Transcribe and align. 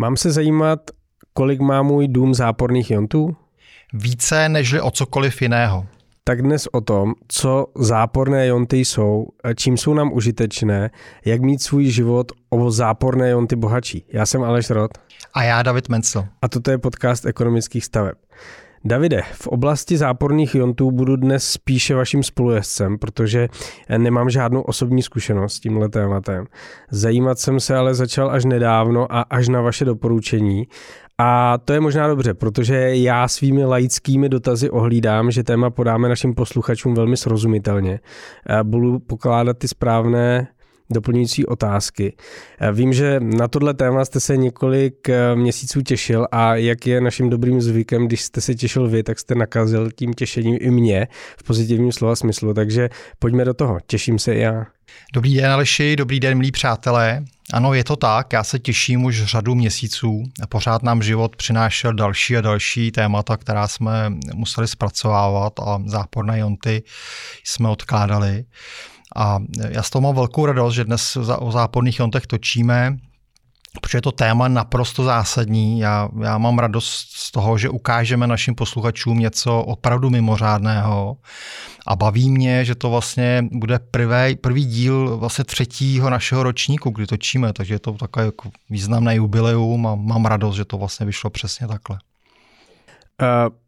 Mám 0.00 0.16
se 0.16 0.32
zajímat, 0.32 0.80
kolik 1.32 1.60
má 1.60 1.82
můj 1.82 2.08
dům 2.08 2.34
záporných 2.34 2.90
jontů? 2.90 3.36
Více 3.92 4.48
než 4.48 4.72
o 4.72 4.90
cokoliv 4.90 5.42
jiného. 5.42 5.86
Tak 6.24 6.42
dnes 6.42 6.66
o 6.72 6.80
tom, 6.80 7.14
co 7.28 7.66
záporné 7.76 8.46
jonty 8.46 8.76
jsou, 8.76 9.26
čím 9.56 9.76
jsou 9.76 9.94
nám 9.94 10.12
užitečné, 10.12 10.90
jak 11.24 11.40
mít 11.40 11.62
svůj 11.62 11.86
život 11.86 12.32
o 12.50 12.70
záporné 12.70 13.30
jonty 13.30 13.56
bohatší. 13.56 14.04
Já 14.12 14.26
jsem 14.26 14.42
Aleš 14.42 14.70
Rod. 14.70 14.90
A 15.34 15.42
já 15.42 15.62
David 15.62 15.88
Mencel. 15.88 16.26
A 16.42 16.48
toto 16.48 16.70
je 16.70 16.78
podcast 16.78 17.26
ekonomických 17.26 17.84
staveb. 17.84 18.16
Davide, 18.84 19.22
v 19.32 19.46
oblasti 19.46 19.96
záporných 19.96 20.54
jontů 20.54 20.90
budu 20.90 21.16
dnes 21.16 21.50
spíše 21.50 21.94
vaším 21.94 22.22
spolujezdcem, 22.22 22.98
protože 22.98 23.48
nemám 23.98 24.30
žádnou 24.30 24.60
osobní 24.60 25.02
zkušenost 25.02 25.54
s 25.54 25.60
tímhle 25.60 25.88
tématem. 25.88 26.44
Zajímat 26.90 27.38
jsem 27.38 27.60
se 27.60 27.76
ale 27.76 27.94
začal 27.94 28.30
až 28.30 28.44
nedávno 28.44 29.12
a 29.12 29.20
až 29.20 29.48
na 29.48 29.60
vaše 29.60 29.84
doporučení. 29.84 30.66
A 31.18 31.58
to 31.58 31.72
je 31.72 31.80
možná 31.80 32.08
dobře, 32.08 32.34
protože 32.34 32.96
já 32.96 33.28
svými 33.28 33.64
laickými 33.64 34.28
dotazy 34.28 34.70
ohlídám, 34.70 35.30
že 35.30 35.42
téma 35.44 35.70
podáme 35.70 36.08
našim 36.08 36.34
posluchačům 36.34 36.94
velmi 36.94 37.16
srozumitelně. 37.16 38.00
Budu 38.62 38.98
pokládat 38.98 39.58
ty 39.58 39.68
správné 39.68 40.48
doplňující 40.92 41.46
otázky. 41.46 42.12
Vím, 42.72 42.92
že 42.92 43.20
na 43.20 43.48
tohle 43.48 43.74
téma 43.74 44.04
jste 44.04 44.20
se 44.20 44.36
několik 44.36 45.08
eh, 45.08 45.36
měsíců 45.36 45.82
těšil 45.82 46.26
a 46.32 46.54
jak 46.54 46.86
je 46.86 47.00
naším 47.00 47.30
dobrým 47.30 47.60
zvykem, 47.60 48.06
když 48.06 48.22
jste 48.22 48.40
se 48.40 48.54
těšil 48.54 48.88
vy, 48.88 49.02
tak 49.02 49.18
jste 49.18 49.34
nakazil 49.34 49.90
tím 49.90 50.14
těšením 50.14 50.58
i 50.60 50.70
mě 50.70 51.08
v 51.38 51.42
pozitivním 51.42 51.92
slova 51.92 52.16
smyslu. 52.16 52.54
Takže 52.54 52.88
pojďme 53.18 53.44
do 53.44 53.54
toho. 53.54 53.78
Těším 53.86 54.18
se 54.18 54.34
i 54.34 54.40
já. 54.40 54.66
Dobrý 55.14 55.34
den, 55.34 55.50
Aleši, 55.50 55.96
dobrý 55.96 56.20
den, 56.20 56.38
milí 56.38 56.52
přátelé. 56.52 57.24
Ano, 57.52 57.74
je 57.74 57.84
to 57.84 57.96
tak, 57.96 58.32
já 58.32 58.44
se 58.44 58.58
těším 58.58 59.04
už 59.04 59.22
řadu 59.24 59.54
měsíců. 59.54 60.22
Pořád 60.48 60.82
nám 60.82 61.02
život 61.02 61.36
přinášel 61.36 61.92
další 61.92 62.36
a 62.36 62.40
další 62.40 62.90
témata, 62.90 63.36
která 63.36 63.68
jsme 63.68 63.92
museli 64.34 64.68
zpracovávat 64.68 65.60
a 65.60 65.82
záporné 65.86 66.38
jonty 66.38 66.82
jsme 67.44 67.68
odkládali. 67.68 68.44
A 69.16 69.38
já 69.68 69.82
z 69.82 69.90
toho 69.90 70.02
mám 70.02 70.14
velkou 70.14 70.46
radost, 70.46 70.74
že 70.74 70.84
dnes 70.84 71.16
o 71.38 71.52
záporných 71.52 71.98
jontech 71.98 72.26
točíme, 72.26 72.96
protože 73.80 73.98
je 73.98 74.02
to 74.02 74.12
téma 74.12 74.48
naprosto 74.48 75.04
zásadní. 75.04 75.80
Já, 75.80 76.08
já 76.22 76.38
mám 76.38 76.58
radost 76.58 77.06
z 77.14 77.30
toho, 77.30 77.58
že 77.58 77.68
ukážeme 77.68 78.26
našim 78.26 78.54
posluchačům 78.54 79.18
něco 79.18 79.58
opravdu 79.58 80.10
mimořádného 80.10 81.16
a 81.86 81.96
baví 81.96 82.30
mě, 82.30 82.64
že 82.64 82.74
to 82.74 82.90
vlastně 82.90 83.44
bude 83.52 83.78
prvý, 83.78 84.36
prvý 84.40 84.64
díl 84.64 85.16
vlastně 85.16 85.44
třetího 85.44 86.10
našeho 86.10 86.42
ročníku, 86.42 86.90
kdy 86.90 87.06
točíme, 87.06 87.52
takže 87.52 87.74
je 87.74 87.78
to 87.78 87.92
takové 87.92 88.24
jako 88.24 88.50
významné 88.70 89.16
jubileum 89.16 89.86
a 89.86 89.94
mám 89.94 90.24
radost, 90.24 90.56
že 90.56 90.64
to 90.64 90.78
vlastně 90.78 91.06
vyšlo 91.06 91.30
přesně 91.30 91.68
takhle. 91.68 91.98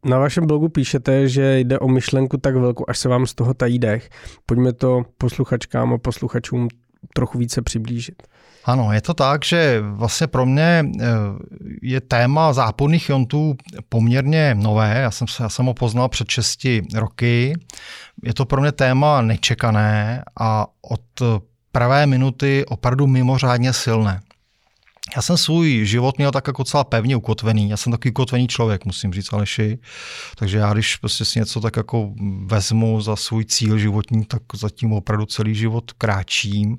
Na 0.05 0.19
vašem 0.19 0.47
blogu 0.47 0.69
píšete, 0.69 1.29
že 1.29 1.61
jde 1.61 1.79
o 1.79 1.89
myšlenku 1.89 2.37
tak 2.37 2.57
velkou, 2.57 2.85
až 2.89 2.99
se 2.99 3.09
vám 3.09 3.27
z 3.27 3.35
toho 3.35 3.55
tají 3.55 3.79
dech. 3.79 4.11
Pojďme 4.47 4.73
to 4.73 5.03
posluchačkám 5.19 5.93
a 5.93 5.99
posluchačům 5.99 6.69
trochu 7.15 7.39
více 7.39 7.63
přiblížit. 7.63 8.23
Ano, 8.65 8.93
je 8.93 9.01
to 9.01 9.15
tak, 9.15 9.45
že 9.45 9.81
vlastně 9.81 10.27
pro 10.27 10.47
mě 10.47 10.85
eh, 11.01 11.05
je 11.83 12.01
téma 12.01 12.53
záporných 12.53 13.09
jontů 13.09 13.57
poměrně 13.89 14.55
nové. 14.55 14.99
Já 15.03 15.11
jsem, 15.11 15.29
se, 15.29 15.43
já 15.43 15.49
jsem 15.49 15.67
ho 15.67 15.75
poznal 15.75 16.09
před 16.09 16.31
6 16.31 16.59
roky. 16.95 17.55
Je 18.23 18.35
to 18.35 18.45
pro 18.45 18.61
mě 18.61 18.73
téma 18.73 19.23
nečekané 19.23 20.23
a 20.41 20.67
od 20.91 21.01
pravé 21.73 22.07
minuty 22.07 22.65
opravdu 22.69 23.07
mimořádně 23.07 23.73
silné. 23.73 24.21
Já 25.17 25.23
jsem 25.23 25.37
svůj 25.37 25.85
život 25.85 26.19
měl 26.19 26.31
tak 26.31 26.47
jako 26.47 26.63
docela 26.63 26.85
pevně 26.85 27.17
ukotvený. 27.17 27.71
Já 27.71 27.77
jsem 27.77 27.93
takový 27.93 28.11
ukotvený 28.11 28.49
člověk, 28.49 28.85
musím 28.85 29.13
říct 29.13 29.33
Aleši. 29.33 29.79
Takže 30.37 30.59
já, 30.59 30.73
když 30.73 30.97
prostě 30.97 31.25
si 31.25 31.39
něco 31.39 31.61
tak 31.61 31.77
jako 31.77 32.11
vezmu 32.45 33.01
za 33.01 33.17
svůj 33.17 33.45
cíl 33.45 33.79
životní, 33.79 34.25
tak 34.25 34.43
zatím 34.55 34.93
opravdu 34.93 35.27
celý 35.27 35.55
život 35.55 35.93
kráčím. 35.93 36.79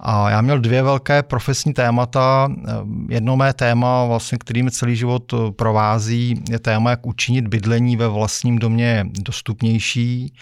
A 0.00 0.30
já 0.30 0.40
měl 0.40 0.58
dvě 0.58 0.82
velké 0.82 1.22
profesní 1.22 1.74
témata. 1.74 2.48
Jedno 3.08 3.36
mé 3.36 3.52
téma, 3.52 4.04
vlastně, 4.04 4.38
který 4.38 4.62
mi 4.62 4.70
celý 4.70 4.96
život 4.96 5.34
provází, 5.56 6.42
je 6.50 6.58
téma, 6.58 6.90
jak 6.90 7.06
učinit 7.06 7.48
bydlení 7.48 7.96
ve 7.96 8.08
vlastním 8.08 8.58
domě 8.58 9.06
dostupnější, 9.20 10.34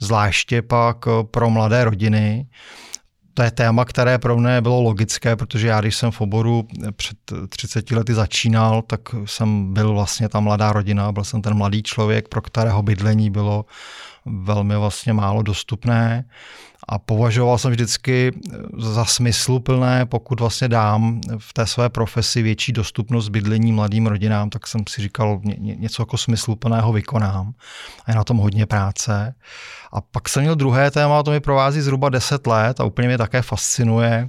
zvláště 0.00 0.62
pak 0.62 0.96
pro 1.30 1.50
mladé 1.50 1.84
rodiny 1.84 2.46
to 3.38 3.42
je 3.42 3.50
téma, 3.50 3.84
které 3.84 4.18
pro 4.18 4.36
mě 4.36 4.60
bylo 4.60 4.82
logické, 4.82 5.36
protože 5.36 5.68
já, 5.68 5.80
když 5.80 5.96
jsem 5.96 6.10
v 6.10 6.20
oboru 6.20 6.68
před 6.96 7.18
30 7.48 7.90
lety 7.90 8.14
začínal, 8.14 8.82
tak 8.82 9.00
jsem 9.24 9.74
byl 9.74 9.92
vlastně 9.92 10.28
ta 10.28 10.40
mladá 10.40 10.72
rodina, 10.72 11.12
byl 11.12 11.24
jsem 11.24 11.42
ten 11.42 11.54
mladý 11.54 11.82
člověk, 11.82 12.28
pro 12.28 12.42
kterého 12.42 12.82
bydlení 12.82 13.30
bylo 13.30 13.64
velmi 14.26 14.76
vlastně 14.76 15.12
málo 15.12 15.42
dostupné 15.42 16.24
a 16.88 16.98
považoval 16.98 17.58
jsem 17.58 17.70
vždycky 17.70 18.32
za 18.78 19.04
smysluplné, 19.04 20.06
pokud 20.06 20.40
vlastně 20.40 20.68
dám 20.68 21.20
v 21.38 21.52
té 21.52 21.66
své 21.66 21.88
profesi 21.88 22.42
větší 22.42 22.72
dostupnost 22.72 23.28
bydlení 23.28 23.72
mladým 23.72 24.06
rodinám, 24.06 24.50
tak 24.50 24.66
jsem 24.66 24.80
si 24.88 25.02
říkal, 25.02 25.40
ně, 25.44 25.76
něco 25.76 26.02
jako 26.02 26.16
smysluplného 26.16 26.92
vykonám. 26.92 27.52
A 28.04 28.10
je 28.10 28.16
na 28.16 28.24
tom 28.24 28.36
hodně 28.36 28.66
práce. 28.66 29.34
A 29.92 30.00
pak 30.00 30.28
jsem 30.28 30.42
měl 30.42 30.54
druhé 30.54 30.90
téma, 30.90 31.22
to 31.22 31.30
mi 31.30 31.40
provází 31.40 31.80
zhruba 31.80 32.08
10 32.08 32.46
let 32.46 32.80
a 32.80 32.84
úplně 32.84 33.08
mě 33.08 33.18
také 33.18 33.42
fascinuje, 33.42 34.28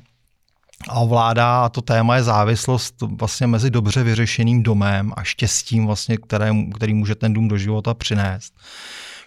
a 0.89 0.99
ovládá 0.99 1.65
a 1.65 1.69
to 1.69 1.81
téma 1.81 2.15
je 2.15 2.23
závislost 2.23 2.95
vlastně 3.01 3.47
mezi 3.47 3.69
dobře 3.69 4.03
vyřešeným 4.03 4.63
domem 4.63 5.13
a 5.15 5.23
štěstím, 5.23 5.85
vlastně, 5.85 6.17
které, 6.17 6.51
který 6.75 6.93
může 6.93 7.15
ten 7.15 7.33
dům 7.33 7.47
do 7.47 7.57
života 7.57 7.93
přinést. 7.93 8.53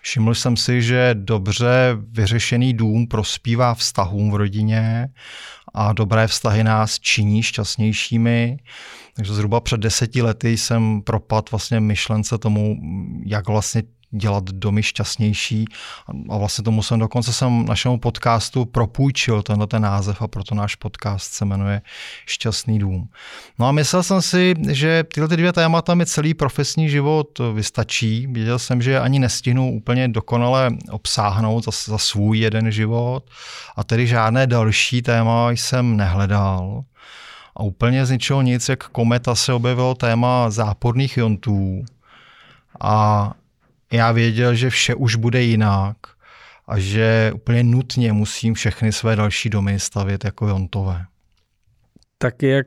Všiml 0.03 0.35
jsem 0.35 0.57
si, 0.57 0.83
že 0.83 1.11
dobře 1.15 1.97
vyřešený 2.11 2.75
dům 2.75 3.07
prospívá 3.07 3.75
vztahům 3.75 4.31
v 4.31 4.35
rodině 4.35 5.09
a 5.75 5.93
dobré 5.93 6.27
vztahy 6.27 6.65
nás 6.65 6.99
činí 6.99 7.43
šťastnějšími. 7.43 8.57
Takže 9.15 9.35
zhruba 9.35 9.61
před 9.61 9.81
deseti 9.81 10.23
lety 10.23 10.57
jsem 10.57 11.03
propad 11.03 11.51
vlastně 11.51 11.81
myšlence 11.81 12.39
tomu, 12.39 12.77
jak 13.27 13.49
vlastně 13.49 13.83
dělat 14.13 14.45
domy 14.45 14.83
šťastnější. 14.83 15.65
A 16.31 16.37
vlastně 16.37 16.65
tomu 16.65 16.83
jsem 16.83 16.99
dokonce 16.99 17.33
jsem 17.33 17.67
našemu 17.67 17.99
podcastu 17.99 18.65
propůjčil 18.65 19.43
tenhle 19.43 19.67
ten 19.67 19.83
název 19.83 20.23
a 20.23 20.29
proto 20.29 20.55
náš 20.55 20.75
podcast 20.75 21.33
se 21.33 21.45
jmenuje 21.45 21.83
Šťastný 22.27 22.79
dům. 22.79 23.09
No 23.59 23.69
a 23.69 23.73
myslel 23.73 24.03
jsem 24.03 24.23
si, 24.23 24.55
že 24.71 25.05
tyhle 25.15 25.37
dvě 25.37 25.53
témata 25.53 25.95
mi 25.95 26.07
celý 26.07 26.35
profesní 26.35 26.89
život 26.89 27.41
vystačí. 27.55 28.27
Věděl 28.27 28.59
jsem, 28.59 28.83
že 28.83 29.01
ani 29.01 29.19
nestihnu 29.19 29.73
úplně 29.73 30.09
dokonale 30.09 30.71
obsáhnout 30.91 31.65
za, 31.65 31.71
za 31.85 31.99
svůj 31.99 32.39
jeden 32.39 32.71
život 32.71 33.31
a 33.77 33.85
tedy 33.85 34.07
žádné 34.07 34.47
další 34.47 35.03
téma 35.03 35.51
jsem 35.51 35.97
nehledal. 35.97 36.85
A 37.57 37.63
úplně 37.63 38.07
z 38.07 38.11
ničeho 38.11 38.43
nic, 38.43 38.69
jak 38.69 38.89
kometa 38.89 39.35
se 39.35 39.53
objevilo 39.53 39.95
téma 39.95 40.51
záporných 40.51 41.17
jontů. 41.17 41.85
A 42.81 43.31
já 43.93 44.13
věděl, 44.13 44.55
že 44.55 44.71
vše 44.71 44.95
už 44.95 45.17
bude 45.17 45.43
jinak 45.43 45.97
a 46.69 46.79
že 46.79 47.33
úplně 47.35 47.63
nutně 47.63 48.13
musím 48.13 48.55
všechny 48.55 48.93
své 48.93 49.17
další 49.17 49.51
domy 49.51 49.81
stavět 49.81 50.25
jako 50.25 50.49
jontové. 50.49 51.05
Tak 52.19 52.43
jak 52.43 52.67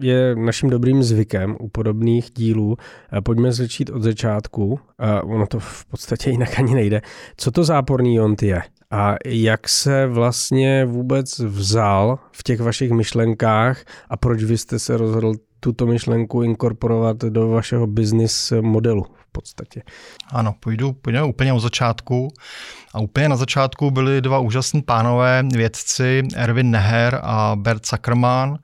je 0.00 0.36
naším 0.36 0.70
dobrým 0.70 1.02
zvykem 1.02 1.56
u 1.60 1.68
podobných 1.68 2.30
dílů, 2.30 2.76
pojďme 3.24 3.52
začít 3.52 3.90
od 3.90 4.02
začátku. 4.02 4.80
Ono 5.22 5.46
to 5.46 5.60
v 5.60 5.84
podstatě 5.86 6.30
jinak 6.30 6.58
ani 6.58 6.74
nejde. 6.74 7.02
Co 7.36 7.50
to 7.50 7.64
záporný 7.64 8.14
jont 8.14 8.42
je? 8.42 8.62
A 8.90 9.14
jak 9.26 9.68
se 9.68 10.06
vlastně 10.06 10.84
vůbec 10.84 11.38
vzal 11.38 12.18
v 12.32 12.42
těch 12.42 12.60
vašich 12.60 12.90
myšlenkách 12.90 13.84
a 14.08 14.16
proč 14.16 14.44
vy 14.44 14.58
jste 14.58 14.78
se 14.78 14.96
rozhodl 14.96 15.32
tuto 15.60 15.86
myšlenku 15.86 16.42
inkorporovat 16.42 17.16
do 17.16 17.48
vašeho 17.48 17.86
business 17.86 18.52
modelu 18.60 19.06
v 19.28 19.32
podstatě. 19.32 19.82
Ano, 20.32 20.54
půjdu, 20.60 20.92
půjdeme 20.92 21.26
úplně 21.26 21.52
od 21.52 21.60
začátku. 21.60 22.28
A 22.94 23.00
úplně 23.00 23.28
na 23.28 23.36
začátku 23.36 23.90
byli 23.90 24.20
dva 24.20 24.38
úžasní 24.38 24.82
pánové 24.82 25.42
vědci, 25.52 26.22
Erwin 26.36 26.70
Neher 26.70 27.20
a 27.22 27.56
Bert 27.56 27.86
Zuckerman, 27.86 28.58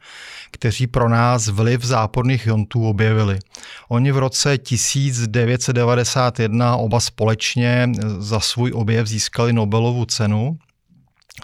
kteří 0.50 0.87
pro 0.87 1.08
nás 1.08 1.49
vliv 1.49 1.84
záporných 1.84 2.46
jontů 2.46 2.88
objevili. 2.88 3.38
Oni 3.88 4.12
v 4.12 4.19
roce 4.19 4.58
1991 4.58 6.76
oba 6.76 7.00
společně 7.00 7.93
za 8.19 8.40
svůj 8.40 8.72
objev 8.75 9.06
získali 9.06 9.52
Nobelovu 9.52 10.05
cenu 10.05 10.58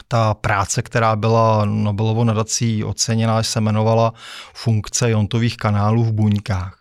ta 0.09 0.35
práce, 0.35 0.83
která 0.83 1.17
byla 1.17 1.65
Nobelovou 1.65 2.25
nadací 2.25 2.85
oceněna, 2.85 3.43
se 3.43 3.59
jmenovala 3.59 4.13
funkce 4.55 5.11
jontových 5.11 5.57
kanálů 5.57 6.05
v 6.05 6.13
buňkách. 6.13 6.81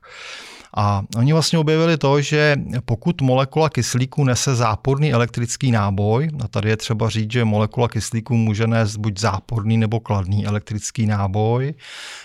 A 0.78 1.04
oni 1.18 1.34
vlastně 1.34 1.60
objevili 1.60 1.98
to, 1.98 2.22
že 2.22 2.56
pokud 2.86 3.22
molekula 3.22 3.70
kyslíku 3.70 4.24
nese 4.24 4.56
záporný 4.56 5.14
elektrický 5.14 5.72
náboj, 5.72 6.30
a 6.44 6.48
tady 6.48 6.70
je 6.70 6.78
třeba 6.78 7.10
říct, 7.10 7.32
že 7.32 7.46
molekula 7.46 7.88
kyslíku 7.88 8.38
může 8.38 8.68
nést 8.68 8.98
buď 8.98 9.20
záporný 9.20 9.78
nebo 9.78 10.00
kladný 10.00 10.46
elektrický 10.46 11.06
náboj, 11.06 11.74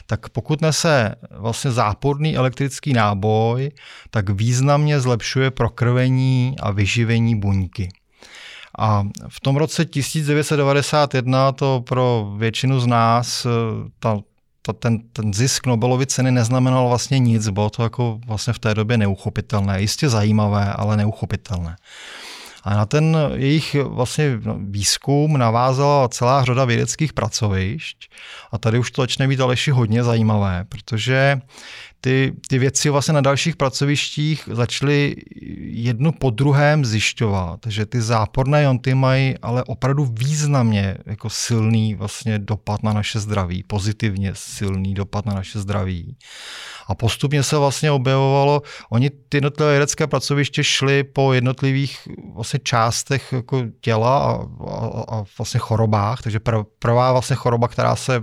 tak 0.06 0.28
pokud 0.28 0.60
nese 0.60 1.14
vlastně 1.30 1.70
záporný 1.70 2.36
elektrický 2.36 2.92
náboj, 2.92 3.70
tak 4.10 4.30
významně 4.30 5.00
zlepšuje 5.00 5.50
prokrvení 5.50 6.56
a 6.60 6.70
vyživení 6.70 7.36
buňky. 7.36 7.88
A 8.78 9.04
v 9.28 9.40
tom 9.40 9.56
roce 9.56 9.84
1991 9.84 11.52
to 11.52 11.84
pro 11.88 12.34
většinu 12.38 12.80
z 12.80 12.86
nás 12.86 13.46
ta, 13.98 14.18
ta, 14.66 14.72
ten, 14.72 14.98
ten 15.12 15.34
zisk 15.34 15.66
Nobelovy 15.66 16.06
ceny 16.06 16.30
neznamenal 16.30 16.88
vlastně 16.88 17.18
nic, 17.18 17.48
bylo 17.48 17.70
to 17.70 17.82
jako 17.82 18.18
vlastně 18.26 18.52
v 18.52 18.58
té 18.58 18.74
době 18.74 18.98
neuchopitelné. 18.98 19.80
Jistě 19.80 20.08
zajímavé, 20.08 20.72
ale 20.72 20.96
neuchopitelné. 20.96 21.76
A 22.64 22.74
na 22.74 22.86
ten 22.86 23.16
jejich 23.34 23.76
vlastně 23.82 24.40
výzkum 24.58 25.38
navázala 25.38 26.08
celá 26.08 26.44
řada 26.44 26.64
vědeckých 26.64 27.12
pracovišť 27.12 28.10
a 28.52 28.58
tady 28.58 28.78
už 28.78 28.90
to 28.90 29.02
začne 29.02 29.28
být 29.28 29.40
Aleši 29.40 29.70
hodně 29.70 30.04
zajímavé, 30.04 30.64
protože 30.68 31.40
ty, 32.04 32.32
ty 32.48 32.58
věci 32.58 32.90
vlastně 32.90 33.14
na 33.14 33.20
dalších 33.20 33.56
pracovištích 33.56 34.48
začaly 34.52 35.16
jednu 35.60 36.12
po 36.12 36.30
druhém 36.30 36.84
zjišťovat, 36.84 37.60
že 37.66 37.86
ty 37.86 38.00
záporné 38.00 38.62
jonty 38.62 38.94
mají 38.94 39.38
ale 39.42 39.64
opravdu 39.64 40.04
významně 40.04 40.96
jako 41.06 41.30
silný 41.30 41.94
vlastně 41.94 42.38
dopad 42.38 42.82
na 42.82 42.92
naše 42.92 43.20
zdraví, 43.20 43.62
pozitivně 43.62 44.30
silný 44.34 44.94
dopad 44.94 45.26
na 45.26 45.34
naše 45.34 45.58
zdraví. 45.58 46.16
A 46.86 46.94
postupně 46.94 47.42
se 47.42 47.56
vlastně 47.58 47.90
objevovalo, 47.90 48.62
oni 48.90 49.10
ty 49.10 49.36
jednotlivé 49.36 49.72
vědecké 49.72 50.06
pracoviště 50.06 50.64
šly 50.64 51.04
po 51.04 51.32
jednotlivých 51.32 52.08
vlastně 52.34 52.60
částech 52.62 53.32
jako 53.32 53.62
těla 53.80 54.18
a, 54.18 54.32
a, 54.70 55.04
a 55.08 55.24
vlastně 55.38 55.60
chorobách, 55.60 56.22
takže 56.22 56.40
prvá 56.78 57.12
vlastně 57.12 57.36
choroba, 57.36 57.68
která 57.68 57.96
se, 57.96 58.22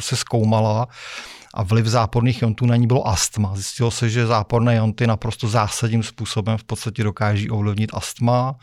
se 0.00 0.16
zkoumala, 0.16 0.88
a 1.54 1.62
vliv 1.62 1.86
záporných 1.86 2.42
jontů 2.42 2.66
na 2.66 2.76
ní 2.76 2.86
bylo 2.86 3.08
astma. 3.08 3.54
Zjistilo 3.54 3.90
se, 3.90 4.08
že 4.08 4.26
záporné 4.26 4.76
jonty 4.76 5.06
naprosto 5.06 5.48
zásadním 5.48 6.02
způsobem 6.02 6.58
v 6.58 6.64
podstatě 6.64 7.04
dokáží 7.04 7.50
ovlivnit 7.50 7.90
astma. 7.94 8.56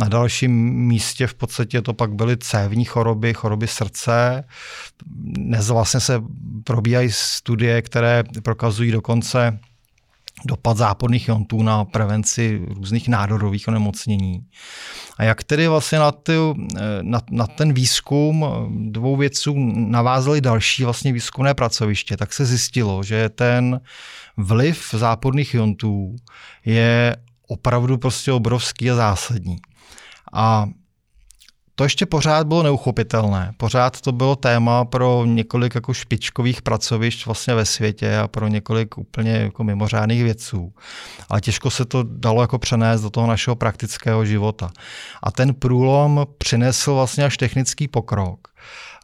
Na 0.00 0.08
dalším 0.08 0.52
místě 0.74 1.26
v 1.26 1.34
podstatě 1.34 1.82
to 1.82 1.94
pak 1.94 2.14
byly 2.14 2.36
cévní 2.36 2.84
choroby, 2.84 3.34
choroby 3.34 3.66
srdce. 3.66 4.44
Dnes 5.06 5.68
vlastně 5.68 6.00
se 6.00 6.22
probíhají 6.64 7.12
studie, 7.12 7.82
které 7.82 8.24
prokazují 8.42 8.90
dokonce 8.90 9.58
dopad 10.44 10.76
záporných 10.76 11.28
jontů 11.28 11.62
na 11.62 11.84
prevenci 11.84 12.60
různých 12.68 13.08
nádorových 13.08 13.68
onemocnění. 13.68 14.46
A 15.16 15.24
jak 15.24 15.44
tedy 15.44 15.68
vlastně 15.68 15.98
na, 15.98 16.12
ty, 16.12 16.32
na, 17.02 17.20
na 17.30 17.46
ten 17.46 17.72
výzkum 17.72 18.46
dvou 18.92 19.16
vědců 19.16 19.54
navázali 19.74 20.40
další 20.40 20.84
vlastně 20.84 21.12
výzkumné 21.12 21.54
pracoviště, 21.54 22.16
tak 22.16 22.32
se 22.32 22.44
zjistilo, 22.44 23.02
že 23.02 23.28
ten 23.28 23.80
vliv 24.36 24.88
záporných 24.92 25.54
jontů 25.54 26.16
je 26.64 27.16
opravdu 27.48 27.98
prostě 27.98 28.32
obrovský 28.32 28.90
a 28.90 28.94
zásadní. 28.94 29.56
A 30.32 30.66
to 31.74 31.84
ještě 31.84 32.06
pořád 32.06 32.46
bylo 32.46 32.62
neuchopitelné. 32.62 33.52
Pořád 33.56 34.00
to 34.00 34.12
bylo 34.12 34.36
téma 34.36 34.84
pro 34.84 35.24
několik 35.26 35.74
jako 35.74 35.94
špičkových 35.94 36.62
pracovišť 36.62 37.26
vlastně 37.26 37.54
ve 37.54 37.64
světě 37.64 38.18
a 38.18 38.28
pro 38.28 38.48
několik 38.48 38.98
úplně 38.98 39.30
jako 39.30 39.64
mimořádných 39.64 40.22
vědců. 40.22 40.72
Ale 41.28 41.40
těžko 41.40 41.70
se 41.70 41.84
to 41.84 42.02
dalo 42.02 42.40
jako 42.40 42.58
přenést 42.58 43.02
do 43.02 43.10
toho 43.10 43.26
našeho 43.26 43.56
praktického 43.56 44.24
života. 44.24 44.70
A 45.22 45.30
ten 45.30 45.54
průlom 45.54 46.26
přinesl 46.38 46.94
vlastně 46.94 47.24
až 47.24 47.36
technický 47.36 47.88
pokrok. 47.88 48.48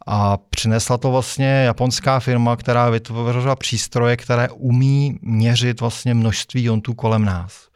A 0.06 0.37
přinesla 0.37 0.99
to 0.99 1.11
vlastně 1.11 1.46
japonská 1.46 2.20
firma, 2.20 2.56
která 2.56 2.90
vytvořila 2.90 3.56
přístroje, 3.56 4.17
které 4.17 4.49
umí 4.49 5.19
měřit 5.22 5.81
vlastně 5.81 6.14
množství 6.14 6.64
jontů 6.64 6.94
kolem 6.94 7.25
nás. 7.25 7.69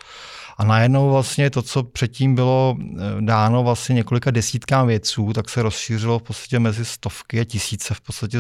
A 0.57 0.65
najednou 0.65 1.11
vlastně 1.11 1.51
to, 1.51 1.63
co 1.63 1.83
předtím 1.83 2.35
bylo 2.35 2.77
eh, 2.79 2.97
dáno 3.21 3.63
vlastně 3.63 3.95
několika 3.95 4.31
desítkám 4.31 4.87
vědců, 4.87 5.33
tak 5.33 5.49
se 5.49 5.63
rozšířilo 5.63 6.19
v 6.19 6.23
podstatě 6.23 6.59
mezi 6.59 6.85
stovky 6.85 7.41
a 7.41 7.45
tisíce 7.45 7.95
v 7.95 8.01
podstatě 8.01 8.39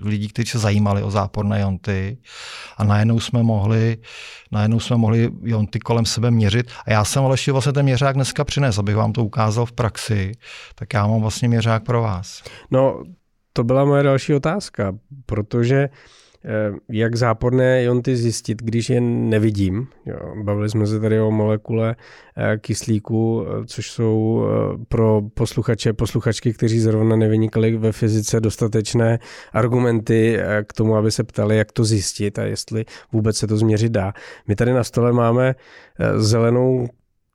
lidí, 0.00 0.28
kteří 0.28 0.48
se 0.48 0.58
zajímali 0.58 1.02
o 1.02 1.10
záporné 1.10 1.60
jonty. 1.60 2.18
A 2.76 2.84
najednou 2.84 3.20
jsme 3.20 3.42
mohli, 3.42 3.96
najednou 4.52 4.80
jsme 4.80 4.96
mohli 4.96 5.30
jonty 5.42 5.78
kolem 5.78 6.06
sebe 6.06 6.30
měřit. 6.30 6.70
A 6.86 6.92
já 6.92 7.04
jsem 7.04 7.24
ale 7.24 7.34
ještě 7.34 7.52
vlastně 7.52 7.72
ten 7.72 7.84
měřák 7.84 8.14
dneska 8.14 8.44
přines, 8.44 8.78
abych 8.78 8.96
vám 8.96 9.12
to 9.12 9.24
ukázal 9.24 9.66
v 9.66 9.72
praxi. 9.72 10.32
Tak 10.74 10.94
já 10.94 11.06
mám 11.06 11.20
vlastně 11.20 11.48
měřák 11.48 11.84
pro 11.84 12.02
vás. 12.02 12.42
No, 12.70 13.02
to 13.52 13.64
byla 13.64 13.84
moje 13.84 14.02
další 14.02 14.34
otázka, 14.34 14.92
protože 15.26 15.88
Eh, 15.88 16.17
jak 16.88 17.16
záporné 17.16 17.82
jonty 17.82 18.16
zjistit, 18.16 18.62
když 18.62 18.90
je 18.90 19.00
nevidím. 19.00 19.88
Bavili 20.42 20.68
jsme 20.70 20.86
se 20.86 21.00
tady 21.00 21.20
o 21.20 21.30
molekule 21.30 21.96
eh, 22.36 22.58
kyslíku, 22.58 23.46
eh, 23.46 23.66
což 23.66 23.90
jsou 23.90 24.44
pro 24.88 25.22
posluchače, 25.34 25.92
posluchačky, 25.92 26.52
kteří 26.52 26.80
zrovna 26.80 27.16
nevynikali 27.16 27.76
ve 27.76 27.92
fyzice 27.92 28.40
dostatečné 28.40 29.18
argumenty 29.52 30.38
k 30.66 30.72
tomu, 30.72 30.96
aby 30.96 31.10
se 31.10 31.24
ptali, 31.24 31.56
jak 31.56 31.72
to 31.72 31.84
zjistit 31.84 32.38
a 32.38 32.42
jestli 32.42 32.84
vůbec 33.12 33.36
se 33.36 33.46
to 33.46 33.56
změřit 33.56 33.92
dá. 33.92 34.12
My 34.46 34.56
tady 34.56 34.72
na 34.72 34.84
stole 34.84 35.12
máme 35.12 35.54
zelenou 36.16 36.88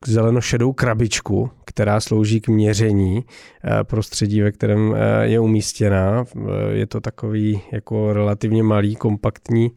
zelenošedou 0.08 0.74
krabičku, 0.74 1.52
která 1.66 2.00
slouží 2.00 2.42
k 2.42 2.48
měření 2.48 3.24
eh, 3.64 3.84
prostředí, 3.84 4.42
ve 4.42 4.52
kterém 4.52 4.96
eh, 4.96 5.28
je 5.28 5.40
umístěná. 5.40 6.24
Eh, 6.36 6.74
je 6.74 6.88
to 6.88 7.02
takový 7.02 7.62
jako 7.72 8.14
relativně 8.14 8.64
malý, 8.64 8.96
kompaktní 8.96 9.72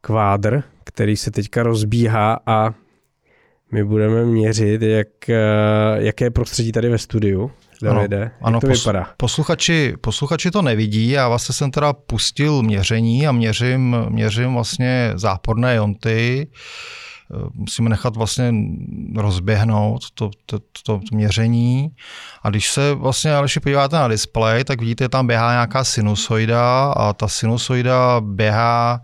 kvádr, 0.00 0.62
který 0.84 1.16
se 1.16 1.30
teďka 1.30 1.62
rozbíhá 1.62 2.38
a 2.46 2.74
my 3.72 3.84
budeme 3.84 4.24
měřit, 4.24 4.82
jak, 4.82 5.08
jaké 5.98 6.30
prostředí 6.30 6.72
tady 6.72 6.88
ve 6.88 6.98
studiu. 6.98 7.50
Davide, 7.82 8.22
ano, 8.22 8.32
ano, 8.40 8.60
to 8.60 8.66
pos, 8.66 8.78
vypadá? 8.78 9.10
Posluchači, 9.16 9.94
posluchači 10.00 10.50
to 10.50 10.62
nevidí, 10.62 11.10
já 11.10 11.28
vlastně 11.28 11.52
jsem 11.52 11.70
teda 11.70 11.92
pustil 11.92 12.62
měření 12.62 13.26
a 13.26 13.32
měřím, 13.32 13.96
měřím 14.08 14.54
vlastně 14.54 15.12
záporné 15.14 15.74
jonty. 15.74 16.46
Eh, 16.50 17.01
musíme 17.54 17.90
nechat 17.90 18.16
vlastně 18.16 18.54
rozběhnout 19.16 20.10
to, 20.10 20.30
to, 20.46 20.58
to, 20.58 20.98
to 20.98 21.00
měření. 21.12 21.90
A 22.42 22.50
když 22.50 22.70
se 22.70 22.94
vlastně 22.94 23.34
Aleši 23.34 23.60
podíváte 23.60 23.96
na 23.96 24.08
displej, 24.08 24.64
tak 24.64 24.80
vidíte, 24.80 25.08
tam 25.08 25.26
běhá 25.26 25.52
nějaká 25.52 25.84
sinusoida 25.84 26.92
a 26.92 27.12
ta 27.12 27.28
sinusoida 27.28 28.20
běhá 28.20 29.00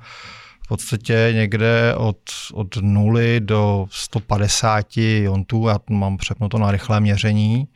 v 0.65 0.69
podstatě 0.69 1.31
někde 1.35 1.95
od, 1.97 2.19
od 2.53 2.77
0 2.81 3.21
do 3.39 3.87
150 3.91 4.87
jontů. 4.97 5.69
Já 5.69 5.79
mám 5.91 6.17
přepnuto 6.17 6.59
na 6.59 6.71
rychlé 6.71 7.01
měření, 7.01 7.69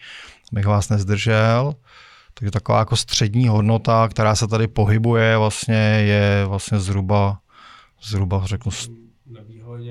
abych 0.52 0.66
vás 0.66 0.88
nezdržel. 0.88 1.74
Takže 2.34 2.50
taková 2.50 2.78
jako 2.78 2.96
střední 2.96 3.48
hodnota, 3.48 4.08
která 4.08 4.34
se 4.34 4.48
tady 4.48 4.66
pohybuje, 4.66 5.36
vlastně 5.36 5.74
je 6.04 6.44
vlastně 6.46 6.80
zhruba, 6.80 7.38
zhruba 8.02 8.42
řeknu, 8.46 8.72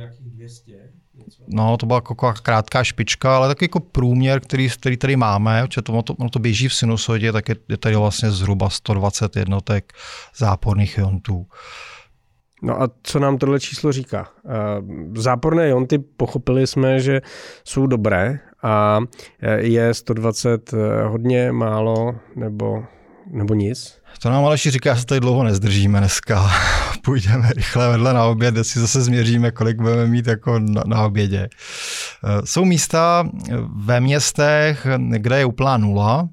nějakých 0.02 0.30
200. 0.30 0.72
Něco. 1.14 1.44
No, 1.48 1.78
to 1.78 1.86
byla 1.86 1.98
jako 1.98 2.34
krátká 2.44 2.84
špička, 2.84 3.38
ale 3.38 3.48
taky 3.48 3.66
jako 3.66 3.80
průměr, 3.80 4.40
který, 4.40 4.70
který 4.70 4.98
tady 4.98 5.16
máme, 5.16 5.64
protože 5.68 5.82
to, 5.82 6.02
to, 6.02 6.14
ono 6.14 6.30
to 6.30 6.40
běží 6.40 6.68
v 6.68 6.74
sinusodě, 6.74 7.32
tak 7.32 7.50
je, 7.50 7.56
je 7.70 7.78
tady 7.78 7.96
vlastně 7.96 8.32
zhruba 8.32 8.70
120 8.70 9.36
jednotek 9.36 9.94
záporných 10.38 10.98
jontů. 10.98 11.48
No 12.64 12.82
a 12.82 12.90
co 13.04 13.20
nám 13.20 13.38
tohle 13.38 13.60
číslo 13.60 13.92
říká? 13.92 14.30
Eh, 14.46 14.52
záporné 15.16 15.70
jonty 15.70 16.00
pochopili 16.00 16.68
jsme, 16.68 17.00
že 17.00 17.22
jsou 17.64 17.88
dobré 17.88 18.40
a 18.64 19.00
eh, 19.42 19.62
je 19.62 19.94
120 19.94 20.74
eh, 20.74 21.04
hodně, 21.04 21.52
málo 21.52 22.16
nebo, 22.36 22.84
nebo 23.28 23.54
nic? 23.54 24.01
To 24.20 24.30
nám 24.30 24.46
Aleši 24.46 24.72
říká, 24.72 24.94
že 24.94 25.00
se 25.00 25.06
tady 25.06 25.20
dlouho 25.22 25.44
nezdržíme 25.44 26.00
dneska. 26.00 26.52
Půjdeme 27.02 27.50
rychle 27.56 27.90
vedle 27.92 28.14
na 28.14 28.26
oběd, 28.26 28.54
kde 28.54 28.64
si 28.64 28.80
zase 28.80 29.02
změříme, 29.02 29.52
kolik 29.52 29.78
budeme 29.78 30.08
mít 30.08 30.28
jako 30.28 30.60
na, 30.60 30.84
na 30.86 31.06
obědě. 31.06 31.50
Eh, 31.50 32.42
jsou 32.46 32.66
místa 32.66 33.30
ve 33.76 34.00
městech, 34.00 34.88
kde 35.18 35.38
je 35.38 35.46
úplná 35.46 35.78
nula, 35.78 36.30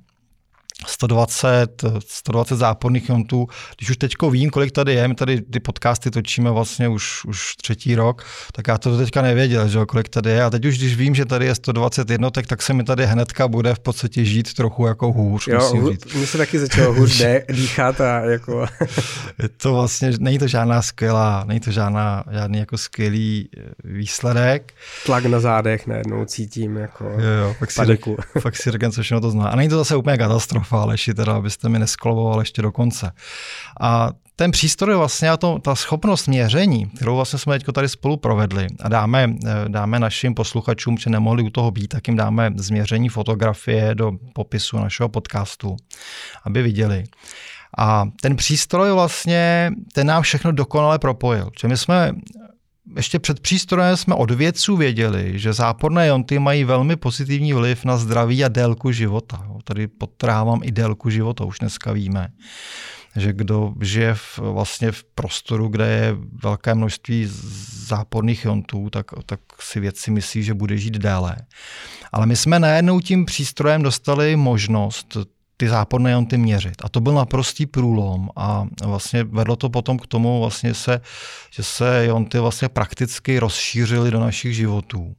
120, 0.87 1.85
120 2.07 2.57
záporných 2.57 3.09
jontů. 3.09 3.47
Když 3.77 3.91
už 3.91 3.97
teďko 3.97 4.31
vím, 4.31 4.51
kolik 4.51 4.73
tady 4.73 4.95
je, 4.95 5.09
my 5.09 5.15
tady 5.15 5.41
ty 5.41 5.61
podcasty 5.61 6.11
točíme 6.11 6.51
vlastně 6.51 6.89
už, 6.89 7.25
už 7.25 7.57
třetí 7.57 7.95
rok, 7.95 8.25
tak 8.53 8.69
já 8.69 8.79
to 8.79 8.99
teďka 8.99 9.23
nevěděl, 9.23 9.69
že 9.69 9.79
kolik 9.89 10.09
tady 10.09 10.31
je. 10.31 10.43
A 10.43 10.51
teď 10.51 10.65
už, 10.65 10.79
když 10.79 10.97
vím, 10.97 11.15
že 11.15 11.25
tady 11.25 11.47
je 11.47 11.55
120 11.55 12.11
jednotek, 12.11 12.47
tak 12.47 12.63
se 12.63 12.73
mi 12.75 12.85
tady 12.85 13.07
hnedka 13.07 13.49
bude 13.49 13.75
v 13.75 13.79
podstatě 13.79 14.25
žít 14.25 14.55
trochu 14.55 14.87
jako 14.87 15.13
hůř. 15.13 15.49
Jo, 15.49 15.93
mi 16.15 16.27
se 16.27 16.39
taky 16.39 16.59
začalo 16.59 16.93
hůř 16.93 17.23
dýchat 17.53 18.01
a 18.01 18.21
jako... 18.21 18.67
je 19.43 19.49
to 19.49 19.75
vlastně, 19.75 20.11
není 20.21 20.39
to 20.39 20.47
žádná 20.47 20.83
skvělá, 20.83 21.45
není 21.47 21.61
to 21.61 21.71
žádná, 21.71 22.25
žádný 22.33 22.59
jako 22.59 22.79
skvělý 22.79 23.49
eh, 23.57 23.63
výsledek. 23.85 24.75
Tlak 25.07 25.25
na 25.25 25.41
zádech 25.41 25.87
najednou 25.87 26.25
cítím 26.25 26.77
jako 26.77 27.05
jo, 27.05 27.31
jo, 27.43 27.55
fakt 27.59 27.71
si, 27.71 27.99
fakt 28.41 28.57
si 28.57 28.71
co 28.93 29.03
všechno 29.03 29.21
to 29.21 29.31
zná. 29.31 29.49
A 29.49 29.57
není 29.57 29.69
to 29.69 29.77
zase 29.77 29.97
úplně 29.97 30.19
katastrofa 30.19 30.68
Fáleši, 30.69 31.15
teda, 31.15 31.37
abyste 31.37 31.69
mi 31.69 31.79
nesklovoval 31.79 32.41
ještě 32.41 32.63
do 32.63 32.73
konce. 32.73 33.13
A 33.81 34.11
ten 34.37 34.51
přístroj 34.51 34.95
vlastně 34.95 35.31
a 35.31 35.37
to, 35.37 35.59
ta 35.59 35.75
schopnost 35.75 36.27
měření, 36.27 36.87
kterou 36.87 37.17
vlastně 37.17 37.39
jsme 37.39 37.59
teď 37.59 37.67
tady 37.73 37.89
spolu 37.89 38.17
provedli 38.17 38.67
a 38.81 38.89
dáme, 38.89 39.35
dáme 39.69 39.99
našim 39.99 40.35
posluchačům, 40.35 40.99
že 40.99 41.11
nemohli 41.11 41.43
u 41.43 41.51
toho 41.51 41.71
být, 41.71 41.89
tak 41.89 42.09
jim 42.09 42.17
dáme 42.17 42.51
změření 42.57 43.09
fotografie 43.09 43.95
do 43.95 44.13
popisu 44.35 44.79
našeho 44.79 45.09
podcastu, 45.09 45.77
aby 46.45 46.63
viděli. 46.63 47.05
A 47.79 48.05
ten 48.23 48.37
přístroj 48.37 48.93
vlastně, 48.93 49.73
ten 49.93 50.07
nám 50.07 50.23
všechno 50.23 50.53
dokonale 50.53 50.99
propojil. 50.99 51.51
Že 51.61 51.69
my 51.69 51.77
jsme 51.77 52.13
ještě 52.97 53.19
před 53.19 53.41
přístrojem 53.41 53.97
jsme 53.97 54.15
od 54.15 54.31
vědců 54.31 54.77
věděli, 54.77 55.39
že 55.39 55.53
záporné 55.53 56.07
jonty 56.07 56.39
mají 56.39 56.65
velmi 56.65 56.97
pozitivní 56.97 57.53
vliv 57.53 57.85
na 57.85 57.97
zdraví 57.97 58.45
a 58.45 58.49
délku 58.49 58.93
života. 58.93 59.49
Tady 59.65 59.89
podtrávám 59.89 60.61
i 60.63 60.73
délku 60.73 61.11
života, 61.11 61.45
už 61.45 61.59
dneska 61.59 61.93
víme 61.93 62.29
že 63.17 63.33
kdo 63.33 63.75
žije 63.81 64.15
v, 64.15 64.39
vlastně 64.39 64.93
v 64.93 65.05
prostoru, 65.05 65.69
kde 65.69 65.89
je 65.89 66.17
velké 66.43 66.75
množství 66.75 67.29
záporných 67.87 68.45
jontů, 68.45 68.91
tak, 68.91 69.07
tak 69.27 69.41
si 69.61 69.81
vědci 69.81 70.11
myslí, 70.11 70.43
že 70.43 70.55
bude 70.55 70.77
žít 70.77 70.95
déle. 70.95 71.37
Ale 72.13 72.27
my 72.27 72.37
jsme 72.37 72.59
najednou 72.59 73.01
tím 73.01 73.25
přístrojem 73.25 73.83
dostali 73.83 74.37
možnost 74.37 75.17
ty 75.61 75.69
záporné 75.69 76.11
jonty 76.11 76.39
měřit. 76.39 76.75
A 76.85 76.89
to 76.89 77.01
byl 77.01 77.13
naprostý 77.13 77.67
průlom 77.67 78.29
a 78.37 78.67
vlastně 78.85 79.25
vedlo 79.25 79.57
to 79.57 79.71
potom 79.71 79.99
k 79.99 80.07
tomu, 80.07 80.41
vlastně 80.41 80.75
se, 80.75 81.01
že 81.51 81.63
se 81.63 82.07
jonty 82.07 82.39
vlastně 82.39 82.69
prakticky 82.69 83.39
rozšířily 83.39 84.11
do 84.11 84.21
našich 84.21 84.57
životů. 84.57 85.15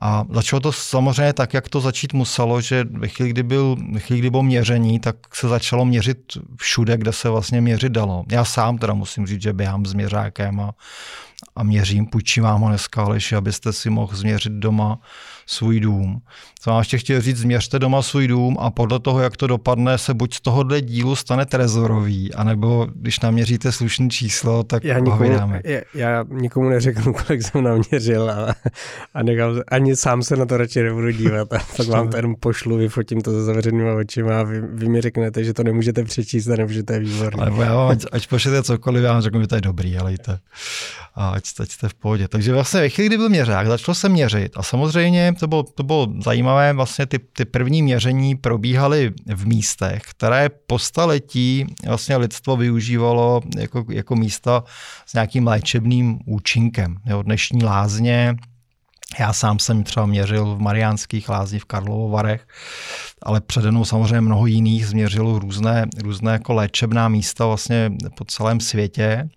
A 0.00 0.24
začalo 0.30 0.60
to 0.60 0.72
samozřejmě 0.72 1.32
tak, 1.32 1.54
jak 1.54 1.68
to 1.68 1.80
začít 1.80 2.12
muselo, 2.12 2.60
že 2.60 2.84
ve 2.90 3.08
chvíli, 3.08 3.30
kdy, 3.30 3.42
byl, 3.42 3.76
ve 3.92 4.00
chvíli, 4.00 4.20
kdy 4.20 4.30
bylo 4.30 4.42
měření, 4.42 5.00
tak 5.00 5.16
se 5.34 5.48
začalo 5.48 5.84
měřit 5.84 6.18
všude, 6.56 6.96
kde 6.96 7.12
se 7.12 7.28
vlastně 7.28 7.60
měřit 7.60 7.92
dalo. 7.92 8.24
Já 8.30 8.44
sám 8.44 8.78
teda 8.78 8.94
musím 8.94 9.26
říct, 9.26 9.42
že 9.42 9.52
běhám 9.52 9.86
s 9.86 9.94
měřákem 9.94 10.60
a, 10.60 10.74
a 11.56 11.62
měřím, 11.62 12.06
půjčím 12.06 12.42
vám 12.42 12.60
ho 12.60 12.68
dneska, 12.68 13.04
Aleši, 13.04 13.36
abyste 13.36 13.72
si 13.72 13.90
mohl 13.90 14.16
změřit 14.16 14.52
doma 14.52 14.98
svůj 15.46 15.80
dům. 15.80 16.20
Co 16.60 16.70
vám 16.70 16.78
ještě 16.78 16.98
chtěl 16.98 17.20
říct, 17.20 17.36
změřte 17.36 17.78
doma 17.78 18.02
svůj 18.02 18.28
dům 18.28 18.56
a 18.60 18.70
podle 18.70 19.00
toho, 19.00 19.20
jak 19.20 19.36
to 19.36 19.46
dopadne, 19.46 19.98
se 19.98 20.14
buď 20.14 20.34
z 20.34 20.40
tohohle 20.40 20.80
dílu 20.80 21.16
stane 21.16 21.46
trezorový, 21.46 22.34
anebo 22.34 22.86
když 22.94 23.20
naměříte 23.20 23.72
slušné 23.72 24.08
číslo, 24.08 24.62
tak 24.62 24.84
já 24.84 24.98
nikomu, 24.98 25.24
já, 25.24 25.80
já 25.94 26.24
nikomu 26.30 26.68
neřeknu, 26.68 27.12
kolik 27.12 27.42
jsem 27.42 27.64
naměřil 27.64 28.30
a, 28.30 28.54
a 29.14 29.22
nechám, 29.22 29.60
ani 29.68 29.96
sám 29.96 30.22
se 30.22 30.36
na 30.36 30.46
to 30.46 30.56
radši 30.56 30.82
nebudu 30.82 31.10
dívat 31.10 31.52
a 31.52 31.58
pak 31.76 31.86
vám 31.86 32.08
to 32.08 32.16
jenom 32.16 32.34
pošlu, 32.40 32.76
vyfotím 32.76 33.20
to 33.20 33.30
se 33.30 33.44
zavřenýma 33.44 33.94
očima 33.94 34.40
a 34.40 34.42
vy, 34.42 34.60
vy, 34.60 34.88
mi 34.88 35.00
řeknete, 35.00 35.44
že 35.44 35.52
to 35.52 35.62
nemůžete 35.62 36.04
přečíst 36.04 36.48
a 36.48 36.56
nebo 36.56 36.72
že 36.72 36.82
to 36.82 36.92
je 36.92 36.98
výborné. 36.98 37.42
Ale 37.42 37.66
já 37.66 37.74
vám, 37.74 37.88
ať, 37.88 38.04
ať 38.12 38.26
pošlete 38.28 38.62
cokoliv, 38.62 39.04
já 39.04 39.12
vám 39.12 39.22
řeknu, 39.22 39.40
že 39.40 39.46
to 39.46 39.54
je 39.54 39.60
dobrý, 39.60 39.98
ale 39.98 40.12
A 41.18 41.28
ať, 41.28 41.44
ať 41.60 41.70
jste 41.70 41.88
v 41.88 41.94
pohodě. 41.94 42.28
Takže 42.28 42.52
vlastně 42.52 42.80
ve 42.80 42.88
chvíli, 42.88 43.08
kdy 43.08 43.16
byl 43.16 43.28
měřák, 43.28 43.66
začalo 43.66 43.94
se 43.94 44.08
měřit 44.08 44.52
a 44.56 44.62
samozřejmě 44.62 45.32
to 45.40 45.46
bylo, 45.46 45.62
to 45.62 45.82
bylo 45.82 46.08
zajímavé, 46.24 46.72
vlastně 46.72 47.06
ty, 47.06 47.18
ty 47.18 47.44
první 47.44 47.82
měření 47.82 48.36
probíhaly 48.36 49.12
v 49.34 49.46
místech, 49.46 50.02
které 50.02 50.48
po 50.66 50.78
staletí 50.78 51.66
vlastně 51.86 52.16
lidstvo 52.16 52.56
využívalo 52.56 53.40
jako, 53.58 53.84
jako 53.90 54.16
místa 54.16 54.64
s 55.06 55.14
nějakým 55.14 55.46
léčebným 55.46 56.18
účinkem. 56.26 56.96
Jo, 57.06 57.22
dnešní 57.22 57.64
lázně, 57.64 58.36
já 59.18 59.32
sám 59.32 59.58
jsem 59.58 59.84
třeba 59.84 60.06
měřil 60.06 60.54
v 60.54 60.60
Mariánských 60.60 61.28
lázních 61.28 61.62
v 61.62 61.66
Karlovarech, 61.66 62.46
ale 63.22 63.40
přede 63.40 63.70
mnou 63.70 63.84
samozřejmě 63.84 64.20
mnoho 64.20 64.46
jiných 64.46 64.86
změřilo 64.86 65.38
různé, 65.38 65.86
různé 66.02 66.32
jako 66.32 66.54
léčebná 66.54 67.08
místa 67.08 67.46
vlastně 67.46 67.92
po 68.16 68.24
celém 68.24 68.60
světě. 68.60 69.28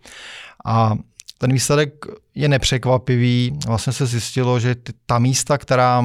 A 0.65 0.95
ten 1.41 1.53
výsledek 1.53 2.05
je 2.35 2.49
nepřekvapivý. 2.49 3.53
Vlastně 3.67 3.93
se 3.93 4.05
zjistilo, 4.05 4.59
že 4.59 4.75
ty, 4.75 4.93
ta 5.05 5.19
místa, 5.19 5.57
která 5.57 6.01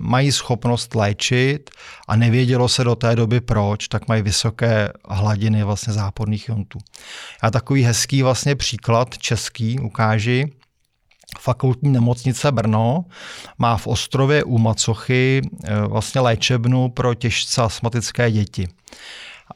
mají 0.00 0.32
schopnost 0.32 0.94
léčit 0.94 1.70
a 2.08 2.16
nevědělo 2.16 2.68
se 2.68 2.84
do 2.84 2.94
té 2.94 3.16
doby 3.16 3.40
proč, 3.40 3.88
tak 3.88 4.08
mají 4.08 4.22
vysoké 4.22 4.92
hladiny 5.08 5.64
vlastně 5.64 5.92
záporných 5.92 6.48
jontů. 6.48 6.78
Já 7.42 7.50
takový 7.50 7.82
hezký 7.82 8.22
vlastně 8.22 8.54
příklad 8.54 9.18
český 9.18 9.78
ukáži. 9.78 10.52
Fakultní 11.40 11.90
nemocnice 11.90 12.52
Brno 12.52 13.04
má 13.58 13.76
v 13.76 13.86
Ostrově 13.86 14.44
u 14.44 14.58
Macochy 14.58 15.42
e, 15.64 15.80
vlastně 15.80 16.20
léčebnu 16.20 16.88
pro 16.88 17.14
těžce 17.14 17.62
astmatické 17.62 18.30
děti. 18.30 18.68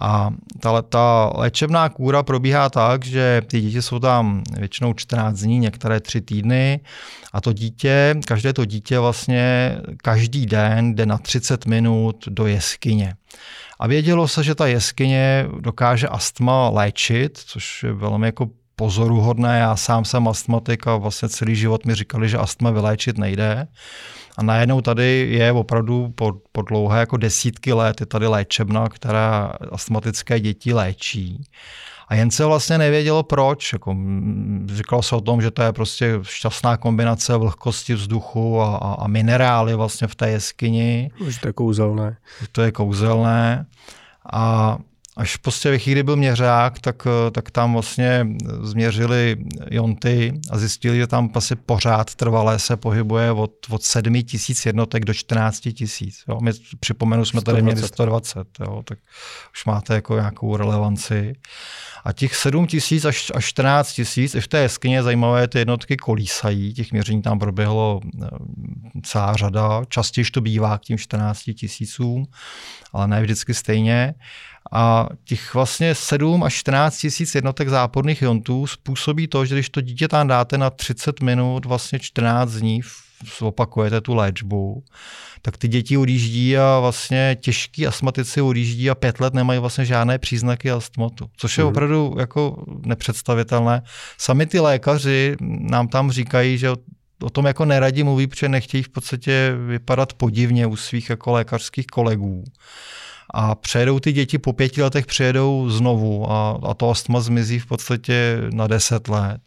A 0.00 0.30
ta, 0.60 0.82
ta 0.82 1.32
léčebná 1.34 1.88
kůra 1.88 2.22
probíhá 2.22 2.68
tak, 2.68 3.04
že 3.04 3.42
ty 3.46 3.60
děti 3.60 3.82
jsou 3.82 3.98
tam 3.98 4.42
většinou 4.58 4.94
14 4.94 5.38
dní, 5.38 5.58
některé 5.58 6.00
3 6.00 6.20
týdny 6.20 6.80
a 7.32 7.40
to 7.40 7.52
dítě, 7.52 8.14
každé 8.26 8.52
to 8.52 8.64
dítě 8.64 8.98
vlastně 8.98 9.76
každý 10.02 10.46
den 10.46 10.94
jde 10.94 11.06
na 11.06 11.18
30 11.18 11.66
minut 11.66 12.24
do 12.28 12.46
jeskyně. 12.46 13.14
A 13.78 13.86
vědělo 13.86 14.28
se, 14.28 14.44
že 14.44 14.54
ta 14.54 14.66
jeskyně 14.66 15.46
dokáže 15.60 16.08
astma 16.08 16.68
léčit, 16.68 17.38
což 17.38 17.82
je 17.82 17.92
velmi 17.92 18.26
jako 18.26 18.48
pozoruhodné. 18.76 19.58
Já 19.58 19.76
sám 19.76 20.04
jsem 20.04 20.28
astmatik 20.28 20.86
a 20.86 20.96
vlastně 20.96 21.28
celý 21.28 21.56
život 21.56 21.86
mi 21.86 21.94
říkali, 21.94 22.28
že 22.28 22.38
astma 22.38 22.70
vyléčit 22.70 23.18
nejde. 23.18 23.66
A 24.40 24.42
najednou 24.42 24.80
tady 24.80 25.28
je 25.30 25.52
opravdu 25.52 26.12
po, 26.14 26.32
po 26.52 26.62
dlouhé 26.62 27.00
jako 27.00 27.16
desítky 27.16 27.72
let 27.72 28.00
je 28.00 28.06
tady 28.06 28.26
léčebna, 28.26 28.88
která 28.88 29.52
astmatické 29.72 30.40
děti 30.40 30.72
léčí. 30.72 31.44
A 32.08 32.14
jen 32.14 32.30
se 32.30 32.44
vlastně 32.44 32.78
nevědělo 32.78 33.22
proč. 33.22 33.72
Jako, 33.72 33.96
říkalo 34.66 35.02
se 35.02 35.16
o 35.16 35.20
tom, 35.20 35.42
že 35.42 35.50
to 35.50 35.62
je 35.62 35.72
prostě 35.72 36.18
šťastná 36.22 36.76
kombinace 36.76 37.36
vlhkosti 37.36 37.94
vzduchu 37.94 38.60
a, 38.60 38.76
a, 38.76 38.94
a 38.94 39.06
minerály 39.06 39.74
vlastně 39.74 40.08
v 40.08 40.14
té 40.14 40.30
jeskyni. 40.30 41.10
Už 41.26 41.38
to 41.38 41.48
je 41.48 41.52
kouzelné. 41.52 42.16
To 42.52 42.62
je 42.62 42.72
kouzelné. 42.72 43.66
A 44.32 44.78
Až 45.20 45.36
prostě 45.36 45.70
ve 45.70 45.78
chvíli 45.78 46.02
byl 46.02 46.16
měřák, 46.16 46.78
tak, 46.78 47.06
tak 47.32 47.50
tam 47.50 47.72
vlastně 47.72 48.26
změřili 48.62 49.36
jonty 49.70 50.40
a 50.50 50.58
zjistili, 50.58 50.98
že 50.98 51.06
tam 51.06 51.30
asi 51.34 51.56
pořád 51.56 52.14
trvalé 52.14 52.58
se 52.58 52.76
pohybuje 52.76 53.32
od, 53.32 53.52
od 53.70 53.82
7 53.82 54.22
tisíc 54.22 54.66
jednotek 54.66 55.04
do 55.04 55.14
14 55.14 55.60
tisíc. 55.60 56.24
My 56.42 56.50
připomenu, 56.80 57.24
jsme 57.24 57.40
120. 57.40 57.52
tady 57.52 57.62
měli 57.62 57.88
120, 57.88 58.48
jo, 58.60 58.82
tak 58.84 58.98
už 59.52 59.64
máte 59.64 59.94
jako 59.94 60.14
nějakou 60.14 60.56
relevanci. 60.56 61.32
A 62.04 62.12
těch 62.12 62.36
7 62.36 62.66
tisíc 62.66 63.04
až, 63.04 63.32
až 63.34 63.44
14 63.44 63.92
tisíc, 63.92 64.34
i 64.34 64.40
v 64.40 64.48
té 64.48 64.58
jeskyně 64.58 65.02
zajímavé, 65.02 65.48
ty 65.48 65.58
jednotky 65.58 65.96
kolísají, 65.96 66.74
těch 66.74 66.92
měření 66.92 67.22
tam 67.22 67.38
proběhlo 67.38 68.00
eh, 68.04 68.26
celá 69.02 69.36
řada, 69.36 69.82
častěji 69.88 70.24
to 70.24 70.40
bývá 70.40 70.78
k 70.78 70.82
tím 70.82 70.98
14 70.98 71.38
tisícům, 71.54 72.26
ale 72.92 73.08
ne 73.08 73.22
vždycky 73.22 73.54
stejně. 73.54 74.14
A 74.72 75.08
těch 75.24 75.54
vlastně 75.54 75.94
7 75.94 76.44
až 76.44 76.54
14 76.54 76.98
tisíc 76.98 77.34
jednotek 77.34 77.68
záporných 77.68 78.22
jontů 78.22 78.66
způsobí 78.66 79.28
to, 79.28 79.44
že 79.44 79.54
když 79.54 79.68
to 79.70 79.80
dítě 79.80 80.08
tam 80.08 80.28
dáte 80.28 80.58
na 80.58 80.70
30 80.70 81.20
minut, 81.20 81.64
vlastně 81.64 81.98
14 81.98 82.52
dní, 82.52 82.80
opakujete 83.40 84.00
tu 84.00 84.14
léčbu, 84.14 84.84
tak 85.42 85.56
ty 85.56 85.68
děti 85.68 85.96
odjíždí 85.96 86.58
a 86.58 86.78
vlastně 86.80 87.36
těžký 87.40 87.86
astmatici 87.86 88.40
odjíždí 88.40 88.90
a 88.90 88.94
pět 88.94 89.20
let 89.20 89.34
nemají 89.34 89.60
vlastně 89.60 89.84
žádné 89.84 90.18
příznaky 90.18 90.70
astmatu, 90.70 91.30
což 91.36 91.58
je 91.58 91.64
mm. 91.64 91.70
opravdu 91.70 92.16
jako 92.18 92.64
nepředstavitelné. 92.86 93.82
Sami 94.18 94.46
ty 94.46 94.60
lékaři 94.60 95.36
nám 95.40 95.88
tam 95.88 96.10
říkají, 96.10 96.58
že 96.58 96.70
o 97.22 97.30
tom 97.30 97.46
jako 97.46 97.64
neradí 97.64 98.02
mluví, 98.02 98.26
protože 98.26 98.48
nechtějí 98.48 98.82
v 98.82 98.88
podstatě 98.88 99.54
vypadat 99.66 100.12
podivně 100.12 100.66
u 100.66 100.76
svých 100.76 101.10
jako 101.10 101.32
lékařských 101.32 101.86
kolegů 101.86 102.44
a 103.34 103.54
přejedou 103.54 104.00
ty 104.00 104.12
děti, 104.12 104.38
po 104.38 104.52
pěti 104.52 104.82
letech 104.82 105.06
přijedou 105.06 105.70
znovu 105.70 106.30
a, 106.32 106.58
a 106.62 106.74
to 106.74 106.90
astma 106.90 107.20
zmizí 107.20 107.58
v 107.58 107.66
podstatě 107.66 108.36
na 108.52 108.66
deset 108.66 109.08
let. 109.08 109.40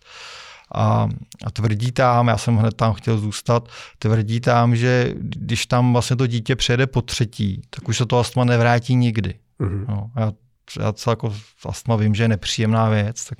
A, 0.75 1.09
a 1.45 1.51
tvrdí 1.51 1.91
tam, 1.91 2.27
já 2.27 2.37
jsem 2.37 2.57
hned 2.57 2.73
tam 2.73 2.93
chtěl 2.93 3.17
zůstat, 3.17 3.69
tvrdí 3.99 4.39
tam, 4.39 4.75
že 4.75 5.13
když 5.17 5.65
tam 5.65 5.93
vlastně 5.93 6.15
to 6.15 6.27
dítě 6.27 6.55
přijede 6.55 6.87
po 6.87 7.01
třetí, 7.01 7.61
tak 7.69 7.89
už 7.89 7.97
se 7.97 8.05
to 8.05 8.19
astma 8.19 8.43
nevrátí 8.43 8.95
nikdy. 8.95 9.33
Mm-hmm. 9.59 9.85
No, 9.89 10.11
já, 10.15 10.31
já 10.79 10.93
jako 11.09 11.33
astma 11.65 11.95
vím, 11.95 12.15
že 12.15 12.23
je 12.23 12.27
nepříjemná 12.27 12.89
věc, 12.89 13.25
tak, 13.25 13.37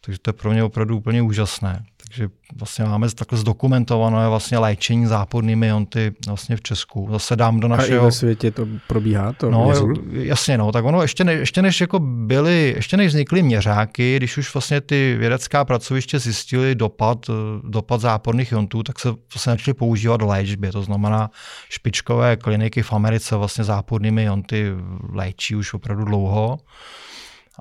takže 0.00 0.20
to 0.20 0.28
je 0.28 0.32
pro 0.32 0.50
mě 0.50 0.64
opravdu 0.64 0.96
úplně 0.96 1.22
úžasné. 1.22 1.84
Takže 2.10 2.28
vlastně 2.54 2.84
máme 2.84 3.10
takhle 3.10 3.38
zdokumentované 3.38 4.28
vlastně 4.28 4.58
léčení 4.58 5.06
zápornými 5.06 5.66
jonty 5.66 6.12
vlastně 6.26 6.56
v 6.56 6.62
Česku. 6.62 7.08
Zase 7.12 7.36
dám 7.36 7.60
do 7.60 7.68
našeho... 7.68 8.00
A 8.00 8.02
i 8.02 8.04
ve 8.04 8.12
světě 8.12 8.50
to 8.50 8.66
probíhá? 8.86 9.32
To 9.32 9.50
no, 9.50 9.64
měřím? 9.64 10.10
jasně, 10.12 10.58
no. 10.58 10.72
Tak 10.72 10.84
ono 10.84 11.02
ještě, 11.02 11.24
ne, 11.24 11.32
ještě 11.32 11.62
než 11.62 11.80
jako 11.80 11.98
byly, 11.98 12.72
ještě 12.76 12.96
než 12.96 13.06
vznikly 13.06 13.42
měřáky, 13.42 14.16
když 14.16 14.36
už 14.36 14.54
vlastně 14.54 14.80
ty 14.80 15.16
vědecká 15.18 15.64
pracoviště 15.64 16.18
zjistili 16.18 16.74
dopad, 16.74 17.26
dopad 17.64 18.00
záporných 18.00 18.52
jontů, 18.52 18.82
tak 18.82 18.98
se 18.98 19.08
vlastně 19.34 19.50
začaly 19.50 19.74
používat 19.74 20.22
v 20.22 20.28
léčbě. 20.28 20.72
To 20.72 20.82
znamená, 20.82 21.30
špičkové 21.68 22.36
kliniky 22.36 22.82
v 22.82 22.92
Americe 22.92 23.36
vlastně 23.36 23.64
zápornými 23.64 24.24
jonty 24.24 24.66
léčí 25.12 25.56
už 25.56 25.74
opravdu 25.74 26.04
dlouho. 26.04 26.58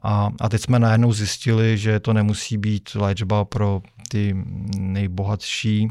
A, 0.03 0.29
a 0.39 0.49
teď 0.49 0.61
jsme 0.61 0.79
najednou 0.79 1.13
zjistili, 1.13 1.77
že 1.77 1.99
to 1.99 2.13
nemusí 2.13 2.57
být 2.57 2.89
léčba 2.95 3.45
pro 3.45 3.81
ty 4.09 4.35
nejbohatší, 4.77 5.89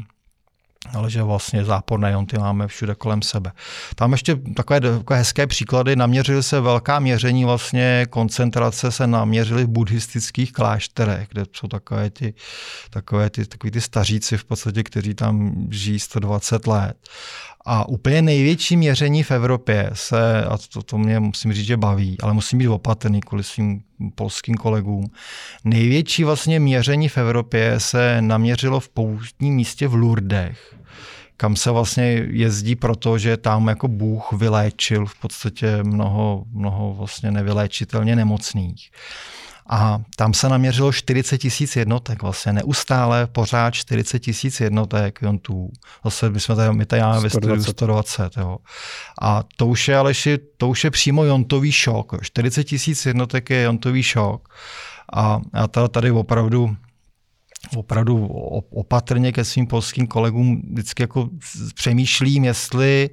ale 0.93 1.09
že 1.09 1.23
vlastně 1.23 1.65
záporné 1.65 2.11
jonty 2.11 2.37
máme 2.37 2.67
všude 2.67 2.95
kolem 2.95 3.21
sebe. 3.21 3.51
Tam 3.95 4.11
ještě 4.11 4.35
takové, 4.35 4.81
takové 4.81 5.17
hezké 5.19 5.47
příklady, 5.47 5.95
naměřily 5.95 6.43
se 6.43 6.61
velká 6.61 6.99
měření, 6.99 7.45
vlastně 7.45 8.05
koncentrace 8.09 8.91
se 8.91 9.07
naměřily 9.07 9.63
v 9.63 9.67
buddhistických 9.67 10.51
klášterech, 10.51 11.27
kde 11.31 11.43
jsou 11.53 11.67
takové 11.67 12.09
ty, 12.09 12.33
takové 12.89 13.29
ty, 13.29 13.45
takový 13.45 13.71
ty 13.71 13.81
staříci 13.81 14.37
v 14.37 14.45
podstatě, 14.45 14.83
kteří 14.83 15.13
tam 15.13 15.67
žijí 15.71 15.99
120 15.99 16.67
let. 16.67 16.97
A 17.71 17.87
úplně 17.89 18.21
největší 18.21 18.77
měření 18.77 19.23
v 19.23 19.31
Evropě 19.31 19.89
se, 19.93 20.45
a 20.45 20.57
to, 20.73 20.83
to 20.83 20.97
mě 20.97 21.19
musím 21.19 21.53
říct, 21.53 21.65
že 21.65 21.77
baví, 21.77 22.17
ale 22.21 22.33
musím 22.33 22.59
být 22.59 22.67
opatrný 22.67 23.21
kvůli 23.21 23.43
svým 23.43 23.81
polským 24.15 24.55
kolegům. 24.55 25.11
Největší 25.63 26.23
vlastně 26.23 26.59
měření 26.59 27.09
v 27.09 27.17
Evropě 27.17 27.79
se 27.79 28.21
naměřilo 28.21 28.79
v 28.79 28.89
poutním 28.89 29.55
místě 29.55 29.87
v 29.87 29.95
Lourdech, 29.95 30.75
kam 31.37 31.55
se 31.55 31.71
vlastně 31.71 32.03
jezdí 32.29 32.75
proto, 32.75 33.17
že 33.17 33.37
tam 33.37 33.67
jako 33.67 33.87
Bůh 33.87 34.33
vyléčil 34.33 35.05
v 35.05 35.19
podstatě 35.19 35.83
mnoho, 35.83 36.43
mnoho 36.51 36.93
vlastně 36.93 37.31
nevyléčitelně 37.31 38.15
nemocných. 38.15 38.89
A 39.69 40.01
tam 40.15 40.33
se 40.33 40.49
naměřilo 40.49 40.93
40 40.93 41.37
tisíc 41.37 41.75
jednotek, 41.75 42.21
vlastně 42.21 42.53
neustále 42.53 43.27
pořád 43.27 43.73
40 43.73 44.19
tisíc 44.19 44.59
jednotek 44.59 45.19
jontů. 45.21 45.69
Zase 46.03 46.29
my 46.29 46.39
jsme 46.39 46.55
tady, 46.55 46.77
my 46.77 46.85
tady 46.85 47.01
máme 47.01 47.19
ve 47.19 47.29
studiu 47.29 47.63
120. 47.63 48.37
Jo. 48.37 48.57
A 49.21 49.43
to 49.55 49.67
už 49.67 49.87
je, 49.87 49.97
Aleši, 49.97 50.39
to 50.57 50.69
už 50.69 50.83
je 50.83 50.91
přímo 50.91 51.23
jontový 51.23 51.71
šok. 51.71 52.15
40 52.21 52.63
tisíc 52.63 53.05
jednotek 53.05 53.49
je 53.49 53.61
jontový 53.61 54.03
šok. 54.03 54.49
A 55.13 55.41
já 55.55 55.67
tady 55.87 56.11
opravdu 56.11 56.75
opravdu 57.75 58.25
opatrně 58.71 59.31
ke 59.31 59.45
svým 59.45 59.67
polským 59.67 60.07
kolegům 60.07 60.61
vždycky 60.71 61.03
jako 61.03 61.29
přemýšlím, 61.73 62.43
jestli 62.43 63.09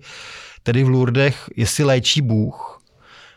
tedy 0.63 0.85
v 0.85 0.89
Lourdech, 0.89 1.51
jestli 1.57 1.85
léčí 1.85 2.23
Bůh, 2.23 2.75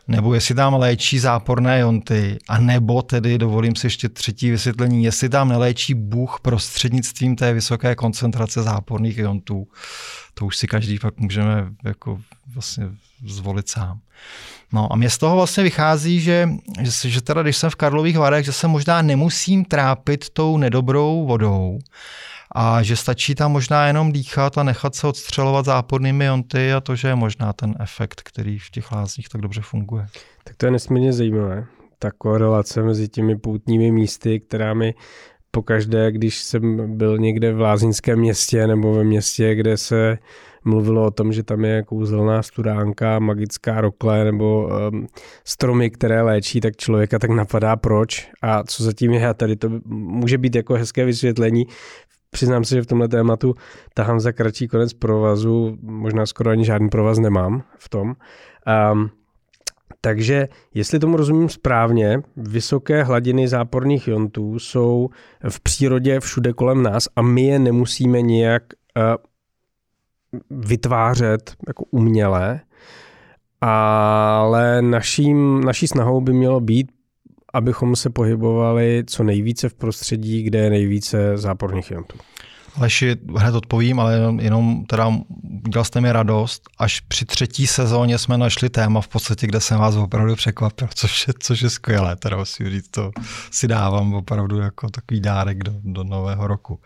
nebo 0.09 0.33
jestli 0.33 0.55
tam 0.55 0.73
léčí 0.73 1.19
záporné 1.19 1.79
jonty, 1.79 2.37
a 2.47 2.59
nebo 2.59 3.01
tedy, 3.01 3.37
dovolím 3.37 3.75
si 3.75 3.85
ještě 3.85 4.09
třetí 4.09 4.51
vysvětlení, 4.51 5.03
jestli 5.03 5.29
tam 5.29 5.49
neléčí 5.49 5.93
Bůh 5.93 6.39
prostřednictvím 6.41 7.35
té 7.35 7.53
vysoké 7.53 7.95
koncentrace 7.95 8.63
záporných 8.63 9.17
jontů. 9.17 9.67
To 10.33 10.45
už 10.45 10.57
si 10.57 10.67
každý 10.67 10.99
pak 10.99 11.17
můžeme 11.17 11.67
jako 11.83 12.21
vlastně 12.53 12.89
zvolit 13.27 13.69
sám. 13.69 13.99
No 14.73 14.93
a 14.93 14.95
mě 14.95 15.09
z 15.09 15.17
toho 15.17 15.35
vlastně 15.35 15.63
vychází, 15.63 16.19
že, 16.19 16.49
že, 16.81 17.09
že 17.09 17.21
teda 17.21 17.41
když 17.41 17.57
jsem 17.57 17.69
v 17.69 17.75
Karlových 17.75 18.17
Varech, 18.17 18.45
že 18.45 18.53
se 18.53 18.67
možná 18.67 19.01
nemusím 19.01 19.65
trápit 19.65 20.29
tou 20.29 20.57
nedobrou 20.57 21.25
vodou, 21.25 21.79
a 22.55 22.83
že 22.83 22.95
stačí 22.95 23.35
tam 23.35 23.51
možná 23.51 23.87
jenom 23.87 24.11
dýchat 24.11 24.57
a 24.57 24.63
nechat 24.63 24.95
se 24.95 25.07
odstřelovat 25.07 25.65
zápornými 25.65 26.25
jonty 26.25 26.73
a 26.73 26.81
to, 26.81 26.95
že 26.95 27.07
je 27.07 27.15
možná 27.15 27.53
ten 27.53 27.75
efekt, 27.79 28.21
který 28.21 28.59
v 28.59 28.69
těch 28.69 28.91
lázních 28.91 29.29
tak 29.29 29.41
dobře 29.41 29.61
funguje. 29.61 30.05
Tak 30.43 30.55
to 30.55 30.65
je 30.65 30.71
nesmírně 30.71 31.13
zajímavé. 31.13 31.65
Ta 31.99 32.11
korelace 32.11 32.83
mezi 32.83 33.07
těmi 33.07 33.37
poutními 33.37 33.91
místy, 33.91 34.39
která 34.39 34.73
mi 34.73 34.93
pokaždé, 35.51 36.11
když 36.11 36.37
jsem 36.37 36.97
byl 36.97 37.17
někde 37.17 37.53
v 37.53 37.59
lázeňském 37.59 38.19
městě 38.19 38.67
nebo 38.67 38.93
ve 38.93 39.03
městě, 39.03 39.55
kde 39.55 39.77
se 39.77 40.17
mluvilo 40.65 41.05
o 41.05 41.11
tom, 41.11 41.33
že 41.33 41.43
tam 41.43 41.65
je 41.65 41.83
kouzelná 41.83 42.43
studánka, 42.43 43.19
magická 43.19 43.81
rokle 43.81 44.25
nebo 44.25 44.69
um, 44.91 45.07
stromy, 45.45 45.89
které 45.89 46.21
léčí, 46.21 46.61
tak 46.61 46.77
člověka 46.77 47.19
tak 47.19 47.29
napadá 47.29 47.75
proč 47.75 48.29
a 48.41 48.63
co 48.63 48.83
zatím 48.83 49.11
je. 49.13 49.27
A 49.27 49.33
tady 49.33 49.55
to 49.55 49.69
může 49.85 50.37
být 50.37 50.55
jako 50.55 50.73
hezké 50.73 51.05
vysvětlení 51.05 51.65
Přiznám 52.31 52.63
se, 52.63 52.75
že 52.75 52.81
v 52.81 52.85
tomhle 52.85 53.07
tématu 53.07 53.55
tahám 53.93 54.19
za 54.19 54.31
kratší 54.31 54.67
konec 54.67 54.93
provazu, 54.93 55.77
možná 55.81 56.25
skoro 56.25 56.49
ani 56.49 56.65
žádný 56.65 56.89
provaz 56.89 57.19
nemám 57.19 57.63
v 57.77 57.89
tom. 57.89 58.15
Um, 58.91 59.09
takže, 60.01 60.47
jestli 60.73 60.99
tomu 60.99 61.17
rozumím 61.17 61.49
správně, 61.49 62.21
vysoké 62.35 63.03
hladiny 63.03 63.47
záporných 63.47 64.07
jontů 64.07 64.59
jsou 64.59 65.09
v 65.49 65.59
přírodě 65.59 66.19
všude 66.19 66.53
kolem 66.53 66.83
nás 66.83 67.07
a 67.15 67.21
my 67.21 67.41
je 67.41 67.59
nemusíme 67.59 68.21
nijak 68.21 68.63
uh, 68.97 69.15
vytvářet 70.49 71.55
jako 71.67 71.85
uměle, 71.91 72.61
ale 73.61 74.81
naším, 74.81 75.63
naší 75.63 75.87
snahou 75.87 76.21
by 76.21 76.33
mělo 76.33 76.59
být 76.59 76.91
abychom 77.53 77.95
se 77.95 78.09
pohybovali 78.09 79.03
co 79.07 79.23
nejvíce 79.23 79.69
v 79.69 79.73
prostředí, 79.73 80.43
kde 80.43 80.59
je 80.59 80.69
nejvíce 80.69 81.37
záporných 81.37 81.91
iontů. 81.91 82.17
Leši, 82.77 83.15
hned 83.37 83.55
odpovím, 83.55 83.99
ale 83.99 84.13
jenom, 84.13 84.39
jenom 84.39 84.85
teda 84.85 85.11
udělal 85.67 85.85
jste 85.85 86.01
mi 86.01 86.11
radost. 86.11 86.69
Až 86.77 86.99
při 86.99 87.25
třetí 87.25 87.67
sezóně 87.67 88.17
jsme 88.17 88.37
našli 88.37 88.69
téma 88.69 89.01
v 89.01 89.07
podstatě, 89.07 89.47
kde 89.47 89.59
jsem 89.59 89.79
vás 89.79 89.95
opravdu 89.95 90.35
překvapil, 90.35 90.87
což 90.95 91.27
je, 91.27 91.33
což 91.39 91.61
je 91.61 91.69
skvělé, 91.69 92.15
teda 92.15 92.37
musím 92.37 92.69
říct, 92.69 92.87
to 92.87 93.11
si 93.51 93.67
dávám 93.67 94.13
opravdu 94.13 94.59
jako 94.59 94.89
takový 94.89 95.19
dárek 95.19 95.63
do, 95.63 95.73
do 95.83 96.03
nového 96.03 96.47
roku. 96.47 96.79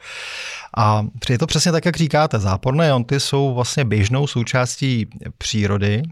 A 0.77 1.05
je 1.29 1.37
to 1.37 1.47
přesně 1.47 1.71
tak, 1.71 1.85
jak 1.85 1.97
říkáte, 1.97 2.39
záporné 2.39 2.87
jonty 2.87 3.19
jsou 3.19 3.53
vlastně 3.53 3.85
běžnou 3.85 4.27
součástí 4.27 5.07
přírody, 5.37 6.03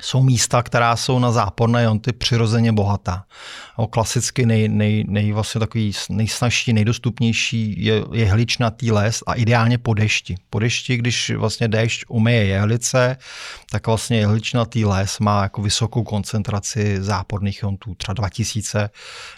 jsou 0.00 0.22
místa, 0.22 0.62
která 0.62 0.96
jsou 0.96 1.18
na 1.18 1.32
záporné 1.32 1.82
jonty 1.82 2.12
přirozeně 2.12 2.72
bohatá. 2.72 3.24
O 3.76 3.86
klasicky 3.86 4.46
nej, 4.46 4.68
nej, 4.68 5.04
nej, 5.08 5.32
vlastně 5.32 5.58
takový 5.58 5.92
nejsnažší, 6.10 6.72
nejdostupnější 6.72 7.84
je, 7.84 8.04
je 8.12 8.26
hličnatý 8.26 8.92
les 8.92 9.22
a 9.26 9.34
ideálně 9.34 9.78
po 9.78 9.94
dešti. 9.94 10.36
Po 10.50 10.58
dešti, 10.58 10.96
když 10.96 11.30
vlastně 11.30 11.68
déšť 11.68 12.04
umyje 12.08 12.44
jehlice, 12.44 13.16
tak 13.70 13.86
vlastně 13.86 14.18
jehličnatý 14.18 14.84
les 14.84 15.18
má 15.18 15.42
jako 15.42 15.62
vysokou 15.62 16.02
koncentraci 16.02 17.02
záporných 17.02 17.62
jontů, 17.62 17.94
třeba 17.94 18.14
2000 18.14 18.90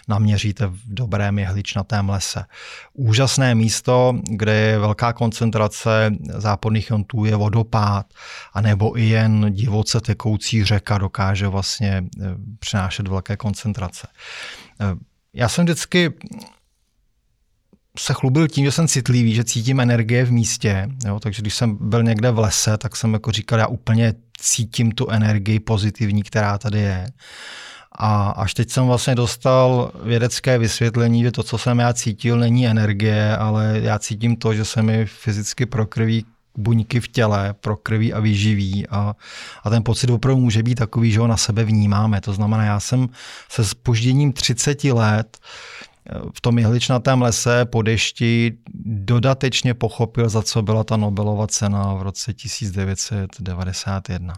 naměříte 0.07 0.67
v 0.67 0.79
dobrém 0.85 1.39
jehličnatém 1.39 2.09
lese. 2.09 2.45
Úžasné 2.93 3.55
místo, 3.55 4.13
kde 4.29 4.53
je 4.53 4.79
velká 4.79 5.13
koncentrace 5.13 6.11
záporných 6.37 6.89
jontů, 6.89 7.25
je 7.25 7.35
vodopád, 7.35 8.05
anebo 8.53 8.99
i 8.99 9.03
jen 9.03 9.53
divoce 9.53 10.01
tekoucí 10.01 10.44
řeka 10.63 10.97
dokáže 10.97 11.47
vlastně 11.47 12.03
eh, 12.21 12.25
přinášet 12.59 13.07
velké 13.07 13.37
koncentrace. 13.37 14.07
Eh, 14.81 14.85
já 15.33 15.49
jsem 15.49 15.65
vždycky 15.65 16.13
se 17.99 18.13
chlubil 18.13 18.47
tím, 18.47 18.65
že 18.65 18.71
jsem 18.71 18.87
citlivý, 18.87 19.35
že 19.35 19.43
cítím 19.43 19.79
energie 19.79 20.25
v 20.25 20.31
místě. 20.31 20.89
Jo? 21.05 21.19
Takže 21.19 21.41
když 21.41 21.55
jsem 21.55 21.77
byl 21.89 22.03
někde 22.03 22.31
v 22.31 22.39
lese, 22.39 22.77
tak 22.77 22.95
jsem 22.95 23.13
jako 23.13 23.31
říkal, 23.31 23.59
já 23.59 23.67
úplně 23.67 24.13
cítím 24.37 24.91
tu 24.91 25.09
energii 25.09 25.59
pozitivní, 25.59 26.23
která 26.23 26.57
tady 26.57 26.79
je. 26.79 27.07
A 27.91 28.29
až 28.29 28.53
teď 28.53 28.69
jsem 28.69 28.85
vlastně 28.85 29.15
dostal 29.15 29.91
vědecké 30.03 30.57
vysvětlení, 30.57 31.23
že 31.23 31.31
to, 31.31 31.43
co 31.43 31.57
jsem 31.57 31.79
já 31.79 31.93
cítil, 31.93 32.37
není 32.37 32.67
energie, 32.67 33.37
ale 33.37 33.79
já 33.83 33.99
cítím 33.99 34.35
to, 34.35 34.53
že 34.53 34.65
se 34.65 34.81
mi 34.81 35.05
fyzicky 35.05 35.65
prokrví 35.65 36.25
buňky 36.57 36.99
v 36.99 37.07
těle, 37.07 37.55
prokrví 37.59 38.13
a 38.13 38.19
vyživí 38.19 38.87
a, 38.87 39.15
a 39.63 39.69
ten 39.69 39.83
pocit 39.83 40.09
opravdu 40.09 40.41
může 40.41 40.63
být 40.63 40.75
takový, 40.75 41.11
že 41.11 41.19
ho 41.19 41.27
na 41.27 41.37
sebe 41.37 41.63
vnímáme. 41.63 42.21
To 42.21 42.33
znamená, 42.33 42.63
já 42.63 42.79
jsem 42.79 43.09
se 43.49 43.65
spožděním 43.65 44.33
30 44.33 44.83
let 44.83 45.37
v 46.33 46.41
tom 46.41 46.59
jehličnatém 46.59 47.21
lese 47.21 47.65
po 47.65 47.81
dešti 47.81 48.57
dodatečně 48.85 49.73
pochopil, 49.73 50.29
za 50.29 50.41
co 50.41 50.61
byla 50.61 50.83
ta 50.83 50.97
Nobelova 50.97 51.47
cena 51.47 51.93
v 51.93 52.01
roce 52.01 52.33
1991. 52.33 54.33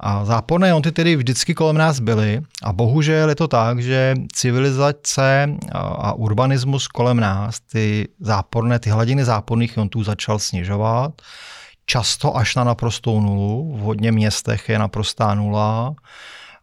A 0.00 0.24
záporné 0.24 0.68
jonty 0.68 0.92
tedy 0.92 1.16
vždycky 1.16 1.54
kolem 1.54 1.76
nás 1.76 2.00
byly 2.00 2.40
a 2.62 2.72
bohužel 2.72 3.28
je 3.28 3.34
to 3.34 3.48
tak, 3.48 3.82
že 3.82 4.14
civilizace 4.32 5.48
a 5.74 6.12
urbanismus 6.12 6.88
kolem 6.88 7.20
nás 7.20 7.60
ty 7.60 8.08
záporné, 8.20 8.78
ty 8.78 8.90
hladiny 8.90 9.24
záporných 9.24 9.76
jontů 9.76 10.02
začal 10.02 10.38
snižovat, 10.38 11.22
často 11.86 12.36
až 12.36 12.56
na 12.56 12.64
naprostou 12.64 13.20
nulu, 13.20 13.76
v 13.76 13.80
hodně 13.80 14.12
městech 14.12 14.68
je 14.68 14.78
naprostá 14.78 15.34
nula, 15.34 15.94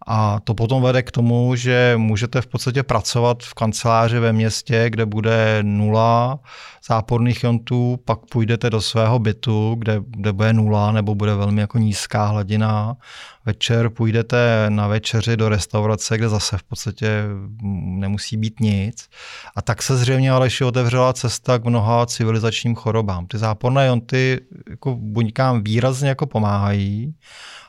A 0.07 0.39
to 0.43 0.53
potom 0.53 0.83
vede 0.83 1.01
k 1.03 1.11
tomu, 1.11 1.55
že 1.55 1.93
můžete 1.97 2.41
v 2.41 2.47
podstatě 2.47 2.83
pracovat 2.83 3.43
v 3.43 3.53
kanceláři 3.53 4.19
ve 4.19 4.33
městě, 4.33 4.85
kde 4.89 5.05
bude 5.05 5.59
nula 5.61 6.39
záporných 6.87 7.43
iontů, 7.43 7.99
pak 8.05 8.19
půjdete 8.31 8.69
do 8.69 8.81
svého 8.81 9.19
bytu, 9.19 9.75
kde, 9.79 10.01
kde 10.07 10.33
bude 10.33 10.53
nula 10.53 10.91
nebo 10.91 11.15
bude 11.15 11.35
velmi 11.35 11.61
jako 11.61 11.77
nízká 11.77 12.25
hladina. 12.25 12.97
Večer 13.45 13.89
půjdete 13.89 14.65
na 14.69 14.87
večeři 14.87 15.37
do 15.37 15.49
restaurace, 15.49 16.17
kde 16.17 16.29
zase 16.29 16.57
v 16.57 16.63
podstatě 16.63 17.23
nemusí 17.85 18.37
být 18.37 18.59
nic. 18.59 19.09
A 19.55 19.61
tak 19.61 19.83
se 19.83 19.97
zřejmě 19.97 20.31
Aleši 20.31 20.63
otevřela 20.63 21.13
cesta 21.13 21.59
k 21.59 21.65
mnoha 21.65 22.05
civilizačním 22.05 22.75
chorobám. 22.75 23.27
Ty 23.27 23.37
záporné 23.37 23.85
ionty 23.85 24.41
jako 24.69 24.95
buňkám 24.95 25.63
výrazně 25.63 26.09
jako 26.09 26.25
pomáhají. 26.25 27.15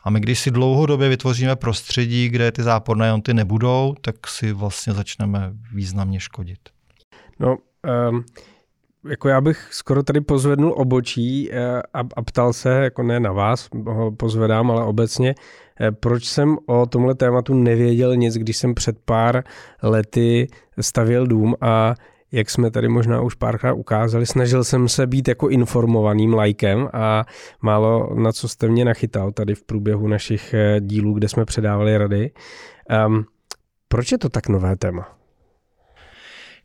A 0.05 0.11
my, 0.11 0.21
když 0.21 0.39
si 0.39 0.51
dlouhodobě 0.51 1.09
vytvoříme 1.09 1.57
prostředí, 1.57 2.29
kde 2.29 2.53
ty 2.53 2.63
záporné 2.63 3.09
jonty 3.09 3.35
nebudou, 3.35 3.95
tak 4.01 4.29
si 4.29 4.53
vlastně 4.53 4.93
začneme 4.93 5.53
významně 5.75 6.21
škodit. 6.21 6.59
No, 7.41 7.57
um, 8.11 8.25
jako 9.09 9.29
já 9.29 9.41
bych 9.41 9.69
skoro 9.71 10.03
tady 10.03 10.21
pozvednul 10.21 10.75
obočí 10.77 11.53
eh, 11.53 11.83
a, 11.95 12.01
a 12.17 12.23
ptal 12.23 12.53
se, 12.53 12.71
jako 12.71 13.03
ne 13.03 13.21
na 13.21 13.33
vás, 13.33 13.69
ho 13.87 14.13
pozvedám, 14.13 14.71
ale 14.71 14.85
obecně, 14.85 15.35
eh, 15.81 15.93
proč 15.93 16.25
jsem 16.25 16.57
o 16.67 16.87
tomhle 16.87 17.15
tématu 17.15 17.55
nevěděl 17.55 18.17
nic, 18.17 18.35
když 18.35 18.57
jsem 18.57 18.75
před 18.75 18.97
pár 19.05 19.45
lety 19.83 20.49
stavěl 20.81 21.27
dům 21.27 21.55
a 21.61 21.95
jak 22.33 22.51
jsme 22.51 22.71
tady 22.71 22.89
možná 22.89 23.21
už 23.21 23.35
párkrát 23.35 23.73
ukázali, 23.73 24.27
snažil 24.27 24.65
jsem 24.65 24.89
se 24.89 25.07
být 25.07 25.29
jako 25.29 25.49
informovaným 25.49 26.35
lajkem 26.35 26.89
a 26.93 27.25
málo 27.63 28.15
na 28.15 28.33
co 28.33 28.49
jste 28.49 28.69
mě 28.69 28.85
nachytal 28.85 29.33
tady 29.33 29.55
v 29.55 29.63
průběhu 29.63 30.09
našich 30.09 30.55
eh, 30.55 30.81
dílů, 30.81 31.15
kde 31.15 31.29
jsme 31.29 31.45
předávali 31.45 31.99
rady. 31.99 32.31
Um, 33.07 33.25
proč 33.89 34.13
je 34.13 34.19
to 34.19 34.29
tak 34.29 34.49
nové 34.49 34.77
téma? 34.77 35.16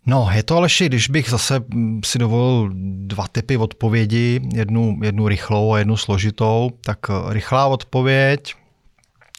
No, 0.06 0.30
je 0.34 0.44
to 0.44 0.58
Aleši, 0.58 0.86
když 0.86 1.10
bych 1.10 1.30
zase 1.30 1.60
mm, 1.60 2.02
si 2.06 2.20
dovolil 2.20 2.70
dva 3.08 3.28
typy 3.28 3.58
odpovědi, 3.58 4.42
jednu, 4.54 5.00
jednu 5.04 5.28
rychlou 5.28 5.74
a 5.74 5.80
jednu 5.80 5.98
složitou, 5.98 6.72
tak 6.86 7.00
eh, 7.10 7.34
rychlá 7.34 7.68
odpověď, 7.68 8.56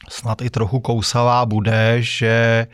snad 0.09 0.41
i 0.41 0.49
trochu 0.49 0.79
kousavá, 0.79 1.45
bude, 1.45 1.97
že 1.99 2.67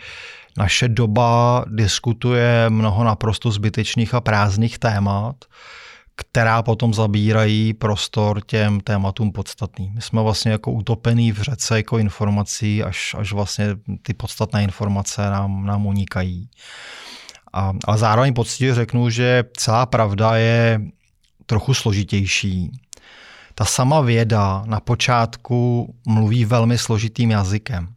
naše 0.58 0.88
doba 0.88 1.66
diskutuje 1.68 2.70
mnoho 2.70 3.04
naprosto 3.04 3.52
zbytečných 3.52 4.14
a 4.14 4.22
prázdných 4.22 4.80
témat, 4.80 5.36
která 6.16 6.64
potom 6.64 6.94
zabírají 6.94 7.74
prostor 7.74 8.42
těm 8.46 8.80
tématům 8.80 9.32
podstatným. 9.32 9.94
My 9.94 10.02
jsme 10.02 10.22
vlastně 10.22 10.52
jako 10.52 10.72
utopený 10.72 11.32
v 11.32 11.42
řece 11.42 11.78
jako 11.78 11.98
informací, 11.98 12.84
až, 12.84 13.16
až 13.18 13.34
vlastně 13.34 13.66
ty 14.02 14.14
podstatné 14.14 14.64
informace 14.64 15.22
nám, 15.22 15.66
nám 15.66 15.86
unikají. 15.86 16.50
A, 17.54 17.74
ale 17.86 17.98
zároveň 17.98 18.34
poctivě 18.34 18.76
řeknu, 18.76 19.10
že 19.10 19.44
celá 19.58 19.86
pravda 19.86 20.36
je 20.36 20.82
trochu 21.46 21.74
složitější. 21.74 22.72
Ta 23.56 23.66
sama 23.66 24.02
věda 24.02 24.64
na 24.66 24.80
počátku 24.80 25.90
mluví 26.08 26.46
velmi 26.46 26.78
složitým 26.78 27.32
jazykem. 27.32 27.88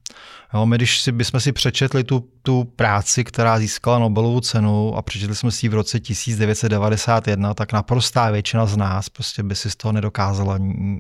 Jo, 0.54 0.66
my 0.66 0.76
když 0.76 1.00
si, 1.00 1.12
bychom 1.12 1.40
si 1.40 1.52
přečetli 1.52 2.04
tu, 2.04 2.28
tu 2.42 2.64
práci, 2.64 3.24
která 3.24 3.58
získala 3.58 3.98
Nobelovu 3.98 4.40
cenu 4.40 4.96
a 4.96 5.02
přečetli 5.02 5.36
jsme 5.36 5.50
si 5.50 5.66
ji 5.66 5.70
v 5.70 5.74
roce 5.74 6.00
1991, 6.00 7.54
tak 7.54 7.72
naprostá 7.72 8.30
většina 8.30 8.66
z 8.66 8.76
nás 8.76 9.08
prostě 9.08 9.42
by 9.42 9.54
si 9.54 9.70
z 9.70 9.76
toho 9.76 9.92
nedokázala 9.92 10.58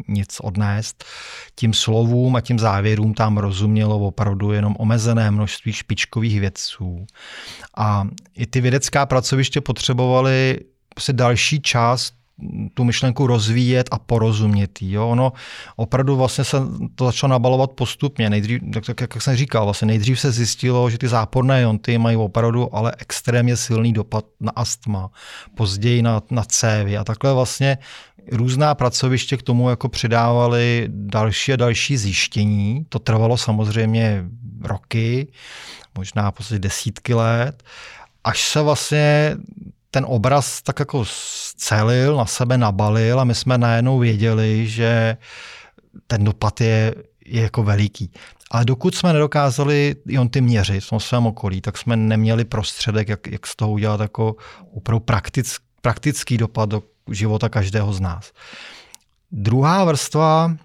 nic 0.08 0.40
odnést. 0.40 1.04
Tím 1.54 1.74
slovům 1.74 2.36
a 2.36 2.40
tím 2.40 2.58
závěrům 2.58 3.14
tam 3.14 3.38
rozumělo 3.38 3.98
opravdu 3.98 4.52
jenom 4.52 4.76
omezené 4.78 5.30
množství 5.30 5.72
špičkových 5.72 6.40
vědců. 6.40 7.06
A 7.76 8.08
i 8.34 8.46
ty 8.46 8.60
vědecká 8.60 9.06
pracoviště 9.06 9.60
potřebovaly 9.60 10.60
prostě 10.94 11.12
další 11.12 11.60
čas 11.60 12.12
tu 12.74 12.84
myšlenku 12.84 13.26
rozvíjet 13.26 13.88
a 13.90 13.98
porozumět 13.98 14.82
jí. 14.82 14.92
Jo? 14.92 15.08
Ono 15.08 15.32
opravdu 15.76 16.16
vlastně 16.16 16.44
se 16.44 16.56
to 16.94 17.04
začalo 17.04 17.30
nabalovat 17.30 17.70
postupně. 17.70 18.30
Nejdřív, 18.30 18.60
tak, 18.86 19.00
jak 19.00 19.22
jsem 19.22 19.36
říkal, 19.36 19.64
vlastně 19.64 19.86
nejdřív 19.86 20.20
se 20.20 20.32
zjistilo, 20.32 20.90
že 20.90 20.98
ty 20.98 21.08
záporné 21.08 21.60
jonty 21.60 21.98
mají 21.98 22.16
opravdu 22.16 22.74
ale 22.74 22.92
extrémně 22.98 23.56
silný 23.56 23.92
dopad 23.92 24.24
na 24.40 24.52
astma, 24.56 25.10
později 25.54 26.02
na, 26.02 26.22
na 26.30 26.44
cévy 26.44 26.96
a 26.96 27.04
takhle 27.04 27.34
vlastně 27.34 27.78
různá 28.32 28.74
pracoviště 28.74 29.36
k 29.36 29.42
tomu 29.42 29.70
jako 29.70 29.88
přidávali 29.88 30.88
další 30.88 31.52
a 31.52 31.56
další 31.56 31.96
zjištění. 31.96 32.86
To 32.88 32.98
trvalo 32.98 33.36
samozřejmě 33.36 34.24
roky, 34.60 35.26
možná 35.98 36.30
prostě 36.30 36.58
desítky 36.58 37.14
let, 37.14 37.62
až 38.24 38.48
se 38.48 38.62
vlastně 38.62 39.36
ten 39.94 40.04
obraz 40.08 40.62
tak 40.62 40.78
jako 40.78 41.04
celil, 41.56 42.16
na 42.16 42.26
sebe 42.26 42.58
nabalil 42.58 43.20
a 43.20 43.24
my 43.24 43.34
jsme 43.34 43.58
najednou 43.58 43.98
věděli, 43.98 44.68
že 44.68 45.16
ten 46.06 46.24
dopad 46.24 46.60
je, 46.60 46.94
je 47.26 47.42
jako 47.42 47.62
veliký. 47.62 48.10
Ale 48.50 48.64
dokud 48.64 48.94
jsme 48.94 49.12
nedokázali 49.12 49.96
on 50.20 50.28
ty 50.28 50.40
měřit 50.40 50.84
v 50.84 50.88
tom 50.88 51.00
svém 51.00 51.26
okolí, 51.26 51.60
tak 51.60 51.78
jsme 51.78 51.96
neměli 51.96 52.44
prostředek, 52.44 53.08
jak, 53.08 53.26
jak 53.26 53.46
z 53.46 53.56
toho 53.56 53.70
udělat 53.72 54.00
jako 54.00 54.36
opravdu 54.74 55.00
praktick, 55.00 55.62
praktický 55.80 56.38
dopad 56.38 56.68
do 56.68 56.82
života 57.10 57.48
každého 57.48 57.92
z 57.92 58.00
nás. 58.00 58.32
Druhá 59.32 59.84
vrstva, 59.84 60.56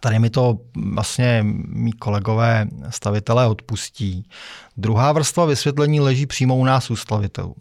tady 0.00 0.18
mi 0.18 0.30
to 0.30 0.58
vlastně 0.74 1.38
mý 1.68 1.92
kolegové 1.92 2.66
stavitelé 2.90 3.46
odpustí. 3.46 4.28
Druhá 4.76 5.12
vrstva 5.12 5.44
vysvětlení 5.44 6.00
leží 6.00 6.26
přímo 6.26 6.56
u 6.56 6.64
nás 6.64 6.90
u 6.90 6.96
stavitelů. 6.96 7.54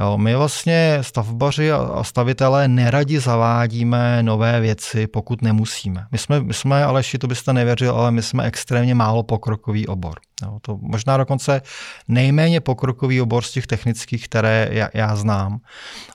Jo, 0.00 0.18
my 0.18 0.34
vlastně 0.34 0.98
stavbaři 1.00 1.72
a 1.72 2.04
stavitelé 2.04 2.68
neradi 2.68 3.20
zavádíme 3.20 4.22
nové 4.22 4.60
věci, 4.60 5.06
pokud 5.06 5.42
nemusíme. 5.42 6.06
My 6.12 6.18
jsme, 6.18 6.40
my 6.40 6.54
jsme 6.54 6.84
Aleši, 6.84 7.18
to 7.18 7.26
byste 7.26 7.52
nevěřil, 7.52 7.94
ale 7.94 8.10
my 8.10 8.22
jsme 8.22 8.44
extrémně 8.44 8.94
málo 8.94 9.22
pokrokový 9.22 9.86
obor. 9.86 10.14
Jo, 10.42 10.58
to 10.62 10.78
možná 10.82 11.16
dokonce 11.16 11.62
nejméně 12.08 12.60
pokrokový 12.60 13.20
obor 13.20 13.42
z 13.42 13.50
těch 13.50 13.66
technických, 13.66 14.24
které 14.24 14.68
já, 14.70 14.88
já 14.94 15.16
znám. 15.16 15.60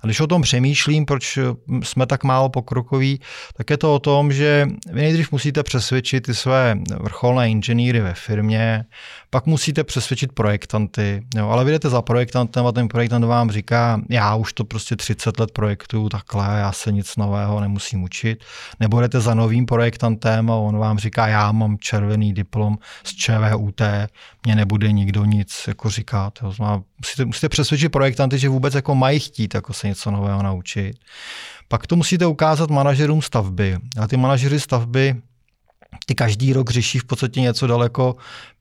A 0.01 0.07
když 0.07 0.19
o 0.19 0.27
tom 0.27 0.41
přemýšlím, 0.41 1.05
proč 1.05 1.39
jsme 1.83 2.05
tak 2.05 2.23
málo 2.23 2.49
pokrokoví, 2.49 3.19
tak 3.57 3.69
je 3.69 3.77
to 3.77 3.95
o 3.95 3.99
tom, 3.99 4.33
že 4.33 4.67
vy 4.91 5.01
nejdřív 5.01 5.31
musíte 5.31 5.63
přesvědčit 5.63 6.21
ty 6.21 6.33
své 6.33 6.75
vrcholné 6.99 7.49
inženýry 7.49 7.99
ve 7.99 8.13
firmě, 8.13 8.85
pak 9.35 9.45
musíte 9.45 9.83
přesvědčit 9.83 10.31
projektanty, 10.31 11.23
jo, 11.35 11.49
ale 11.49 11.65
vy 11.65 11.71
jdete 11.71 11.89
za 11.89 12.01
projektantem 12.01 12.67
a 12.67 12.71
ten 12.71 12.87
projektant 12.87 13.25
vám 13.25 13.51
říká, 13.51 14.01
já 14.09 14.35
už 14.35 14.53
to 14.53 14.65
prostě 14.65 14.95
30 14.95 15.39
let 15.39 15.51
projektu 15.51 16.09
takhle, 16.09 16.45
já 16.59 16.71
se 16.71 16.91
nic 16.91 17.15
nového 17.15 17.59
nemusím 17.59 18.03
učit. 18.03 18.43
Nebo 18.79 19.01
jdete 19.01 19.19
za 19.19 19.33
novým 19.33 19.65
projektantem 19.65 20.51
a 20.51 20.55
on 20.55 20.77
vám 20.77 20.99
říká, 20.99 21.27
já 21.27 21.51
mám 21.51 21.77
červený 21.77 22.33
diplom 22.33 22.77
z 23.03 23.15
ČVUT, 23.15 23.81
mě 24.45 24.55
nebude 24.55 24.91
nikdo 24.91 25.25
nic 25.25 25.63
jako 25.67 25.89
říkat. 25.89 26.39
Jo. 26.41 26.53
Musíte, 27.01 27.25
musíte 27.25 27.49
přesvědčit 27.49 27.89
projektanty, 27.89 28.39
že 28.39 28.49
vůbec 28.49 28.73
jako 28.73 28.95
mají 28.95 29.19
chtít 29.19 29.53
jako 29.53 29.73
se 29.73 29.87
něco 29.87 30.11
nového 30.11 30.43
naučit. 30.43 30.95
Pak 31.67 31.87
to 31.87 31.95
musíte 31.95 32.25
ukázat 32.25 32.69
manažerům 32.69 33.21
stavby. 33.21 33.77
A 33.99 34.07
ty 34.07 34.17
manažery 34.17 34.59
stavby 34.59 35.15
ty 36.05 36.15
každý 36.15 36.53
rok 36.53 36.69
řeší 36.69 36.99
v 36.99 37.05
podstatě 37.05 37.41
něco 37.41 37.67
daleko 37.67 38.15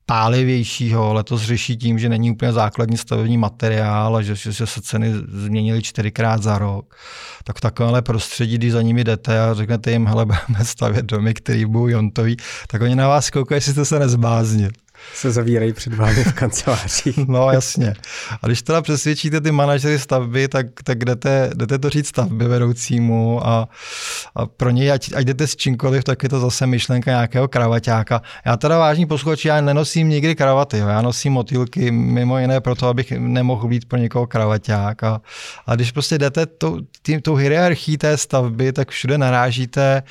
pálivějšího. 0.05 1.13
Letos 1.13 1.41
řeší 1.41 1.77
tím, 1.77 1.99
že 1.99 2.09
není 2.09 2.31
úplně 2.31 2.53
základní 2.53 2.97
stavební 2.97 3.37
materiál 3.37 4.15
a 4.15 4.21
že, 4.21 4.35
že 4.35 4.67
se 4.67 4.81
ceny 4.81 5.13
změnily 5.27 5.81
čtyřikrát 5.81 6.43
za 6.43 6.57
rok. 6.57 6.95
Tak 7.43 7.57
v 7.57 7.61
takovémhle 7.61 8.01
prostředí, 8.01 8.57
když 8.57 8.71
za 8.71 8.81
nimi 8.81 9.03
jdete 9.03 9.39
a 9.39 9.53
řeknete 9.53 9.91
jim, 9.91 10.07
hele, 10.07 10.25
budeme 10.47 10.65
stavět 10.65 11.05
domy, 11.05 11.33
který 11.33 11.65
budou 11.65 11.87
jontový, 11.87 12.37
tak 12.67 12.81
oni 12.81 12.95
na 12.95 13.07
vás 13.07 13.29
koukají, 13.29 13.57
jestli 13.57 13.71
jste 13.71 13.85
se 13.85 13.99
nezbláznil 13.99 14.69
se 15.13 15.31
zavírají 15.31 15.73
před 15.73 15.93
vámi 15.93 16.23
v 16.23 16.33
kanceláři. 16.33 17.13
no 17.27 17.51
jasně. 17.51 17.93
A 18.41 18.47
když 18.47 18.61
teda 18.61 18.81
přesvědčíte 18.81 19.41
ty 19.41 19.51
manažery 19.51 19.99
stavby, 19.99 20.47
tak, 20.47 20.65
tak 20.83 21.05
jdete, 21.05 21.51
jdete 21.55 21.77
to 21.77 21.89
říct 21.89 22.07
stavby 22.07 22.47
vedoucímu 22.47 23.47
a, 23.47 23.69
a 24.35 24.45
pro 24.45 24.69
něj, 24.69 24.91
ať, 24.91 25.11
ať 25.15 25.25
jdete 25.25 25.47
s 25.47 25.55
čímkoliv, 25.55 26.03
tak 26.03 26.23
je 26.23 26.29
to 26.29 26.39
zase 26.39 26.67
myšlenka 26.67 27.11
nějakého 27.11 27.47
kravaťáka. 27.47 28.21
Já 28.45 28.57
teda 28.57 28.77
vážní 28.77 29.05
posluchači, 29.05 29.47
já 29.47 29.61
nenosím 29.61 30.09
nikdy 30.09 30.35
kravaty, 30.35 30.77
jo. 30.77 30.87
já 30.87 31.01
nosím 31.01 31.33
motýlky 31.33 31.91
mimo 31.91 32.39
jiné 32.39 32.61
proto, 32.61 32.87
abych 32.87 33.11
nemohl 33.11 33.67
být 33.67 33.85
pro 33.85 33.99
někoho 33.99 34.27
kravaťák. 34.27 35.03
A, 35.03 35.21
a 35.67 35.75
když 35.75 35.91
prostě 35.91 36.17
jdete 36.17 36.45
tou, 36.45 36.79
tím, 37.01 37.21
tou 37.21 37.35
hierarchii 37.35 37.97
té 37.97 38.17
stavby, 38.17 38.73
tak 38.73 38.89
všude 38.89 39.17
narážíte 39.17 40.03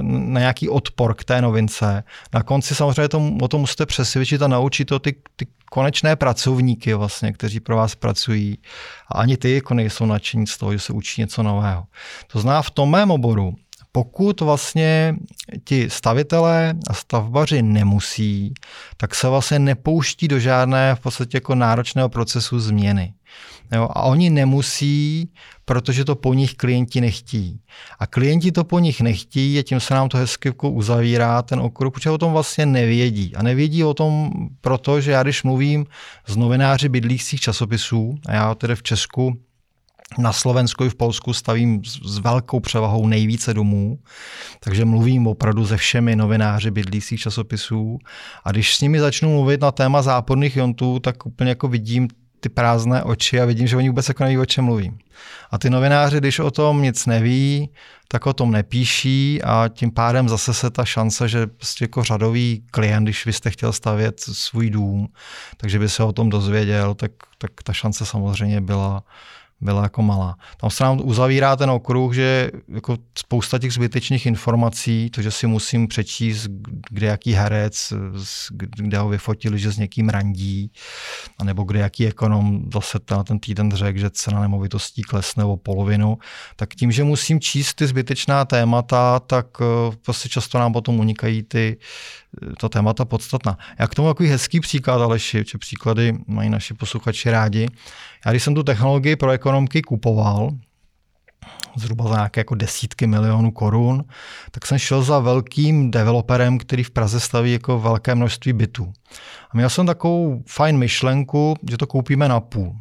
na 0.00 0.40
nějaký 0.40 0.68
odpor 0.68 1.14
k 1.14 1.24
té 1.24 1.42
novince. 1.42 2.04
Na 2.34 2.42
konci 2.42 2.74
samozřejmě 2.74 3.08
to, 3.08 3.32
o 3.42 3.48
tom 3.48 3.60
musíte 3.60 3.86
přesvědčit 3.86 4.42
a 4.42 4.48
naučit 4.48 4.84
to 4.84 4.98
ty, 4.98 5.14
ty 5.36 5.46
konečné 5.70 6.16
pracovníky, 6.16 6.94
vlastně, 6.94 7.32
kteří 7.32 7.60
pro 7.60 7.76
vás 7.76 7.94
pracují. 7.94 8.58
A 9.08 9.18
ani 9.18 9.36
ty 9.36 9.54
jako 9.54 9.74
nejsou 9.74 10.06
nadšení 10.06 10.46
z 10.46 10.58
toho, 10.58 10.72
že 10.72 10.78
se 10.78 10.92
učí 10.92 11.20
něco 11.20 11.42
nového. 11.42 11.84
To 12.32 12.40
zná 12.40 12.62
v 12.62 12.70
tom 12.70 12.90
mém 12.90 13.10
oboru, 13.10 13.54
pokud 13.98 14.40
vlastně 14.40 15.16
ti 15.64 15.90
stavitelé 15.90 16.74
a 16.88 16.94
stavbaři 16.94 17.62
nemusí, 17.62 18.54
tak 18.96 19.14
se 19.14 19.28
vlastně 19.28 19.58
nepouští 19.58 20.28
do 20.28 20.38
žádné 20.38 20.94
v 20.94 21.00
podstatě 21.00 21.36
jako 21.36 21.54
náročného 21.54 22.08
procesu 22.08 22.60
změny. 22.60 23.14
Jo, 23.72 23.88
a 23.90 24.02
oni 24.02 24.30
nemusí, 24.30 25.30
protože 25.64 26.04
to 26.04 26.14
po 26.14 26.34
nich 26.34 26.54
klienti 26.54 27.00
nechtí. 27.00 27.60
A 27.98 28.06
klienti 28.06 28.52
to 28.52 28.64
po 28.64 28.78
nich 28.78 29.00
nechtí 29.00 29.58
a 29.58 29.62
tím 29.62 29.80
se 29.80 29.94
nám 29.94 30.08
to 30.08 30.18
hezky 30.18 30.48
jako 30.48 30.70
uzavírá 30.70 31.42
ten 31.42 31.60
okruh, 31.60 31.92
protože 31.92 32.10
o 32.10 32.18
tom 32.18 32.32
vlastně 32.32 32.66
nevědí. 32.66 33.36
A 33.36 33.42
nevědí 33.42 33.84
o 33.84 33.94
tom 33.94 34.30
proto, 34.60 35.00
že 35.00 35.10
já 35.10 35.22
když 35.22 35.42
mluvím 35.42 35.86
s 36.26 36.36
novináři 36.36 36.88
bydlících 36.88 37.40
časopisů, 37.40 38.18
a 38.26 38.34
já 38.34 38.54
tedy 38.54 38.76
v 38.76 38.82
Česku 38.82 39.47
na 40.18 40.32
Slovensku 40.32 40.84
i 40.84 40.90
v 40.90 40.94
Polsku 40.94 41.32
stavím 41.32 41.82
s 41.84 42.18
velkou 42.18 42.60
převahou 42.60 43.06
nejvíce 43.06 43.54
domů, 43.54 43.98
takže 44.60 44.84
mluvím 44.84 45.26
opravdu 45.26 45.66
se 45.66 45.76
všemi 45.76 46.16
novináři 46.16 46.70
bydlících 46.70 47.20
časopisů. 47.20 47.98
A 48.44 48.50
když 48.50 48.76
s 48.76 48.80
nimi 48.80 49.00
začnu 49.00 49.30
mluvit 49.30 49.60
na 49.60 49.72
téma 49.72 50.02
záporných 50.02 50.56
jontů, 50.56 50.98
tak 50.98 51.26
úplně 51.26 51.50
jako 51.50 51.68
vidím 51.68 52.08
ty 52.40 52.48
prázdné 52.48 53.02
oči 53.02 53.40
a 53.40 53.44
vidím, 53.44 53.66
že 53.66 53.76
oni 53.76 53.88
vůbec 53.88 54.08
jako 54.08 54.24
neví, 54.24 54.38
o 54.38 54.46
čem 54.46 54.64
mluvím. 54.64 54.98
A 55.50 55.58
ty 55.58 55.70
novináři, 55.70 56.18
když 56.18 56.38
o 56.38 56.50
tom 56.50 56.82
nic 56.82 57.06
neví, 57.06 57.70
tak 58.08 58.26
o 58.26 58.32
tom 58.32 58.50
nepíší 58.50 59.42
a 59.42 59.68
tím 59.68 59.90
pádem 59.90 60.28
zase 60.28 60.54
se 60.54 60.70
ta 60.70 60.84
šance, 60.84 61.28
že 61.28 61.46
prostě 61.46 61.84
jako 61.84 62.04
řadový 62.04 62.64
klient, 62.70 63.04
když 63.04 63.26
vy 63.26 63.32
jste 63.32 63.50
chtěl 63.50 63.72
stavět 63.72 64.20
svůj 64.20 64.70
dům, 64.70 65.08
takže 65.56 65.78
by 65.78 65.88
se 65.88 66.02
o 66.02 66.12
tom 66.12 66.30
dozvěděl, 66.30 66.94
tak, 66.94 67.12
tak 67.38 67.50
ta 67.64 67.72
šance 67.72 68.06
samozřejmě 68.06 68.60
byla, 68.60 69.02
byla 69.60 69.82
jako 69.82 70.02
malá. 70.02 70.36
Tam 70.56 70.70
se 70.70 70.84
nám 70.84 71.00
uzavírá 71.04 71.56
ten 71.56 71.70
okruh, 71.70 72.14
že 72.14 72.50
jako 72.68 72.96
spousta 73.18 73.58
těch 73.58 73.72
zbytečných 73.72 74.26
informací, 74.26 75.10
to, 75.10 75.22
že 75.22 75.30
si 75.30 75.46
musím 75.46 75.88
přečíst, 75.88 76.46
kde 76.90 77.06
jaký 77.06 77.32
herec, 77.32 77.92
kde 78.78 78.98
ho 78.98 79.08
vyfotili, 79.08 79.58
že 79.58 79.72
s 79.72 79.78
někým 79.78 80.08
randí, 80.08 80.72
anebo 81.38 81.62
kde 81.62 81.80
jaký 81.80 82.06
ekonom 82.06 82.62
zase 82.74 82.98
na 83.10 83.24
ten 83.24 83.38
týden 83.38 83.70
řekl, 83.74 83.98
že 83.98 84.10
cena 84.10 84.40
nemovitostí 84.40 85.02
klesne 85.02 85.44
o 85.44 85.56
polovinu, 85.56 86.18
tak 86.56 86.74
tím, 86.74 86.92
že 86.92 87.04
musím 87.04 87.40
číst 87.40 87.74
ty 87.74 87.86
zbytečná 87.86 88.44
témata, 88.44 89.20
tak 89.20 89.46
eh, 89.60 89.96
prostě 90.04 90.28
často 90.28 90.58
nám 90.58 90.72
potom 90.72 91.00
unikají 91.00 91.42
ty, 91.42 91.78
ta 92.60 92.68
témata 92.68 93.04
podstatná. 93.04 93.58
Já 93.78 93.86
k 93.86 93.94
tomu 93.94 94.08
takový 94.08 94.28
hezký 94.28 94.60
příklad, 94.60 95.02
Aleši, 95.02 95.44
že 95.50 95.58
příklady 95.58 96.18
mají 96.26 96.50
naši 96.50 96.74
posluchači 96.74 97.30
rádi. 97.30 97.68
Já 98.26 98.30
když 98.30 98.42
jsem 98.42 98.54
tu 98.54 98.62
technologii 98.62 99.16
pro 99.16 99.30
ekonomky 99.30 99.82
kupoval, 99.82 100.50
zhruba 101.76 102.08
za 102.08 102.14
nějaké 102.14 102.40
jako 102.40 102.54
desítky 102.54 103.06
milionů 103.06 103.50
korun, 103.50 104.04
tak 104.50 104.66
jsem 104.66 104.78
šel 104.78 105.02
za 105.02 105.18
velkým 105.18 105.90
developerem, 105.90 106.58
který 106.58 106.84
v 106.84 106.90
Praze 106.90 107.20
staví 107.20 107.52
jako 107.52 107.78
velké 107.78 108.14
množství 108.14 108.52
bytů. 108.52 108.92
A 109.50 109.56
měl 109.56 109.70
jsem 109.70 109.86
takovou 109.86 110.42
fajn 110.46 110.78
myšlenku, 110.78 111.56
že 111.70 111.76
to 111.76 111.86
koupíme 111.86 112.28
na 112.28 112.40
půl. 112.40 112.76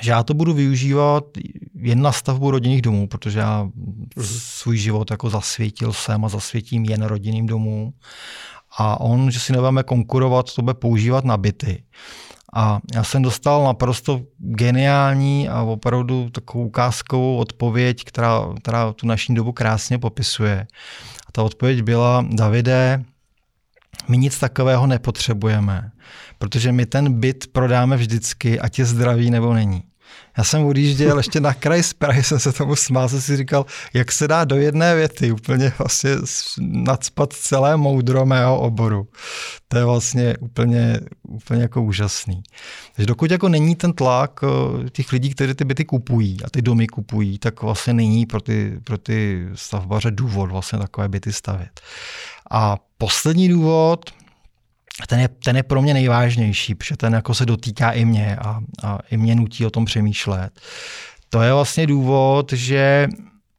Že 0.00 0.10
já 0.10 0.22
to 0.22 0.34
budu 0.34 0.54
využívat 0.54 1.24
jen 1.74 2.02
na 2.02 2.12
stavbu 2.12 2.50
rodinných 2.50 2.82
domů, 2.82 3.08
protože 3.08 3.38
já 3.38 3.62
mhm. 3.62 4.06
svůj 4.26 4.76
život 4.76 5.10
jako 5.10 5.30
zasvětil 5.30 5.92
jsem 5.92 6.24
a 6.24 6.28
zasvětím 6.28 6.84
jen 6.84 7.02
rodinným 7.02 7.46
domům. 7.46 7.92
A 8.78 9.00
on, 9.00 9.30
že 9.30 9.40
si 9.40 9.52
nebudeme 9.52 9.82
konkurovat, 9.82 10.54
to 10.54 10.62
bude 10.62 10.74
používat 10.74 11.24
na 11.24 11.36
byty. 11.36 11.82
A 12.54 12.80
já 12.94 13.04
jsem 13.04 13.22
dostal 13.22 13.64
naprosto 13.64 14.20
geniální 14.38 15.48
a 15.48 15.62
opravdu 15.62 16.30
takovou 16.30 16.66
ukázkovou 16.66 17.36
odpověď, 17.36 18.04
která, 18.04 18.40
která 18.62 18.92
tu 18.92 19.06
naší 19.06 19.34
dobu 19.34 19.52
krásně 19.52 19.98
popisuje. 19.98 20.66
A 21.28 21.32
ta 21.32 21.42
odpověď 21.42 21.82
byla, 21.82 22.24
Davide, 22.30 23.04
my 24.08 24.18
nic 24.18 24.38
takového 24.38 24.86
nepotřebujeme, 24.86 25.90
protože 26.38 26.72
my 26.72 26.86
ten 26.86 27.20
byt 27.20 27.46
prodáme 27.52 27.96
vždycky, 27.96 28.60
ať 28.60 28.78
je 28.78 28.84
zdravý 28.84 29.30
nebo 29.30 29.54
není. 29.54 29.82
Já 30.38 30.44
jsem 30.44 30.64
odjížděl 30.64 31.18
ještě 31.18 31.40
na 31.40 31.54
kraj 31.54 31.82
z 31.82 31.92
Prahy, 31.92 32.22
jsem 32.22 32.38
se 32.38 32.52
tomu 32.52 32.76
smál, 32.76 33.08
jsem 33.08 33.20
si 33.20 33.36
říkal, 33.36 33.66
jak 33.94 34.12
se 34.12 34.28
dá 34.28 34.44
do 34.44 34.56
jedné 34.56 34.94
věty 34.94 35.32
úplně 35.32 35.72
vlastně 35.78 36.10
nadspat 36.58 37.32
celé 37.32 37.76
moudro 37.76 38.26
mého 38.26 38.60
oboru. 38.60 39.08
To 39.68 39.78
je 39.78 39.84
vlastně 39.84 40.36
úplně, 40.40 41.00
úplně 41.22 41.62
jako 41.62 41.82
úžasný. 41.82 42.42
Takže 42.96 43.06
dokud 43.06 43.30
jako 43.30 43.48
není 43.48 43.74
ten 43.74 43.92
tlak 43.92 44.40
eh, 44.42 44.90
těch 44.90 45.12
lidí, 45.12 45.30
kteří 45.30 45.54
ty 45.54 45.64
byty 45.64 45.84
kupují 45.84 46.36
a 46.44 46.50
ty 46.50 46.62
domy 46.62 46.86
kupují, 46.86 47.38
tak 47.38 47.62
vlastně 47.62 47.92
není 47.92 48.26
pro 48.26 48.40
ty, 48.40 48.80
pro 48.84 48.98
ty 48.98 49.48
stavbaře 49.54 50.10
důvod 50.10 50.50
vlastně 50.50 50.78
takové 50.78 51.08
byty 51.08 51.32
stavět. 51.32 51.80
A 52.50 52.76
poslední 52.98 53.48
důvod, 53.48 54.10
ten 55.08 55.20
je, 55.20 55.28
ten 55.28 55.56
je 55.56 55.62
pro 55.62 55.82
mě 55.82 55.94
nejvážnější, 55.94 56.74
protože 56.74 56.96
ten 56.96 57.12
jako 57.12 57.34
se 57.34 57.46
dotýká 57.46 57.90
i 57.90 58.04
mě 58.04 58.36
a, 58.36 58.60
a 58.82 58.98
i 59.10 59.16
mě 59.16 59.34
nutí 59.34 59.66
o 59.66 59.70
tom 59.70 59.84
přemýšlet. 59.84 60.60
To 61.28 61.42
je 61.42 61.52
vlastně 61.52 61.86
důvod, 61.86 62.52
že 62.52 63.08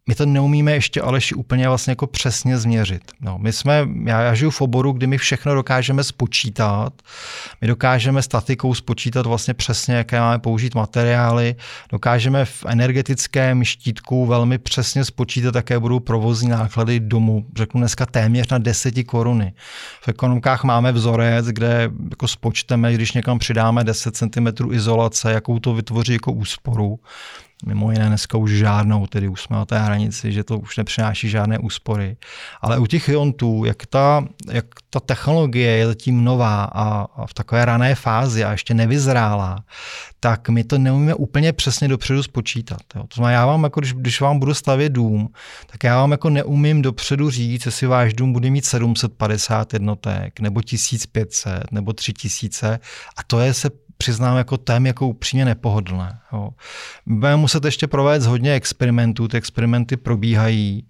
my 0.07 0.15
to 0.15 0.25
neumíme 0.25 0.71
ještě 0.71 1.01
Aleši 1.01 1.35
úplně 1.35 1.67
vlastně 1.67 1.91
jako 1.91 2.07
přesně 2.07 2.57
změřit. 2.57 3.11
No, 3.21 3.37
my 3.37 3.53
jsme, 3.53 3.87
já, 4.03 4.21
já 4.21 4.33
žiju 4.33 4.51
v 4.51 4.61
oboru, 4.61 4.91
kdy 4.91 5.07
my 5.07 5.17
všechno 5.17 5.55
dokážeme 5.55 6.03
spočítat. 6.03 6.93
My 7.61 7.67
dokážeme 7.67 8.21
statikou 8.21 8.73
spočítat 8.73 9.25
vlastně 9.25 9.53
přesně, 9.53 9.95
jaké 9.95 10.19
máme 10.19 10.39
použít 10.39 10.75
materiály. 10.75 11.55
Dokážeme 11.89 12.45
v 12.45 12.65
energetickém 12.67 13.63
štítku 13.63 14.25
velmi 14.25 14.57
přesně 14.57 15.05
spočítat, 15.05 15.55
jaké 15.55 15.79
budou 15.79 15.99
provozní 15.99 16.49
náklady 16.49 16.99
domu. 16.99 17.45
Řeknu 17.55 17.81
dneska 17.81 18.05
téměř 18.05 18.49
na 18.49 18.57
deseti 18.57 19.03
koruny. 19.03 19.53
V 20.01 20.07
ekonomkách 20.07 20.63
máme 20.63 20.91
vzorec, 20.91 21.45
kde 21.45 21.91
jako 22.09 22.27
spočteme, 22.27 22.93
když 22.93 23.11
někam 23.13 23.39
přidáme 23.39 23.83
10 23.83 24.15
cm 24.15 24.47
izolace, 24.71 25.31
jakou 25.31 25.59
to 25.59 25.73
vytvoří 25.73 26.13
jako 26.13 26.31
úsporu. 26.31 26.99
Mimo 27.65 27.91
jiné 27.91 28.07
dneska 28.07 28.37
už 28.37 28.51
žádnou, 28.51 29.07
tedy 29.07 29.27
už 29.27 29.41
jsme 29.41 29.55
na 29.55 29.65
té 29.65 29.79
hranici, 29.79 30.31
že 30.31 30.43
to 30.43 30.59
už 30.59 30.77
nepřináší 30.77 31.29
žádné 31.29 31.59
úspory. 31.59 32.17
Ale 32.61 32.79
u 32.79 32.85
těch 32.85 33.09
iontů, 33.09 33.65
jak 33.65 33.85
ta, 33.85 34.25
jak 34.51 34.65
ta 34.89 34.99
technologie 34.99 35.71
je 35.71 35.87
zatím 35.87 36.23
nová 36.23 36.63
a, 36.63 37.07
a 37.15 37.25
v 37.25 37.33
takové 37.33 37.65
rané 37.65 37.95
fázi 37.95 38.43
a 38.43 38.51
ještě 38.51 38.73
nevyzrála, 38.73 39.63
tak 40.19 40.49
my 40.49 40.63
to 40.63 40.77
neumíme 40.77 41.13
úplně 41.13 41.53
přesně 41.53 41.87
dopředu 41.87 42.23
spočítat. 42.23 42.81
Jo. 42.95 43.01
To 43.01 43.15
znamená, 43.15 43.31
já 43.31 43.45
vám, 43.45 43.63
jako 43.63 43.79
když, 43.79 43.93
když 43.93 44.21
vám 44.21 44.39
budu 44.39 44.53
stavět 44.53 44.89
dům, 44.89 45.29
tak 45.67 45.83
já 45.83 45.97
vám 45.97 46.11
jako 46.11 46.29
neumím 46.29 46.81
dopředu 46.81 47.29
říct, 47.29 47.65
jestli 47.65 47.87
váš 47.87 48.13
dům 48.13 48.33
bude 48.33 48.49
mít 48.49 48.65
750 48.65 49.73
jednotek, 49.73 50.39
nebo 50.39 50.61
1500, 50.61 51.71
nebo 51.71 51.93
3000 51.93 52.79
a 53.17 53.23
to 53.27 53.39
je 53.39 53.53
se 53.53 53.69
přiznám 53.97 54.37
jako 54.37 54.57
tém 54.57 54.85
jako 54.85 55.07
upřímně 55.07 55.45
nepohodlné. 55.45 56.19
Jo. 56.33 56.49
Budeme 57.05 57.37
muset 57.37 57.65
ještě 57.65 57.87
provést 57.87 58.25
hodně 58.25 58.53
experimentů, 58.53 59.27
ty 59.27 59.37
experimenty 59.37 59.97
probíhají, 59.97 60.87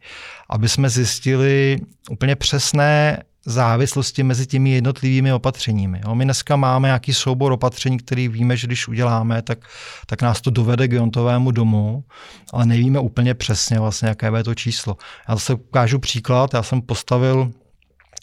aby 0.49 0.69
jsme 0.69 0.89
zjistili 0.89 1.79
úplně 2.09 2.35
přesné 2.35 3.23
závislosti 3.45 4.23
mezi 4.23 4.47
těmi 4.47 4.69
jednotlivými 4.69 5.33
opatřeními. 5.33 6.01
Jo. 6.05 6.15
My 6.15 6.23
dneska 6.25 6.55
máme 6.55 6.87
nějaký 6.87 7.13
soubor 7.13 7.51
opatření, 7.51 7.97
který 7.97 8.27
víme, 8.27 8.57
že 8.57 8.67
když 8.67 8.87
uděláme, 8.87 9.41
tak, 9.41 9.59
tak 10.05 10.21
nás 10.21 10.41
to 10.41 10.49
dovede 10.49 10.87
k 10.87 10.93
jontovému 10.93 11.51
domu, 11.51 12.03
ale 12.53 12.65
nevíme 12.65 12.99
úplně 12.99 13.33
přesně 13.33 13.79
vlastně, 13.79 14.07
jaké 14.07 14.31
je 14.37 14.43
to 14.43 14.55
číslo. 14.55 14.97
Já 15.29 15.35
zase 15.35 15.53
ukážu 15.53 15.99
příklad, 15.99 16.53
já 16.53 16.63
jsem 16.63 16.81
postavil 16.81 17.51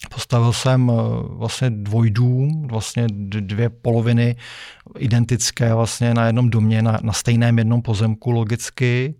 Postavil 0.08 0.52
jsem 0.52 0.90
eh, 0.90 0.94
vlastně 1.28 1.70
dvojdům, 1.70 2.66
vlastně 2.68 3.06
dvě 3.40 3.70
poloviny 3.70 4.36
identické 4.98 5.74
vlastně 5.74 6.14
na 6.14 6.26
jednom 6.26 6.50
domě, 6.50 6.82
na, 6.82 6.98
na 7.02 7.12
stejném 7.12 7.58
jednom 7.58 7.82
pozemku 7.82 8.30
logicky. 8.30 9.14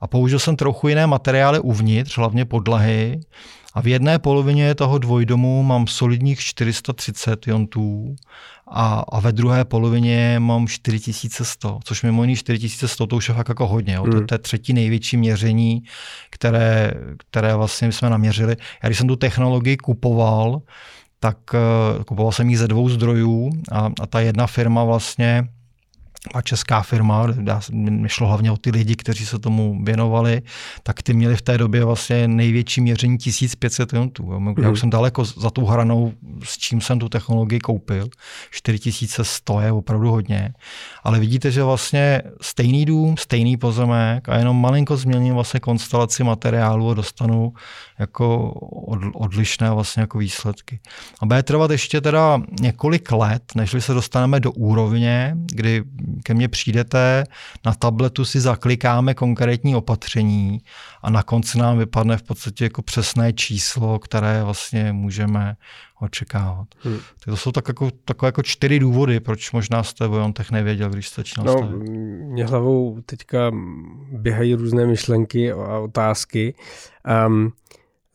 A 0.00 0.06
použil 0.06 0.38
jsem 0.38 0.56
trochu 0.56 0.88
jiné 0.88 1.06
materiály 1.06 1.60
uvnitř, 1.60 2.18
hlavně 2.18 2.44
podlahy. 2.44 3.20
A 3.74 3.80
v 3.80 3.86
jedné 3.86 4.18
polovině 4.18 4.74
toho 4.74 4.98
dvojdomu 4.98 5.62
mám 5.62 5.86
solidních 5.86 6.40
430 6.40 7.46
jontů 7.46 8.16
a, 8.70 9.04
a 9.08 9.20
ve 9.20 9.32
druhé 9.32 9.64
polovině 9.64 10.36
mám 10.38 10.68
4100, 10.68 11.78
což 11.84 12.02
mimo 12.02 12.22
jiný 12.22 12.36
4100 12.36 13.06
to 13.06 13.16
už 13.16 13.28
je 13.28 13.34
fakt 13.34 13.48
jako 13.48 13.66
hodně. 13.66 13.94
Jo. 13.94 14.04
Mm. 14.04 14.12
To, 14.12 14.24
to 14.24 14.34
je 14.34 14.38
třetí 14.38 14.72
největší 14.72 15.16
měření, 15.16 15.82
které, 16.30 16.92
které 17.30 17.54
vlastně 17.54 17.92
jsme 17.92 18.10
naměřili. 18.10 18.56
Já 18.82 18.88
když 18.88 18.98
jsem 18.98 19.08
tu 19.08 19.16
technologii 19.16 19.76
kupoval, 19.76 20.62
tak 21.20 21.38
uh, 21.54 22.04
kupoval 22.04 22.32
jsem 22.32 22.50
ji 22.50 22.56
ze 22.56 22.68
dvou 22.68 22.88
zdrojů 22.88 23.50
a, 23.72 23.90
a 24.00 24.06
ta 24.06 24.20
jedna 24.20 24.46
firma 24.46 24.84
vlastně 24.84 25.48
a 26.34 26.42
česká 26.42 26.82
firma, 26.82 27.26
mě 27.70 28.08
šlo 28.08 28.26
hlavně 28.26 28.50
o 28.50 28.56
ty 28.56 28.70
lidi, 28.70 28.96
kteří 28.96 29.26
se 29.26 29.38
tomu 29.38 29.84
věnovali, 29.84 30.42
tak 30.82 31.02
ty 31.02 31.14
měli 31.14 31.36
v 31.36 31.42
té 31.42 31.58
době 31.58 31.84
vlastně 31.84 32.28
největší 32.28 32.80
měření 32.80 33.18
1500 33.18 33.92
iontů. 33.92 34.40
Mm. 34.40 34.46
Já 34.46 34.52
už 34.52 34.58
mhm. 34.58 34.76
jsem 34.76 34.90
daleko 34.90 35.24
za 35.24 35.50
tou 35.50 35.64
hranou, 35.64 36.12
s 36.44 36.58
čím 36.58 36.80
jsem 36.80 36.98
tu 36.98 37.08
technologii 37.08 37.60
koupil. 37.60 38.08
4100 38.50 39.60
je 39.60 39.72
opravdu 39.72 40.10
hodně. 40.10 40.54
Ale 41.02 41.20
vidíte, 41.20 41.50
že 41.50 41.62
vlastně 41.62 42.22
stejný 42.40 42.84
dům, 42.84 43.16
stejný 43.16 43.56
pozemek 43.56 44.28
a 44.28 44.38
jenom 44.38 44.60
malinko 44.60 44.96
změním 44.96 45.34
vlastně 45.34 45.60
konstelaci 45.60 46.24
materiálu 46.24 46.90
a 46.90 46.94
dostanu 46.94 47.52
jako 47.98 48.50
odlišné 49.14 49.70
vlastně 49.70 50.00
jako 50.00 50.18
výsledky. 50.18 50.80
A 51.22 51.26
bude 51.26 51.42
trvat 51.42 51.70
ještě 51.70 52.00
teda 52.00 52.42
několik 52.60 53.12
let, 53.12 53.42
než 53.54 53.76
se 53.78 53.94
dostaneme 53.94 54.40
do 54.40 54.52
úrovně, 54.52 55.36
kdy 55.52 55.82
ke 56.22 56.34
mně 56.34 56.48
přijdete, 56.48 57.24
na 57.64 57.74
tabletu 57.74 58.24
si 58.24 58.40
zaklikáme 58.40 59.14
konkrétní 59.14 59.76
opatření 59.76 60.60
a 61.02 61.10
na 61.10 61.22
konci 61.22 61.58
nám 61.58 61.78
vypadne 61.78 62.16
v 62.16 62.22
podstatě 62.22 62.64
jako 62.64 62.82
přesné 62.82 63.32
číslo, 63.32 63.98
které 63.98 64.44
vlastně 64.44 64.92
můžeme 64.92 65.56
očekávat. 66.00 66.68
Hmm. 66.78 66.98
To 67.24 67.36
jsou 67.36 67.52
tak 67.52 67.68
jako, 67.68 67.90
takové 68.04 68.28
jako 68.28 68.42
čtyři 68.42 68.78
důvody, 68.78 69.20
proč 69.20 69.52
možná 69.52 69.82
jste 69.82 70.06
Vojontech 70.06 70.50
nevěděl, 70.50 70.90
když 70.90 71.08
jste 71.08 71.20
začínal 71.20 71.46
no, 71.46 71.58
stavit. 71.58 71.88
Mě 72.20 72.46
hlavou 72.46 73.00
teďka 73.06 73.50
běhají 74.12 74.54
různé 74.54 74.86
myšlenky 74.86 75.52
a 75.52 75.78
otázky. 75.78 76.54
Um, 77.26 77.52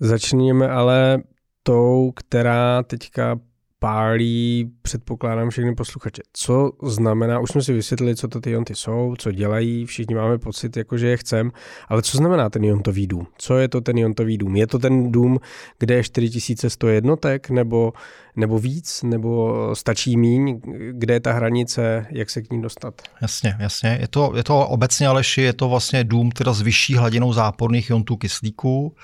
začněme 0.02 0.70
ale 0.70 1.22
tou, 1.64 2.12
která 2.16 2.84
teďka 2.84 3.40
pálí, 3.80 4.72
předpokládám, 4.82 5.50
všechny 5.50 5.76
posluchače. 5.76 6.22
Co 6.34 6.72
znamená, 6.84 7.40
už 7.40 7.50
jsme 7.50 7.62
si 7.62 7.74
vysvětlili, 7.74 8.16
co 8.16 8.28
to 8.28 8.42
ty 8.42 8.52
jonty 8.52 8.76
jsou, 8.76 9.16
co 9.18 9.32
dělají, 9.32 9.86
všichni 9.86 10.16
máme 10.16 10.38
pocit, 10.38 10.78
jako 10.78 10.98
že 10.98 11.08
je 11.08 11.18
chcem, 11.18 11.52
ale 11.88 12.02
co 12.02 12.18
znamená 12.18 12.50
ten 12.50 12.64
jontový 12.64 13.08
dům? 13.08 13.28
Co 13.38 13.58
je 13.58 13.68
to 13.68 13.82
ten 13.82 13.98
jontový 13.98 14.38
dům? 14.38 14.56
Je 14.56 14.68
to 14.68 14.80
ten 14.80 15.12
dům, 15.12 15.40
kde 15.80 15.96
je 15.96 16.04
4100 16.04 16.88
jednotek, 16.88 17.50
nebo, 17.50 17.94
nebo 18.36 18.60
víc, 18.60 19.04
nebo 19.04 19.56
stačí 19.76 20.18
míň? 20.18 20.62
Kde 20.92 21.14
je 21.14 21.20
ta 21.20 21.34
hranice, 21.34 22.06
jak 22.12 22.30
se 22.30 22.42
k 22.42 22.52
ní 22.52 22.62
dostat? 22.62 23.02
Jasně, 23.22 23.56
jasně. 23.60 23.98
Je 24.02 24.08
to, 24.08 24.34
je 24.36 24.44
to 24.44 24.68
obecně, 24.68 25.08
Aleši, 25.08 25.42
je 25.42 25.54
to 25.54 25.70
vlastně 25.70 26.04
dům, 26.04 26.32
teda 26.32 26.54
s 26.54 26.62
vyšší 26.62 26.96
hladinou 26.96 27.34
záporných 27.34 27.90
jontů 27.90 28.18
kyslíku, 28.18 28.96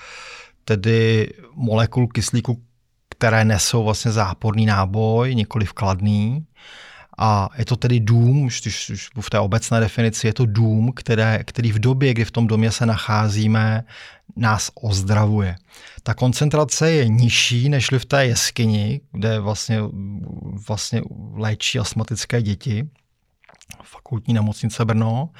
tedy 0.68 1.30
molekul 1.54 2.08
kyslíku, 2.08 2.62
které 3.08 3.44
nesou 3.44 3.84
vlastně 3.84 4.12
záporný 4.12 4.66
náboj, 4.66 5.34
nikoli 5.34 5.64
vkladný. 5.64 6.46
A 7.18 7.48
je 7.58 7.64
to 7.64 7.76
tedy 7.76 8.00
dům, 8.00 8.48
když, 8.62 8.84
když 8.88 9.10
v 9.20 9.30
té 9.30 9.40
obecné 9.40 9.80
definici 9.80 10.26
je 10.26 10.32
to 10.32 10.46
dům, 10.46 10.92
které, 10.92 11.44
který 11.44 11.72
v 11.72 11.78
době, 11.78 12.14
kdy 12.14 12.24
v 12.24 12.30
tom 12.30 12.46
domě 12.46 12.70
se 12.70 12.86
nacházíme, 12.86 13.84
nás 14.36 14.70
ozdravuje. 14.74 15.56
Ta 16.02 16.14
koncentrace 16.14 16.90
je 16.90 17.08
nižší 17.08 17.68
než 17.68 17.88
v 17.98 18.04
té 18.04 18.26
jeskyni, 18.26 19.00
kde 19.12 19.40
vlastně, 19.40 19.78
vlastně 20.68 21.02
léčí 21.34 21.78
astmatické 21.78 22.42
děti 22.42 22.88
fakultní 23.82 24.34
nemocnice 24.34 24.84
Brno, 24.84 25.30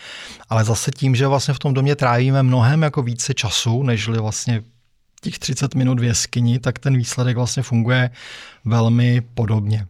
ale 0.48 0.64
zase 0.64 0.90
tím, 0.90 1.14
že 1.14 1.26
vlastně 1.26 1.54
v 1.54 1.58
tom 1.58 1.74
domě 1.74 1.96
trávíme 1.96 2.42
mnohem 2.42 2.82
jako 2.82 3.02
více 3.02 3.34
času, 3.34 3.82
nežli 3.82 4.18
vlastně 4.18 4.62
těch 5.20 5.38
30 5.38 5.74
minut 5.74 6.00
v 6.00 6.04
jeskyni, 6.04 6.59
tak 6.59 6.78
ten 6.78 6.96
výsledek 6.96 7.37
vlastně 7.37 7.62
funguje 7.62 8.11
velmi 8.64 9.20
podobně. 9.20 9.87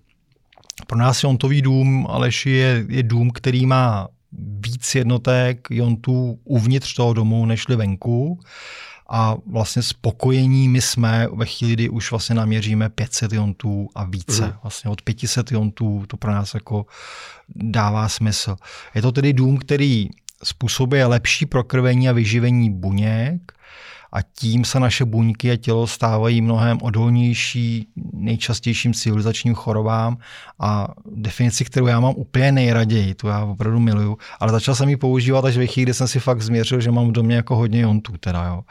Pro 0.86 0.98
nás 0.98 1.24
jontový 1.24 1.62
dům 1.62 2.06
Aleši 2.10 2.50
je, 2.50 2.84
je 2.88 3.02
dům, 3.02 3.30
který 3.30 3.66
má 3.66 4.08
víc 4.60 4.94
jednotek 4.94 5.68
jontů 5.70 6.38
uvnitř 6.44 6.94
toho 6.94 7.12
domu, 7.12 7.46
nežli 7.46 7.76
venku. 7.76 8.40
A 9.10 9.36
vlastně 9.46 9.82
spokojení 9.82 10.68
my 10.68 10.80
jsme 10.80 11.26
ve 11.32 11.46
chvíli, 11.46 11.72
kdy 11.72 11.88
už 11.88 12.10
vlastně 12.10 12.34
naměříme 12.34 12.88
500 12.88 13.32
jontů 13.32 13.88
a 13.94 14.04
více. 14.04 14.46
Mm. 14.46 14.52
Vlastně 14.62 14.90
od 14.90 15.02
500 15.02 15.52
jontů 15.52 16.04
to 16.06 16.16
pro 16.16 16.32
nás 16.32 16.54
jako 16.54 16.86
dává 17.54 18.08
smysl. 18.08 18.56
Je 18.94 19.02
to 19.02 19.12
tedy 19.12 19.32
dům, 19.32 19.58
který 19.58 20.08
způsobuje 20.44 21.06
lepší 21.06 21.46
prokrvení 21.46 22.08
a 22.08 22.12
vyživení 22.12 22.70
buněk, 22.70 23.52
a 24.12 24.22
tím 24.22 24.64
se 24.64 24.80
naše 24.80 25.04
buňky 25.04 25.50
a 25.50 25.56
tělo 25.56 25.86
stávají 25.86 26.40
mnohem 26.40 26.78
odolnější 26.82 27.88
nejčastějším 28.12 28.94
civilizačním 28.94 29.54
chorobám 29.54 30.16
a 30.60 30.88
definici, 31.16 31.64
kterou 31.64 31.86
já 31.86 32.00
mám 32.00 32.14
úplně 32.16 32.52
nejraději, 32.52 33.14
tu 33.14 33.26
já 33.26 33.44
opravdu 33.44 33.80
miluju, 33.80 34.18
ale 34.40 34.52
začal 34.52 34.74
jsem 34.74 34.88
ji 34.88 34.96
používat 34.96 35.44
až 35.44 35.56
ve 35.56 35.66
chvíli, 35.66 35.84
kdy 35.84 35.94
jsem 35.94 36.08
si 36.08 36.20
fakt 36.20 36.42
změřil, 36.42 36.80
že 36.80 36.90
mám 36.90 37.08
v 37.08 37.12
domě 37.12 37.36
jako 37.36 37.56
hodně 37.56 37.80
jontů. 37.80 38.12
Teda, 38.20 38.44
jo. 38.44 38.62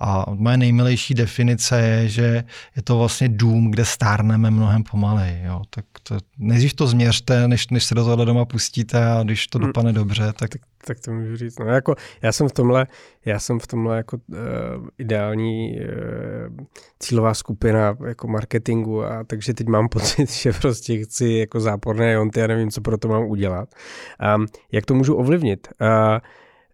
A 0.00 0.26
moje 0.34 0.56
nejmilejší 0.56 1.14
definice 1.14 1.80
je, 1.80 2.08
že 2.08 2.44
je 2.76 2.82
to 2.82 2.98
vlastně 2.98 3.28
dům, 3.28 3.70
kde 3.70 3.84
stárneme 3.84 4.50
mnohem 4.50 4.82
pomaleji. 4.82 5.42
Jo. 5.44 5.62
Tak 5.70 5.84
to, 6.02 6.18
nejdřív 6.38 6.74
to 6.74 6.86
změřte, 6.86 7.48
než, 7.48 7.68
než 7.68 7.84
se 7.84 7.94
do 7.94 8.04
toho 8.04 8.24
doma 8.24 8.44
pustíte 8.44 9.12
a 9.12 9.22
když 9.22 9.46
to 9.46 9.58
hmm. 9.58 9.66
dopadne 9.66 9.92
dobře, 9.92 10.32
tak 10.32 10.50
tak 10.50 10.60
to 11.04 11.12
můžu 11.12 11.36
říct. 11.36 11.58
No, 11.58 11.66
jako, 11.66 11.94
já 12.22 12.32
jsem 12.32 12.48
v 12.48 12.52
tomhle, 12.52 12.86
já 13.24 13.38
jsem 13.38 13.58
v 13.58 13.66
tomhle 13.66 13.96
jako 13.96 14.16
uh, 14.28 14.36
ideální 14.98 15.80
uh, 15.80 16.66
cílová 16.98 17.34
skupina 17.34 17.96
jako 18.06 18.28
marketingu 18.28 19.04
a 19.04 19.24
takže 19.24 19.54
teď 19.54 19.66
mám 19.66 19.88
pocit, 19.92 20.30
že 20.30 20.52
prostě 20.52 21.04
chci 21.04 21.28
jako 21.28 21.60
záporné 21.60 22.12
jonty 22.12 22.42
a 22.42 22.46
nevím, 22.46 22.70
co 22.70 22.80
pro 22.80 22.98
to 22.98 23.08
mám 23.08 23.24
udělat. 23.24 23.68
Um, 24.36 24.46
jak 24.72 24.86
to 24.86 24.94
můžu 24.94 25.14
ovlivnit? 25.14 25.68
Uh, 25.80 26.18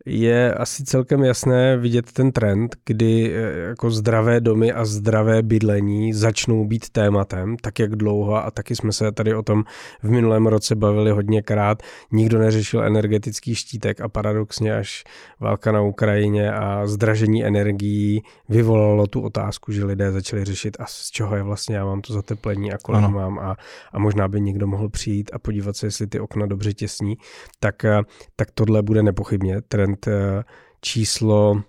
je 0.07 0.55
asi 0.55 0.85
celkem 0.85 1.25
jasné 1.25 1.77
vidět 1.77 2.12
ten 2.12 2.33
trend, 2.33 2.77
kdy 2.87 3.33
eh, 3.35 3.59
jako 3.59 3.90
zdravé 3.90 4.40
domy 4.40 4.73
a 4.73 4.85
zdravé 4.85 5.42
bydlení 5.42 6.12
začnou 6.12 6.64
být 6.64 6.88
tématem, 6.90 7.57
tak 7.57 7.79
jak 7.79 7.97
dlouho 7.97 8.37
a 8.37 8.51
taky 8.51 8.77
jsme 8.77 8.92
se 8.92 9.12
tady 9.12 9.35
o 9.35 9.42
tom 9.42 9.64
v 10.03 10.11
minulém 10.11 10.47
roce 10.47 10.75
bavili 10.75 11.11
hodněkrát. 11.11 11.83
Nikdo 12.12 12.38
neřešil 12.38 12.85
energetický 12.85 13.55
štítek 13.55 14.01
a 14.01 14.09
paradoxně 14.09 14.77
až 14.77 15.05
válka 15.40 15.73
na 15.73 15.83
Ukrajině 15.83 16.53
a 16.53 16.87
zdražení 16.87 17.45
energií 17.45 18.23
vyvolalo 18.49 19.07
tu 19.07 19.21
otázku, 19.21 19.73
že 19.73 19.85
lidé 19.85 20.12
začali 20.12 20.45
řešit 20.45 20.77
a 20.81 20.85
z 20.87 21.11
čeho 21.11 21.37
je 21.37 21.42
vlastně 21.42 21.77
já 21.77 21.85
mám 21.85 22.01
to 22.01 22.12
zateplení 22.12 22.73
a 22.73 22.79
kolik 22.79 23.05
ano. 23.05 23.11
mám 23.11 23.38
a, 23.38 23.57
a 23.92 23.99
možná 23.99 24.29
by 24.29 24.40
někdo 24.40 24.66
mohl 24.66 24.88
přijít 24.88 25.31
a 25.33 25.38
podívat 25.38 25.77
se, 25.77 25.87
jestli 25.87 26.07
ty 26.07 26.21
okna 26.21 26.47
dobře 26.47 26.73
těsní, 26.73 27.16
tak, 27.61 27.85
eh, 27.85 28.01
tak 28.37 28.49
tohle 28.55 28.83
bude 28.83 29.03
nepochybně 29.03 29.61
trend 29.69 29.95
trend 29.96 30.38
eh, 30.38 30.44
číslo 30.80 31.62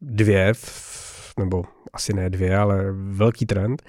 dvě, 0.00 0.52
nebo 1.38 1.64
asi 1.92 2.12
ne 2.12 2.30
dvě, 2.30 2.56
ale 2.56 2.84
velký 2.92 3.46
trend. 3.46 3.82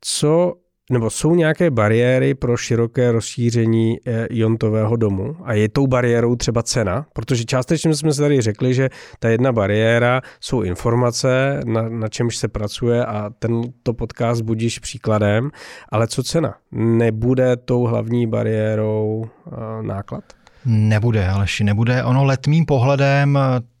Co 0.00 0.54
nebo 0.90 1.10
jsou 1.10 1.34
nějaké 1.34 1.70
bariéry 1.70 2.34
pro 2.34 2.56
široké 2.56 3.12
rozšíření 3.12 3.96
eh, 4.06 4.26
jontového 4.30 4.96
domu 4.96 5.36
a 5.44 5.52
je 5.52 5.68
tou 5.68 5.86
bariérou 5.86 6.36
třeba 6.36 6.62
cena, 6.62 7.06
protože 7.12 7.44
částečně 7.44 7.94
jsme 7.94 8.12
se 8.12 8.22
tady 8.22 8.40
řekli, 8.40 8.74
že 8.74 8.90
ta 9.18 9.28
jedna 9.28 9.52
bariéra 9.52 10.20
jsou 10.40 10.62
informace, 10.62 11.60
na, 11.66 11.88
na 11.88 12.08
čemž 12.08 12.36
se 12.36 12.48
pracuje 12.48 13.04
a 13.04 13.30
tento 13.38 13.94
podcast 13.94 14.42
budíš 14.42 14.78
příkladem, 14.78 15.50
ale 15.88 16.06
co 16.06 16.22
cena? 16.22 16.54
Nebude 16.72 17.56
tou 17.56 17.82
hlavní 17.82 18.26
bariérou 18.26 19.24
eh, 19.24 19.82
náklad? 19.82 20.24
Nebude, 20.64 21.28
Aleši, 21.28 21.64
nebude. 21.64 22.04
Ono 22.04 22.24
letmým 22.24 22.66
pohledem 22.66 23.38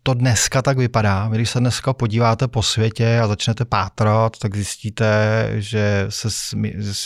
to 0.08 0.14
dneska 0.14 0.62
tak 0.62 0.78
vypadá. 0.78 1.28
Když 1.28 1.50
se 1.50 1.60
dneska 1.60 1.92
podíváte 1.92 2.48
po 2.48 2.62
světě 2.62 3.20
a 3.20 3.28
začnete 3.28 3.64
pátrat, 3.64 4.38
tak 4.38 4.54
zjistíte, 4.54 5.50
že 5.54 6.06
se 6.08 6.30
s, 6.30 6.54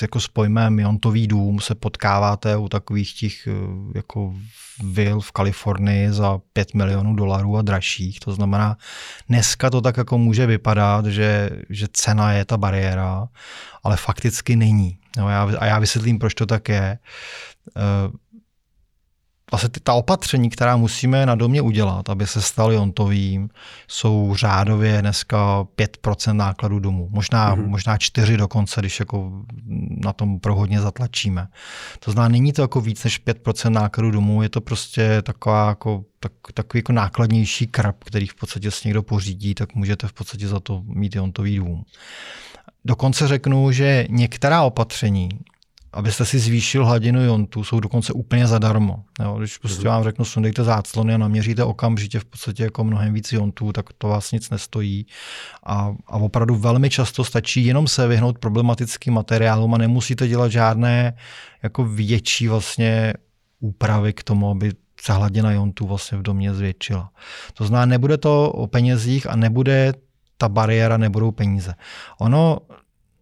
jako 0.03 0.21
s 0.21 0.29
pojmem 0.29 0.79
Jontový 0.79 1.27
dům 1.27 1.61
se 1.61 1.75
potkáváte 1.75 2.57
u 2.57 2.69
takových 2.69 3.15
těch 3.15 3.47
eh, 3.47 3.53
jako 3.95 4.35
vil 4.85 5.21
v 5.21 5.33
Kalifornii 5.33 6.13
za 6.13 6.39
5 6.53 6.75
milionů 6.75 7.15
dolarů 7.15 7.57
a 7.57 7.63
dražších. 7.63 8.21
To 8.21 8.33
znamená, 8.33 8.77
dneska 9.29 9.71
to 9.71 9.81
tak 9.81 9.97
jako 9.97 10.19
může 10.19 10.47
vypadat, 10.47 11.07
že, 11.07 11.51
že 11.71 11.87
cena 11.93 12.33
je 12.33 12.45
ta 12.45 12.57
bariéra, 12.57 13.29
ale 13.83 13.97
fakticky 13.97 14.57
není. 14.57 14.99
No, 15.17 15.29
já, 15.29 15.51
a 15.59 15.67
já 15.67 15.79
vysvětlím, 15.79 16.19
proč 16.19 16.35
to 16.35 16.47
tak 16.47 16.69
je 16.69 16.99
eh, 17.77 17.83
vlastně 19.53 19.69
ty, 19.69 19.81
ta 19.81 19.93
opatření, 19.93 20.51
která 20.51 20.77
musíme 20.77 21.27
na 21.27 21.35
domě 21.35 21.63
udělat, 21.63 22.09
aby 22.11 22.27
se 22.27 22.43
stal 22.43 22.73
jontovým, 22.73 23.49
jsou 23.89 24.35
řádově 24.37 25.01
dneska 25.01 25.63
5% 25.77 26.33
nákladů 26.33 26.79
domu. 26.79 27.09
Možná, 27.11 27.57
mm-hmm. 27.57 27.67
možná 27.67 27.99
4 27.99 28.37
dokonce, 28.37 28.81
když 28.81 29.01
jako 29.01 29.33
na 30.05 30.13
tom 30.13 30.41
pro 30.41 30.55
hodně 30.55 30.81
zatlačíme. 30.81 31.49
To 32.01 32.13
znamená, 32.13 32.33
není 32.33 32.53
to 32.53 32.63
jako 32.63 32.81
víc 32.81 33.05
než 33.05 33.25
5% 33.27 33.71
nákladů 33.71 34.11
domu, 34.11 34.43
je 34.43 34.49
to 34.49 34.61
prostě 34.61 35.23
taková 35.23 35.69
jako, 35.69 36.05
tak, 36.21 36.33
takový 36.55 36.79
jako 36.79 36.93
nákladnější 36.93 37.67
krab, 37.67 38.05
který 38.05 38.27
v 38.27 38.35
podstatě 38.35 38.71
si 38.71 38.89
někdo 38.89 39.03
pořídí, 39.03 39.55
tak 39.55 39.75
můžete 39.75 40.09
v 40.09 40.13
podstatě 40.13 40.49
za 40.49 40.61
to 40.61 40.83
mít 40.87 41.17
jontový 41.17 41.57
dům. 41.57 41.85
Dokonce 42.85 43.29
řeknu, 43.29 43.73
že 43.73 44.07
některá 44.11 44.63
opatření 44.63 45.29
abyste 45.93 46.25
si 46.25 46.39
zvýšil 46.39 46.87
hladinu 46.87 47.25
jontu, 47.25 47.65
jsou 47.65 47.81
dokonce 47.81 48.13
úplně 48.13 48.47
zadarmo. 48.47 49.05
Jo, 49.23 49.37
když 49.39 49.59
prostě 49.59 49.89
vám 49.89 50.05
řeknu, 50.05 50.25
sundejte 50.25 50.65
záclony 50.65 51.15
a 51.15 51.19
naměříte 51.19 51.65
okamžitě 51.65 52.21
v 52.21 52.25
podstatě 52.25 52.63
jako 52.63 52.85
mnohem 52.85 53.15
víc 53.15 53.33
jontů, 53.33 53.73
tak 53.73 53.93
to 53.99 54.09
vás 54.09 54.33
nic 54.33 54.51
nestojí. 54.51 55.07
A, 55.67 55.95
a 56.07 56.17
opravdu 56.17 56.55
velmi 56.55 56.91
často 56.91 57.25
stačí 57.25 57.67
jenom 57.67 57.87
se 57.87 58.09
vyhnout 58.09 58.39
problematickým 58.39 59.15
materiálům 59.15 59.75
a 59.75 59.79
nemusíte 59.79 60.29
dělat 60.29 60.53
žádné 60.53 61.17
jako 61.63 61.85
větší 61.85 62.49
vlastně 62.49 63.15
úpravy 63.61 64.13
k 64.13 64.23
tomu, 64.23 64.51
aby 64.51 64.73
se 65.01 65.13
hladina 65.13 65.53
jontů 65.53 65.87
vlastně 65.87 66.19
v 66.19 66.23
domě 66.23 66.55
zvětšila. 66.55 67.11
To 67.55 67.67
znamená, 67.67 67.87
nebude 67.87 68.19
to 68.19 68.53
o 68.53 68.67
penězích 68.67 69.27
a 69.27 69.37
nebude 69.37 69.93
ta 70.39 70.49
bariéra, 70.49 70.97
nebudou 70.97 71.31
peníze. 71.31 71.75
Ono 72.19 72.59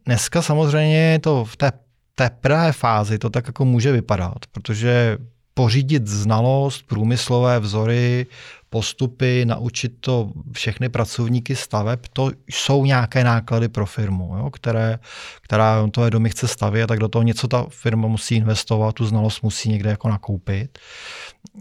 dneska 0.06 0.42
samozřejmě 0.42 0.96
je 0.96 1.18
to 1.18 1.44
v 1.44 1.56
té 1.56 1.72
té 2.14 2.30
prvé 2.40 2.72
fázi 2.72 3.18
to 3.18 3.30
tak 3.30 3.46
jako 3.46 3.64
může 3.64 3.92
vypadat, 3.92 4.38
protože 4.52 5.18
pořídit 5.54 6.06
znalost, 6.06 6.86
průmyslové 6.86 7.60
vzory, 7.60 8.26
postupy, 8.70 9.44
naučit 9.44 9.92
to 10.00 10.32
všechny 10.52 10.88
pracovníky 10.88 11.56
staveb, 11.56 12.00
to 12.12 12.30
jsou 12.50 12.84
nějaké 12.84 13.24
náklady 13.24 13.68
pro 13.68 13.86
firmu, 13.86 14.36
jo, 14.36 14.50
které, 14.50 14.98
která 15.42 15.88
to 15.90 16.10
domy 16.10 16.30
chce 16.30 16.48
stavět, 16.48 16.86
tak 16.86 16.98
do 16.98 17.08
toho 17.08 17.22
něco 17.22 17.48
ta 17.48 17.66
firma 17.68 18.08
musí 18.08 18.34
investovat, 18.34 18.92
tu 18.92 19.06
znalost 19.06 19.42
musí 19.42 19.68
někde 19.68 19.90
jako 19.90 20.08
nakoupit. 20.08 20.78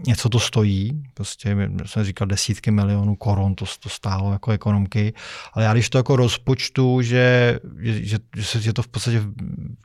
Něco 0.08 0.30
to 0.30 0.40
stojí, 0.40 1.04
prostě 1.14 1.56
jsem 1.86 2.04
říkal 2.04 2.28
desítky 2.28 2.72
milionů 2.72 3.16
korun 3.16 3.56
to, 3.56 3.66
to 3.80 3.90
stálo 3.90 4.32
jako 4.32 4.52
ekonomky, 4.52 5.14
ale 5.54 5.66
já 5.66 5.74
když 5.74 5.90
to 5.90 5.98
jako 5.98 6.16
rozpočtu, 6.16 7.02
že, 7.02 7.60
že, 7.80 8.18
že, 8.36 8.62
že 8.62 8.74
to 8.74 8.82
v 8.82 8.88
podstatě 8.88 9.20
v 9.20 9.34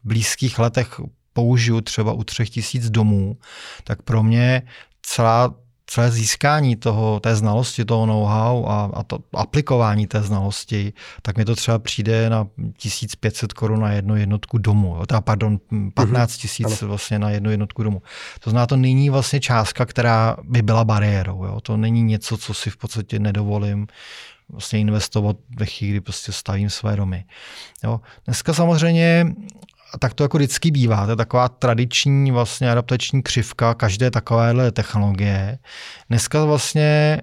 blízkých 0.05 0.59
letech 0.59 1.01
použiju 1.33 1.81
třeba 1.81 2.13
u 2.13 2.25
třech 2.25 2.51
tisíc 2.51 2.91
domů, 2.91 3.39
tak 3.85 4.03
pro 4.03 4.23
mě 4.23 4.63
celá 5.03 5.55
celé 5.87 6.11
získání 6.11 6.77
toho, 6.77 7.21
té 7.21 7.37
znalosti, 7.37 7.85
toho 7.85 8.07
know-how 8.07 8.67
a, 8.67 8.91
a 8.95 9.03
to 9.03 9.19
aplikování 9.35 10.07
té 10.07 10.23
znalosti, 10.23 10.93
tak 11.23 11.39
mi 11.39 11.45
to 11.45 11.57
třeba 11.57 11.79
přijde 11.79 12.31
na 12.31 12.47
1500 12.77 13.53
korun 13.53 13.81
na 13.81 13.93
jednu 13.93 14.17
jednotku 14.17 14.59
domu. 14.59 14.97
Jo? 14.97 15.07
Teda, 15.07 15.21
pardon, 15.21 15.59
15 15.95 16.31
mhm. 16.31 16.41
tisíc 16.41 16.67
mm-hmm. 16.67 16.87
vlastně 16.87 17.19
na 17.19 17.31
jednu 17.31 17.51
jednotku 17.51 17.83
domu. 17.83 18.03
To 18.41 18.51
znamená, 18.51 18.67
to 18.67 18.77
není 18.77 19.11
vlastně 19.11 19.41
částka, 19.41 19.87
která 19.87 20.37
by 20.43 20.63
byla 20.63 20.85
bariérou. 20.85 21.45
Jo? 21.45 21.61
To 21.61 21.77
není 21.77 22.03
něco, 22.03 22.37
co 22.37 22.55
si 22.55 22.71
v 22.71 22.77
podstatě 22.77 23.19
nedovolím 23.19 23.87
vlastně 24.49 24.81
investovat 24.81 25.37
ve 25.57 25.67
chvíli, 25.67 25.91
kdy 25.91 26.01
prostě 26.01 26.33
stavím 26.33 26.71
své 26.71 26.97
domy. 26.97 27.25
Jo. 27.85 28.01
Dneska 28.25 28.55
samozřejmě 28.55 29.27
a 29.95 29.99
tak 29.99 30.15
to 30.15 30.25
jako 30.25 30.37
vždycky 30.37 30.71
bývá. 30.71 31.05
To 31.05 31.13
je 31.13 31.17
taková 31.17 31.49
tradiční 31.49 32.31
vlastně 32.31 32.71
adaptační 32.71 33.23
křivka 33.23 33.75
každé 33.75 34.11
takovéhle 34.11 34.73
technologie. 34.73 35.59
Dneska 36.09 36.45
vlastně 36.45 37.21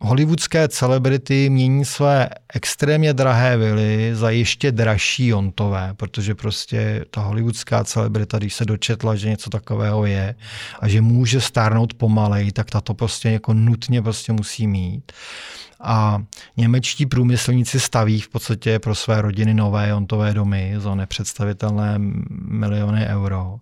hollywoodské 0.00 0.68
celebrity 0.68 1.50
mění 1.50 1.84
své 1.84 2.28
extrémně 2.54 3.14
drahé 3.14 3.56
vily 3.56 4.10
za 4.14 4.30
ještě 4.30 4.72
dražší 4.72 5.26
jontové, 5.26 5.94
protože 5.96 6.34
prostě 6.34 7.04
ta 7.10 7.20
hollywoodská 7.20 7.84
celebrita, 7.84 8.38
když 8.38 8.54
se 8.54 8.64
dočetla, 8.64 9.16
že 9.16 9.28
něco 9.28 9.50
takového 9.50 10.06
je 10.06 10.34
a 10.80 10.88
že 10.88 11.00
může 11.00 11.40
stárnout 11.40 11.94
pomalej, 11.94 12.52
tak 12.52 12.70
ta 12.70 12.80
to 12.80 12.94
prostě 12.94 13.30
jako 13.30 13.54
nutně 13.54 14.02
prostě 14.02 14.32
musí 14.32 14.66
mít 14.66 15.12
a 15.80 16.22
němečtí 16.56 17.06
průmyslníci 17.06 17.80
staví 17.80 18.20
v 18.20 18.28
podstatě 18.28 18.78
pro 18.78 18.94
své 18.94 19.22
rodiny 19.22 19.54
nové 19.54 19.88
jontové 19.88 20.34
domy 20.34 20.74
za 20.78 20.94
nepředstavitelné 20.94 21.94
miliony 22.48 23.06
euro. 23.06 23.58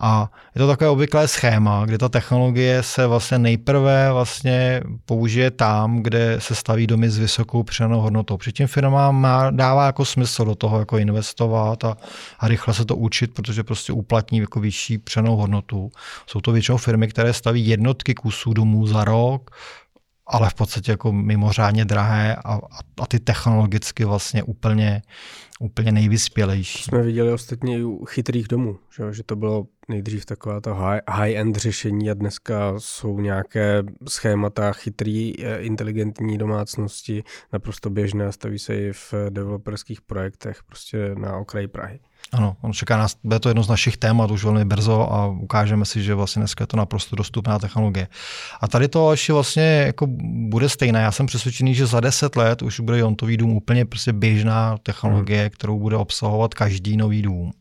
A 0.00 0.30
je 0.54 0.58
to 0.58 0.66
takové 0.66 0.90
obvyklé 0.90 1.28
schéma, 1.28 1.86
kde 1.86 1.98
ta 1.98 2.08
technologie 2.08 2.82
se 2.82 3.06
vlastně 3.06 3.38
nejprve 3.38 4.12
vlastně 4.12 4.82
použije 5.04 5.50
tam, 5.50 6.02
kde 6.02 6.36
se 6.38 6.54
staví 6.54 6.86
domy 6.86 7.10
s 7.10 7.18
vysokou 7.18 7.62
přidanou 7.62 8.00
hodnotou. 8.00 8.36
Přičem 8.36 8.66
firma 8.66 9.10
má, 9.10 9.50
dává 9.50 9.86
jako 9.86 10.04
smysl 10.04 10.44
do 10.44 10.54
toho 10.54 10.78
jako 10.78 10.98
investovat 10.98 11.84
a, 11.84 11.96
a 12.38 12.48
rychle 12.48 12.74
se 12.74 12.84
to 12.84 12.96
učit, 12.96 13.34
protože 13.34 13.64
prostě 13.64 13.92
uplatní 13.92 14.38
jako 14.38 14.60
vyšší 14.60 14.98
přidanou 14.98 15.36
hodnotu. 15.36 15.92
Jsou 16.26 16.40
to 16.40 16.52
většinou 16.52 16.78
firmy, 16.78 17.08
které 17.08 17.32
staví 17.32 17.66
jednotky 17.66 18.14
kusů 18.14 18.52
domů 18.52 18.86
za 18.86 19.04
rok, 19.04 19.50
ale 20.26 20.50
v 20.50 20.54
podstatě 20.54 20.90
jako 20.90 21.12
mimořádně 21.12 21.84
drahé 21.84 22.36
a, 22.36 22.54
a, 23.00 23.06
ty 23.08 23.20
technologicky 23.20 24.04
vlastně 24.04 24.42
úplně, 24.42 25.02
úplně 25.60 25.92
nejvyspělejší. 25.92 26.82
Jsme 26.82 27.02
viděli 27.02 27.32
ostatně 27.32 27.78
i 27.78 27.84
u 27.84 28.04
chytrých 28.04 28.48
domů, 28.48 28.78
že, 28.96 29.12
že 29.12 29.22
to 29.22 29.36
bylo 29.36 29.66
nejdřív 29.88 30.26
taková 30.26 30.60
to 30.60 30.74
high, 30.74 31.00
high-end 31.10 31.56
řešení 31.56 32.10
a 32.10 32.14
dneska 32.14 32.74
jsou 32.78 33.20
nějaké 33.20 33.82
schémata 34.08 34.72
chytrý, 34.72 35.32
eh, 35.38 35.58
inteligentní 35.58 36.38
domácnosti 36.38 37.24
naprosto 37.52 37.90
běžné 37.90 38.26
a 38.26 38.32
staví 38.32 38.58
se 38.58 38.76
i 38.76 38.92
v 38.92 39.14
developerských 39.30 40.00
projektech 40.00 40.62
prostě 40.62 41.14
na 41.14 41.36
okraji 41.36 41.68
Prahy. 41.68 42.00
Ano, 42.32 42.56
on 42.60 42.72
čeká 42.72 42.96
nás, 42.96 43.16
bude 43.24 43.38
to 43.38 43.48
jedno 43.48 43.62
z 43.62 43.68
našich 43.68 43.96
témat 43.96 44.30
už 44.30 44.44
velmi 44.44 44.64
brzo 44.64 45.12
a 45.12 45.26
ukážeme 45.26 45.84
si, 45.84 46.02
že 46.02 46.14
vlastně 46.14 46.40
dneska 46.40 46.62
je 46.62 46.66
to 46.66 46.76
naprosto 46.76 47.16
dostupná 47.16 47.58
technologie. 47.58 48.08
A 48.60 48.68
tady 48.68 48.88
to 48.88 49.10
ještě 49.10 49.32
vlastně 49.32 49.62
jako 49.86 50.06
bude 50.48 50.68
stejné. 50.68 51.02
Já 51.02 51.12
jsem 51.12 51.26
přesvědčený, 51.26 51.74
že 51.74 51.86
za 51.86 52.00
10 52.00 52.36
let 52.36 52.62
už 52.62 52.80
bude 52.80 52.98
Jontový 52.98 53.36
dům 53.36 53.52
úplně 53.52 53.84
prostě 53.84 54.12
běžná 54.12 54.76
technologie, 54.82 55.40
hmm. 55.40 55.50
kterou 55.50 55.78
bude 55.78 55.96
obsahovat 55.96 56.54
každý 56.54 56.96
nový 56.96 57.22
dům. 57.22 57.52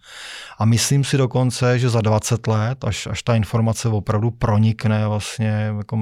A 0.57 0.66
myslím 0.66 1.03
si 1.03 1.18
dokonce, 1.18 1.80
že 1.80 1.89
za 1.89 2.01
20 2.01 2.47
let, 2.47 2.84
až, 2.84 3.07
až 3.07 3.24
ta 3.24 3.36
informace 3.36 3.89
opravdu 3.89 4.32
pronikne 4.32 5.07
vlastně 5.07 5.72
jako, 5.78 5.99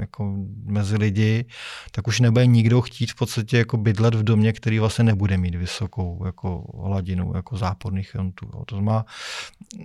jako 0.00 0.34
mezi 0.64 0.96
lidi, 0.96 1.44
tak 1.90 2.06
už 2.06 2.20
nebude 2.20 2.46
nikdo 2.46 2.80
chtít 2.80 3.10
v 3.10 3.14
podstatě 3.14 3.58
jako 3.58 3.76
bydlet 3.76 4.14
v 4.14 4.22
domě, 4.22 4.52
který 4.52 4.78
vlastně 4.78 5.04
nebude 5.04 5.38
mít 5.38 5.54
vysokou 5.54 6.22
jako 6.24 6.64
hladinu 6.84 7.32
jako 7.34 7.56
záporných 7.56 8.03
jontů. 8.14 8.46
To 8.66 8.76
znamená, 8.76 9.04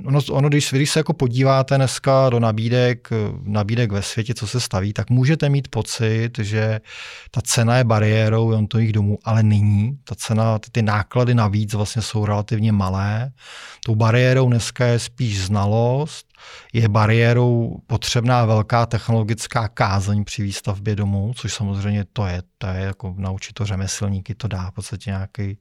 ono, 0.05 0.19
ono 0.31 0.49
když, 0.49 0.71
když 0.71 0.89
se 0.89 0.99
jako 0.99 1.13
podíváte 1.13 1.75
dneska 1.75 2.29
do 2.29 2.39
nabídek, 2.39 3.09
nabídek 3.43 3.91
ve 3.91 4.01
světě, 4.01 4.33
co 4.33 4.47
se 4.47 4.59
staví, 4.59 4.93
tak 4.93 5.09
můžete 5.09 5.49
mít 5.49 5.67
pocit, 5.67 6.31
že 6.39 6.81
ta 7.31 7.41
cena 7.41 7.77
je 7.77 7.83
bariérou 7.83 8.51
jontových 8.51 8.93
domů, 8.93 9.17
ale 9.23 9.43
není. 9.43 9.97
Ta 10.03 10.15
cena, 10.15 10.59
ty, 10.59 10.71
ty 10.71 10.81
náklady 10.81 11.35
navíc 11.35 11.73
vlastně 11.73 12.01
jsou 12.01 12.25
relativně 12.25 12.71
malé. 12.71 13.31
Tou 13.85 13.95
bariérou 13.95 14.49
dneska 14.49 14.85
je 14.85 14.99
spíš 14.99 15.41
znalost, 15.45 16.28
je 16.73 16.89
bariérou 16.89 17.77
potřebná 17.87 18.45
velká 18.45 18.85
technologická 18.85 19.67
kázeň 19.67 20.23
při 20.23 20.43
výstavbě 20.43 20.95
domů, 20.95 21.33
což 21.35 21.53
samozřejmě 21.53 22.05
to 22.13 22.25
je, 22.25 22.41
to 22.57 22.67
je 22.67 22.81
jako 22.81 23.15
naučit 23.17 23.53
to 23.53 23.65
řemeslníky, 23.65 24.35
to 24.35 24.47
dá 24.47 24.71
v 24.71 24.73
podstatě 24.73 25.09
nějaký, 25.09 25.57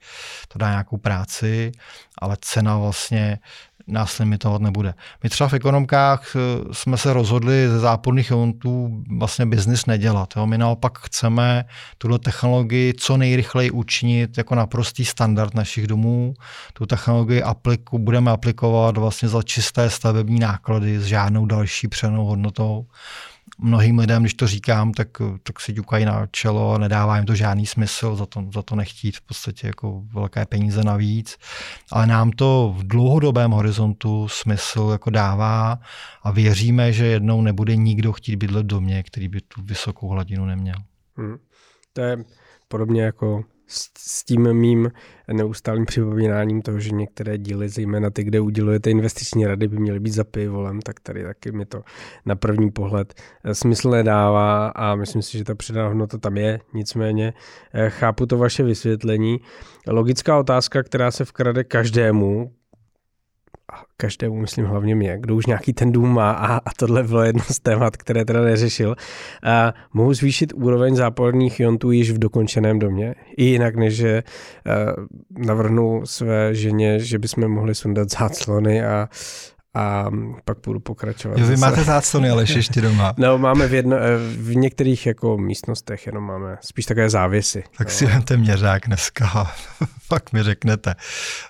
to 0.49 0.59
dá 0.59 0.71
nějakou 0.71 0.97
práci, 0.97 1.73
ale 2.19 2.37
cena 2.41 2.79
vlastně 2.79 3.39
nás 3.89 4.19
limitovat 4.19 4.63
nebude. 4.63 4.95
My 5.23 5.31
třeba 5.31 5.49
v 5.49 5.53
ekonomkách 5.53 6.37
eh, 6.37 6.39
jsme 6.73 6.97
se 6.97 7.13
rozhodli 7.13 7.69
ze 7.69 7.79
záporných 7.79 8.31
iontů 8.31 9.03
vlastně 9.19 9.47
biznis 9.47 9.87
nedělat. 9.87 10.35
Jo? 10.37 10.47
My 10.47 10.59
naopak 10.59 10.99
chceme 10.99 11.65
tuto 11.99 12.19
technologii 12.19 12.95
co 12.95 13.17
nejrychleji 13.17 13.71
učinit 13.71 14.39
jako 14.39 14.55
naprostý 14.55 15.05
standard 15.05 15.55
našich 15.55 15.87
domů. 15.87 16.35
Tu 16.73 16.87
technologii 16.87 17.43
apliku, 17.43 17.99
budeme 17.99 18.31
aplikovat 18.31 18.97
vlastně 18.97 19.29
za 19.29 19.43
čisté 19.43 19.91
stavební 19.91 20.39
náklady 20.41 21.01
s 21.01 21.05
žádnou 21.05 21.47
další 21.47 21.89
přenou 21.89 22.25
hodnotou 22.25 22.87
mnohým 23.59 23.99
lidem, 23.99 24.23
když 24.23 24.35
to 24.35 24.47
říkám, 24.47 24.93
tak, 24.93 25.09
tak 25.43 25.61
si 25.61 25.75
ťukají 25.75 26.05
na 26.05 26.27
čelo 26.27 26.75
a 26.75 26.79
nedává 26.79 27.17
jim 27.17 27.27
to 27.27 27.35
žádný 27.35 27.67
smysl, 27.67 28.17
za 28.17 28.27
to, 28.27 28.45
za 28.55 28.63
to 28.63 28.77
nechtít 28.77 29.17
v 29.17 29.21
podstatě 29.21 29.67
jako 29.67 30.03
velké 30.13 30.47
peníze 30.47 30.85
navíc. 30.85 31.37
Ale 31.93 32.07
nám 32.07 32.31
to 32.31 32.75
v 32.79 32.87
dlouhodobém 32.87 33.51
horizontu 33.51 34.29
smysl 34.29 34.89
jako 34.93 35.11
dává 35.11 35.79
a 36.23 36.31
věříme, 36.31 36.93
že 36.93 37.07
jednou 37.07 37.43
nebude 37.43 37.77
nikdo 37.77 38.13
chtít 38.13 38.37
bydlet 38.37 38.65
v 38.65 38.69
domě, 38.69 39.03
který 39.03 39.29
by 39.29 39.41
tu 39.41 39.63
vysokou 39.63 40.09
hladinu 40.09 40.47
neměl. 40.47 40.77
Hmm. 41.17 41.37
To 41.93 42.01
je 42.01 42.25
podobně 42.69 43.03
jako 43.03 43.45
s, 43.69 43.89
s 43.99 44.25
tím 44.25 44.53
mým 44.55 44.91
neustálým 45.33 45.85
připomínáním 45.85 46.63
toho, 46.63 46.81
že 46.81 46.91
některé 46.91 47.39
díly, 47.39 47.69
zejména 47.69 48.11
ty, 48.11 48.25
kde 48.25 48.41
udělujete 48.41 48.91
investiční 48.91 49.47
rady, 49.47 49.69
by 49.69 49.79
měly 49.79 50.01
být 50.01 50.11
za 50.11 50.25
pivolem, 50.25 50.81
tak 50.81 51.01
tady 51.01 51.23
taky 51.23 51.53
mi 51.53 51.67
to 51.67 51.83
na 52.27 52.37
první 52.37 52.71
pohled 52.71 53.15
eh, 53.45 53.55
smysl 53.55 53.91
nedává 53.91 54.69
a 54.69 54.95
myslím 54.95 55.23
si, 55.23 55.39
že 55.39 55.45
ta 55.45 55.55
přidaná 55.55 55.89
hodnota 55.89 56.19
tam 56.19 56.37
je, 56.37 56.61
nicméně 56.75 57.33
eh, 57.73 57.91
chápu 57.91 58.27
to 58.27 58.39
vaše 58.39 58.63
vysvětlení. 58.63 59.41
Logická 59.87 60.39
otázka, 60.39 60.83
která 60.83 61.11
se 61.11 61.25
vkrade 61.25 61.65
každému, 61.65 62.53
a 63.73 63.83
každému, 63.97 64.41
myslím 64.41 64.65
hlavně 64.65 64.95
mě, 64.95 65.19
kdo 65.21 65.37
už 65.37 65.47
nějaký 65.47 65.73
ten 65.73 65.93
dům 65.93 66.15
má 66.15 66.31
a, 66.31 66.57
a 66.57 66.71
tohle 66.79 67.03
bylo 67.03 67.23
jedno 67.23 67.45
z 67.51 67.61
témat, 67.61 67.97
které 67.97 68.25
teda 68.25 68.41
neřešil, 68.41 68.97
a 69.43 69.75
mohu 69.93 70.15
zvýšit 70.15 70.53
úroveň 70.53 70.97
záporných 70.97 71.61
iontů 71.61 71.91
již 71.91 72.11
v 72.11 72.19
dokončeném 72.19 72.79
domě, 72.79 73.15
i 73.37 73.45
jinak, 73.45 73.77
než 73.77 73.97
že 73.97 74.23
navrhnu 75.31 76.07
své 76.07 76.55
ženě, 76.55 76.99
že 76.99 77.19
bychom 77.19 77.49
mohli 77.49 77.75
sundat 77.75 78.11
záclony 78.11 78.85
a, 78.85 79.09
a 79.75 80.07
pak 80.45 80.59
budu 80.65 80.81
pokračovat. 80.81 81.39
Jo, 81.39 81.47
vy 81.47 81.57
máte 81.57 81.85
záclony, 81.85 82.31
ale 82.31 82.45
ještě 82.49 82.81
doma. 82.81 83.15
No, 83.19 83.39
máme 83.39 83.69
v, 83.69 83.75
jedno, 83.75 83.97
v 84.37 84.57
některých 84.57 85.07
jako 85.07 85.39
místnostech 85.39 86.07
jenom 86.07 86.25
máme 86.25 86.57
spíš 86.61 86.85
takové 86.85 87.11
závěsy. 87.11 87.65
Tak 87.79 87.87
no. 87.87 87.93
si 87.95 88.07
vemte 88.07 88.37
měřák 88.37 88.87
dneska, 88.87 89.51
pak 90.09 90.33
mi 90.33 90.43
řeknete. 90.43 90.95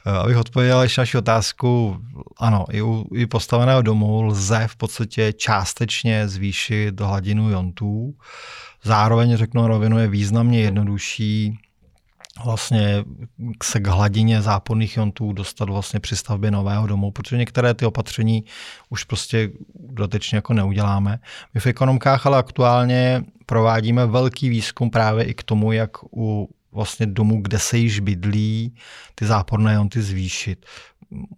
Abych 0.05 0.37
odpověděl 0.37 0.83
ještě 0.83 1.01
naši 1.01 1.19
otázku, 1.19 1.97
ano, 2.39 2.65
i 2.71 2.83
u 2.83 3.07
i 3.15 3.27
postaveného 3.27 3.83
domu 3.83 4.23
lze 4.23 4.65
v 4.67 4.77
podstatě 4.77 5.33
částečně 5.33 6.29
zvýšit 6.29 7.01
hladinu 7.01 7.51
jontů. 7.51 8.15
Zároveň 8.85 9.37
řeknu 9.37 9.67
rovinu 9.67 9.99
je 9.99 10.09
významně 10.09 10.61
jednodušší 10.61 11.59
vlastně 12.45 13.05
se 13.63 13.81
k 13.81 13.87
hladině 13.87 14.43
záporných 14.43 14.97
jontů 14.97 15.33
dostat 15.33 15.69
vlastně 15.69 16.01
při 16.01 16.17
stavbě 16.17 16.51
nového 16.51 16.87
domu, 16.87 17.11
protože 17.11 17.37
některé 17.37 17.75
ty 17.75 17.87
opatření 17.87 18.45
už 18.89 19.05
prostě 19.05 19.51
dodatečně 19.75 20.37
jako 20.37 20.55
neuděláme. 20.55 21.19
My 21.55 21.61
v 21.61 21.67
ekonomkách 21.67 22.27
ale 22.27 22.39
aktuálně 22.39 23.25
provádíme 23.47 24.07
velký 24.07 24.49
výzkum 24.49 24.91
právě 24.91 25.25
i 25.25 25.35
k 25.35 25.43
tomu, 25.43 25.73
jak 25.73 25.91
u 26.17 26.49
vlastně 26.73 27.07
domů, 27.07 27.43
kde 27.43 27.59
se 27.59 27.79
již 27.79 28.01
bydlí, 28.01 28.75
ty 29.15 29.27
záporné 29.27 29.75
jonty 29.75 30.03
zvýšit. 30.03 30.67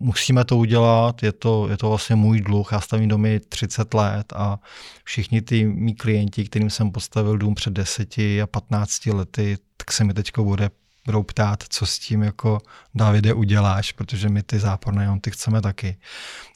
Musíme 0.01 0.45
to 0.45 0.57
udělat, 0.57 1.23
je 1.23 1.33
to, 1.33 1.69
je 1.69 1.77
to 1.77 1.89
vlastně 1.89 2.17
můj 2.17 2.41
dluh, 2.41 2.69
já 2.73 2.81
stavím 2.81 3.09
domy 3.09 3.41
30 3.41 3.95
let 3.95 4.33
a 4.37 4.59
všichni 5.05 5.43
ty 5.43 5.65
mý 5.65 5.95
klienti, 5.95 6.45
kterým 6.45 6.71
jsem 6.71 6.93
postavil 6.93 7.39
dům 7.39 7.55
před 7.55 7.73
10 7.73 8.19
a 8.19 8.47
15 8.47 9.07
lety, 9.07 9.59
tak 9.77 9.93
se 9.93 10.05
mi 10.05 10.15
teď 10.15 10.31
bude 10.39 10.71
budou 11.07 11.23
ptát, 11.23 11.65
co 11.69 11.87
s 11.87 11.99
tím 11.99 12.23
jako 12.23 12.59
Davide 12.95 13.35
uděláš, 13.35 13.93
protože 13.93 14.29
my 14.29 14.43
ty 14.43 14.59
záporné 14.59 15.05
jonty 15.05 15.31
chceme 15.31 15.61
taky. 15.61 15.97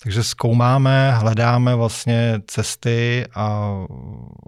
Takže 0.03 0.23
zkoumáme, 0.25 1.13
hledáme 1.13 1.75
vlastně 1.75 2.41
cesty 2.47 3.27
a 3.35 3.71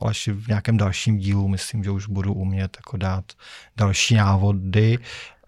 až 0.09 0.29
v 0.29 0.49
nějakém 0.49 0.77
dalším 0.77 1.19
dílu 1.19 1.49
myslím, 1.49 1.85
že 1.85 1.91
už 1.91 2.07
budu 2.07 2.35
umět 2.35 2.77
jako 2.77 2.97
dát 2.97 3.25
další 3.77 4.15
návody 4.15 4.99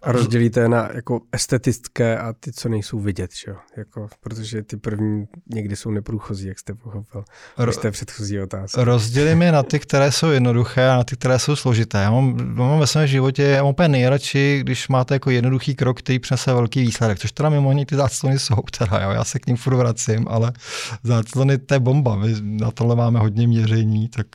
a 0.03 0.12
rozdělíte 0.12 0.68
na 0.68 0.90
jako 0.94 1.20
estetické 1.32 2.18
a 2.18 2.32
ty, 2.32 2.53
co 2.53 2.68
nejsou 2.68 3.01
vidět, 3.01 3.30
že? 3.44 3.55
Jako, 3.76 4.09
protože 4.20 4.62
ty 4.62 4.76
první 4.76 5.24
někdy 5.55 5.76
jsou 5.76 5.90
neprůchozí, 5.90 6.49
jak 6.49 6.59
jste 6.59 6.74
pochopil. 6.74 7.24
Ro- 7.59 7.72
z 7.72 7.76
té 7.78 7.90
předchozí 7.90 8.40
otázky. 8.40 8.84
Rozdělím 8.84 9.42
je 9.42 9.53
na 9.53 9.62
ty, 9.62 9.78
které 9.78 10.12
jsou 10.12 10.30
jednoduché 10.30 10.88
a 10.88 10.96
na 10.96 11.05
ty, 11.05 11.16
které 11.16 11.38
jsou 11.38 11.57
složité. 11.57 11.99
Já 11.99 12.11
mám, 12.11 12.55
mám 12.55 12.80
ve 12.80 12.86
svém 12.86 13.07
životě, 13.07 13.42
já 13.42 13.62
mám 13.62 13.70
úplně 13.70 13.88
nejradši, 13.88 14.59
když 14.61 14.88
máte 14.88 15.14
jako 15.14 15.30
jednoduchý 15.30 15.74
krok, 15.74 15.99
který 15.99 16.18
přinese 16.18 16.55
velký 16.55 16.80
výsledek, 16.80 17.18
což 17.18 17.32
teda 17.32 17.49
mimo 17.49 17.84
ty 17.84 17.96
záclony 17.96 18.38
jsou, 18.38 18.57
teda, 18.78 19.03
jo, 19.03 19.11
já 19.11 19.24
se 19.24 19.38
k 19.38 19.46
ním 19.46 19.57
furt 19.57 19.76
vracím, 19.76 20.28
ale 20.28 20.53
záclony 21.03 21.59
to 21.59 21.74
je 21.74 21.80
bomba. 21.80 22.16
My 22.16 22.34
na 22.40 22.70
tohle 22.70 22.96
máme 22.96 23.18
hodně 23.20 23.46
měření, 23.46 24.09
tak, 24.09 24.26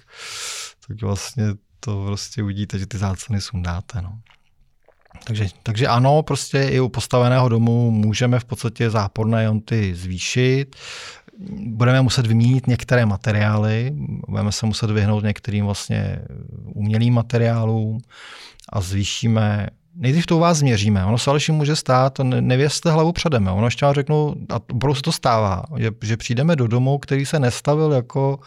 tak 0.88 1.02
vlastně 1.02 1.46
to 1.80 2.06
prostě 2.06 2.44
uvidíte, 2.44 2.80
že 2.80 2.86
ty 2.86 2.98
záclony 2.98 3.42
sundáte. 3.42 4.02
No. 4.02 4.20
Takže, 5.24 5.48
takže 5.64 5.88
ano, 5.88 6.24
prostě 6.24 6.64
i 6.64 6.80
u 6.80 6.90
postaveného 6.90 7.50
domu 7.50 7.92
můžeme 7.92 8.40
v 8.40 8.46
podstatě 8.46 8.90
záporné 8.90 9.44
jonty 9.44 9.96
zvýšit. 9.96 10.76
Budeme 11.68 12.02
muset 12.02 12.28
vyměnit 12.28 12.68
některé 12.68 13.06
materiály, 13.06 13.92
budeme 14.28 14.52
se 14.52 14.66
muset 14.66 14.92
vyhnout 14.92 15.24
některým 15.24 15.66
vlastně 15.66 16.20
umělým 16.74 17.14
materiálům 17.14 18.02
a 18.70 18.82
zvýšíme 18.82 19.68
Nejdřív 19.96 20.26
to 20.26 20.38
u 20.38 20.40
vás 20.40 20.58
změříme. 20.58 21.06
Ono 21.06 21.18
se 21.18 21.30
ale 21.30 21.40
může 21.52 21.76
stát, 21.76 22.20
nevěste 22.20 22.92
hlavu 22.92 23.12
předem. 23.12 23.48
Ono 23.48 23.68
ještě 23.68 23.86
vám 23.86 23.94
řeknu, 23.94 24.36
a 24.50 24.56
opravdu 24.56 24.96
se 24.96 25.02
to 25.02 25.12
stává, 25.12 25.64
že, 25.78 25.92
že 26.02 26.18
přijdeme 26.18 26.56
do 26.56 26.68
domu, 26.68 26.98
který 26.98 27.26
se 27.26 27.40
nestavil 27.40 27.92
jako 27.92 28.40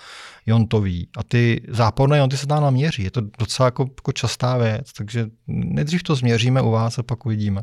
jontový 0.47 1.09
a 1.17 1.25
ty 1.25 1.63
záporné 1.69 2.19
jonty 2.19 2.37
se 2.37 2.47
tam 2.47 2.63
naměří. 2.63 3.03
Je 3.03 3.11
to 3.11 3.21
docela 3.39 3.67
jako, 3.67 3.83
jako 3.83 4.13
častá 4.13 4.57
věc, 4.57 4.93
takže 4.93 5.27
nejdřív 5.47 6.03
to 6.03 6.15
změříme 6.15 6.63
u 6.63 6.71
vás 6.71 6.99
a 6.99 7.03
pak 7.03 7.27
uvidíme. 7.27 7.63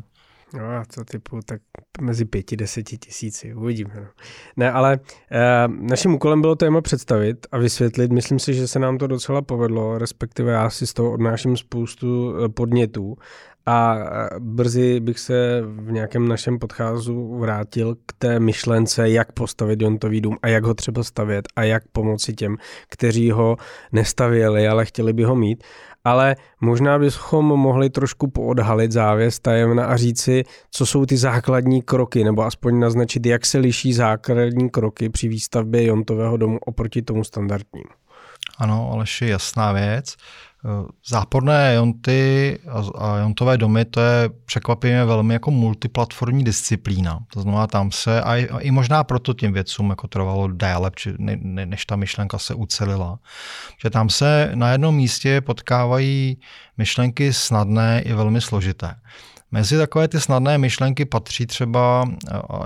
No 0.54 0.66
a 0.66 0.84
to 0.94 1.04
typu 1.04 1.40
tak 1.46 1.60
mezi 2.00 2.24
pěti, 2.24 2.56
deseti 2.56 2.98
tisíci, 2.98 3.54
uvidíme. 3.54 3.94
No. 3.96 4.06
Ne, 4.56 4.72
ale 4.72 5.00
e, 5.30 5.68
naším 5.68 6.14
úkolem 6.14 6.40
bylo 6.40 6.54
téma 6.54 6.80
představit 6.80 7.46
a 7.52 7.58
vysvětlit. 7.58 8.12
Myslím 8.12 8.38
si, 8.38 8.54
že 8.54 8.68
se 8.68 8.78
nám 8.78 8.98
to 8.98 9.06
docela 9.06 9.42
povedlo, 9.42 9.98
respektive 9.98 10.52
já 10.52 10.70
si 10.70 10.86
z 10.86 10.92
toho 10.92 11.12
odnáším 11.12 11.56
spoustu 11.56 12.34
eh, 12.36 12.48
podnětů 12.48 13.16
a 13.66 13.96
brzy 14.38 15.00
bych 15.00 15.18
se 15.18 15.62
v 15.66 15.92
nějakém 15.92 16.28
našem 16.28 16.58
podchazu 16.58 17.38
vrátil 17.38 17.94
k 18.06 18.12
té 18.18 18.40
myšlence, 18.40 19.10
jak 19.10 19.32
postavit 19.32 19.82
jontový 19.82 20.20
dům 20.20 20.36
a 20.42 20.48
jak 20.48 20.64
ho 20.64 20.74
třeba 20.74 21.02
stavět 21.02 21.48
a 21.56 21.62
jak 21.62 21.82
pomoci 21.92 22.32
těm, 22.34 22.56
kteří 22.88 23.30
ho 23.30 23.56
nestavěli, 23.92 24.68
ale 24.68 24.84
chtěli 24.84 25.12
by 25.12 25.24
ho 25.24 25.36
mít. 25.36 25.64
Ale 26.04 26.36
možná 26.60 26.98
bychom 26.98 27.46
mohli 27.46 27.90
trošku 27.90 28.30
poodhalit 28.30 28.92
závěs 28.92 29.40
tajemna 29.40 29.86
a 29.86 29.96
říci, 29.96 30.44
co 30.70 30.86
jsou 30.86 31.06
ty 31.06 31.16
základní 31.16 31.82
kroky, 31.82 32.24
nebo 32.24 32.42
aspoň 32.42 32.78
naznačit, 32.78 33.26
jak 33.26 33.46
se 33.46 33.58
liší 33.58 33.92
základní 33.92 34.70
kroky 34.70 35.08
při 35.08 35.28
výstavbě 35.28 35.84
jontového 35.84 36.36
domu 36.36 36.58
oproti 36.66 37.02
tomu 37.02 37.24
standardnímu. 37.24 37.90
Ano, 38.58 38.90
Aleš, 38.92 39.22
je 39.22 39.28
jasná 39.28 39.72
věc. 39.72 40.16
Záporné 41.08 41.74
jonty 41.74 42.58
a 42.98 43.18
jontové 43.18 43.58
domy, 43.58 43.84
to 43.84 44.00
je 44.00 44.30
překvapivě 44.44 45.04
velmi 45.04 45.34
jako 45.34 45.50
multiplatformní 45.50 46.44
disciplína. 46.44 47.18
To 47.32 47.40
znamená, 47.40 47.66
tam 47.66 47.92
se, 47.92 48.22
a 48.22 48.36
i 48.36 48.70
možná 48.70 49.04
proto 49.04 49.34
těm 49.34 49.52
vědcům 49.52 49.90
jako 49.90 50.08
trvalo 50.08 50.48
déle, 50.48 50.90
než 51.42 51.86
ta 51.86 51.96
myšlenka 51.96 52.38
se 52.38 52.54
ucelila, 52.54 53.18
že 53.82 53.90
tam 53.90 54.08
se 54.08 54.50
na 54.54 54.72
jednom 54.72 54.96
místě 54.96 55.40
potkávají 55.40 56.38
myšlenky 56.78 57.32
snadné 57.32 58.02
i 58.02 58.12
velmi 58.12 58.40
složité. 58.40 58.94
Mezi 59.54 59.76
takové 59.76 60.08
ty 60.08 60.20
snadné 60.20 60.58
myšlenky 60.58 61.04
patří 61.04 61.46
třeba, 61.46 62.04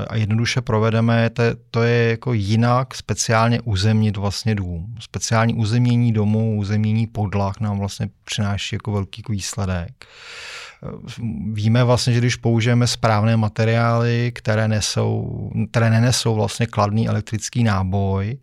a 0.09 0.17
jednoduše 0.17 0.61
provedeme, 0.61 1.31
to, 1.71 1.83
je 1.83 2.11
jako 2.11 2.33
jinak 2.33 2.95
speciálně 2.95 3.61
uzemnit 3.61 4.17
vlastně 4.17 4.55
dům. 4.55 4.95
Speciální 5.01 5.55
uzemnění 5.55 6.13
domu, 6.13 6.57
uzemnění 6.59 7.07
podlah 7.07 7.61
nám 7.61 7.79
vlastně 7.79 8.09
přináší 8.25 8.77
jako 8.77 8.93
velký 8.93 9.23
výsledek. 9.29 10.07
Víme 11.53 11.85
vlastně, 11.85 12.13
že 12.13 12.19
když 12.19 12.37
použijeme 12.37 12.87
správné 12.87 13.37
materiály, 13.37 14.33
které, 14.35 14.69
nesou, 14.69 15.51
které 15.71 15.91
nenesou 15.91 16.35
vlastně 16.35 16.67
kladný 16.67 17.09
elektrický 17.09 17.65
náboj, 17.65 18.39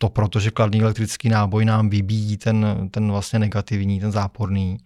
to 0.00 0.08
proto, 0.08 0.40
že 0.40 0.50
kladný 0.50 0.80
elektrický 0.80 1.28
náboj 1.28 1.64
nám 1.64 1.88
vybíjí 1.88 2.36
ten, 2.36 2.88
ten 2.90 3.10
vlastně 3.10 3.38
negativní, 3.38 4.00
ten 4.00 4.12
záporný. 4.12 4.76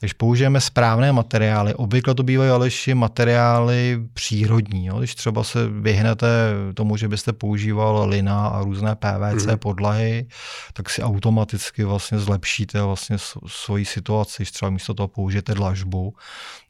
Když 0.00 0.12
použijeme 0.12 0.60
správné 0.60 1.12
materiály, 1.12 1.74
obvykle 1.74 2.14
to 2.14 2.22
bývají 2.22 2.50
aleši 2.50 2.94
materiály 2.94 4.02
přírodní. 4.12 4.86
Jo? 4.86 4.98
Když 4.98 5.14
třeba 5.14 5.44
se 5.44 5.68
vyhnete 5.68 6.26
tomu, 6.74 6.96
že 6.96 7.08
byste 7.08 7.32
používal 7.32 8.08
lina 8.08 8.46
a 8.46 8.62
různé 8.62 8.96
PVC 8.96 9.46
mm. 9.46 9.58
podlahy, 9.58 10.26
tak 10.72 10.90
si 10.90 11.02
automaticky 11.02 11.84
vlastně 11.84 12.18
zlepšíte 12.18 12.82
vlastně 12.82 13.16
svoji 13.46 13.84
situaci. 13.84 14.42
Když 14.42 14.50
třeba 14.50 14.70
místo 14.70 14.94
toho 14.94 15.08
použijete 15.08 15.54
dlažbu, 15.54 16.14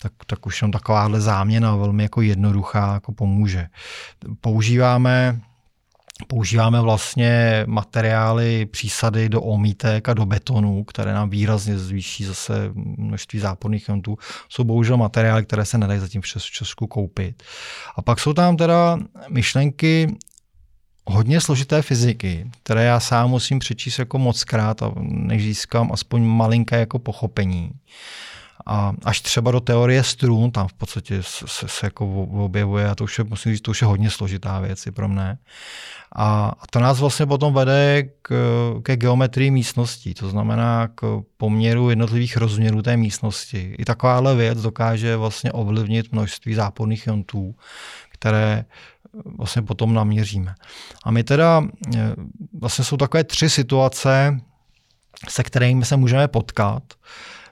tak, 0.03 0.13
tak 0.27 0.47
už 0.47 0.63
jenom 0.63 0.73
takováhle 0.73 1.21
záměna 1.21 1.77
velmi 1.77 2.03
jako 2.03 2.23
jednoduchá 2.23 2.93
jako 2.95 3.13
pomůže. 3.13 3.67
Používáme 4.41 5.41
Používáme 6.27 6.81
vlastně 6.81 7.65
materiály, 7.67 8.67
přísady 8.67 9.29
do 9.29 9.43
omítek 9.43 10.09
a 10.09 10.15
do 10.15 10.27
betonu, 10.27 10.85
které 10.85 11.13
nám 11.13 11.31
výrazně 11.31 11.79
zvýší 11.79 12.25
zase 12.25 12.71
množství 12.75 13.39
záporných 13.39 13.89
jontů. 13.89 14.19
Jsou 14.49 14.65
bohužel 14.65 14.97
materiály, 14.97 15.45
které 15.45 15.65
se 15.65 15.79
nedají 15.79 16.01
zatím 16.01 16.23
v 16.23 16.27
Česku 16.27 16.87
koupit. 16.87 17.43
A 17.97 18.03
pak 18.03 18.21
jsou 18.21 18.33
tam 18.33 18.57
teda 18.57 18.99
myšlenky 19.29 20.17
hodně 21.07 21.41
složité 21.41 21.83
fyziky, 21.83 22.51
které 22.63 22.85
já 22.85 23.01
sám 23.01 23.31
musím 23.31 23.59
přečíst 23.59 23.99
jako 23.99 24.19
moc 24.19 24.45
krát, 24.45 24.83
než 25.01 25.43
získám 25.43 25.93
aspoň 25.93 26.23
malinké 26.23 26.79
jako 26.79 26.99
pochopení 26.99 27.71
a 28.69 28.93
až 29.05 29.21
třeba 29.21 29.51
do 29.51 29.61
teorie 29.61 30.05
strun, 30.05 30.51
tam 30.51 30.69
v 30.69 30.73
podstatě 30.73 31.23
se, 31.23 31.69
se 31.69 31.87
jako 31.87 32.23
objevuje 32.23 32.89
a 32.89 32.95
to 32.95 33.05
už 33.05 33.19
je, 33.19 33.25
musím 33.25 33.53
říct, 33.53 33.61
to 33.61 33.71
už 33.71 33.83
je 33.83 33.87
hodně 33.87 34.11
složitá 34.11 34.61
věc 34.61 34.87
i 34.87 34.91
pro 34.91 35.09
mne. 35.09 35.39
A, 36.13 36.53
a 36.61 36.67
to 36.71 36.79
nás 36.79 37.01
vlastně 37.01 37.27
potom 37.27 37.55
vede 37.55 38.03
k, 38.23 38.35
ke 38.83 38.97
geometrii 38.97 39.51
místností, 39.51 40.15
to 40.15 40.29
znamená 40.29 40.89
k 40.95 41.23
poměru 41.37 41.91
jednotlivých 41.91 42.37
rozměrů 42.37 42.83
té 42.83 42.97
místnosti. 42.97 43.75
I 43.79 43.85
takováhle 43.85 44.37
věc 44.37 44.63
dokáže 44.63 45.17
vlastně 45.17 45.53
ovlivnit 45.53 46.13
množství 46.13 46.55
záporných 46.55 47.07
jontů, 47.07 47.55
které 48.09 48.65
vlastně 49.39 49.63
potom 49.63 49.95
naměříme. 49.95 50.55
A 51.05 51.11
my 51.11 51.25
teda, 51.25 51.65
eh, 51.97 52.15
vlastně 52.61 52.85
jsou 52.85 52.97
takové 52.97 53.25
tři 53.25 53.51
situace, 53.51 54.41
se 55.29 55.43
kterými 55.43 55.85
se 55.85 55.97
můžeme 55.97 56.29
potkat. 56.29 56.83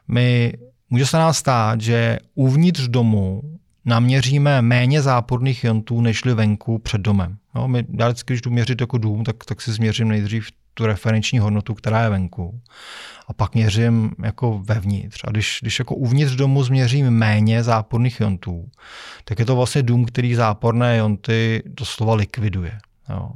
My, 0.09 0.53
může 0.91 1.07
se 1.07 1.16
nám 1.16 1.34
stát, 1.34 1.80
že 1.80 2.18
uvnitř 2.34 2.82
domu 2.82 3.43
naměříme 3.84 4.62
méně 4.62 5.03
záporných 5.03 5.64
iontů, 5.64 6.01
nežli 6.01 6.34
venku 6.34 6.78
před 6.78 7.01
domem. 7.01 7.37
No, 7.55 7.68
my, 7.68 7.84
já 7.99 8.09
vždycky, 8.09 8.32
když 8.32 8.41
jdu 8.41 8.51
měřit 8.51 8.80
jako 8.80 8.99
dům, 8.99 9.24
tak, 9.24 9.45
tak 9.45 9.61
si 9.61 9.72
změřím 9.72 10.09
nejdřív 10.09 10.49
tu 10.74 10.87
referenční 10.87 11.39
hodnotu, 11.39 11.74
která 11.74 12.03
je 12.03 12.11
venku. 12.11 12.61
A 13.28 13.32
pak 13.32 13.55
měřím 13.55 14.11
jako 14.22 14.59
vevnitř. 14.64 15.20
A 15.24 15.30
když, 15.30 15.59
když 15.62 15.78
jako 15.78 15.95
uvnitř 15.95 16.32
domu 16.32 16.62
změřím 16.62 17.11
méně 17.11 17.62
záporných 17.62 18.20
iontů, 18.20 18.68
tak 19.24 19.39
je 19.39 19.45
to 19.45 19.57
vlastně 19.57 19.82
dům, 19.82 20.05
který 20.05 20.34
záporné 20.34 20.97
ionty 20.97 21.62
doslova 21.66 22.14
likviduje. 22.14 22.78
Jo. 23.11 23.30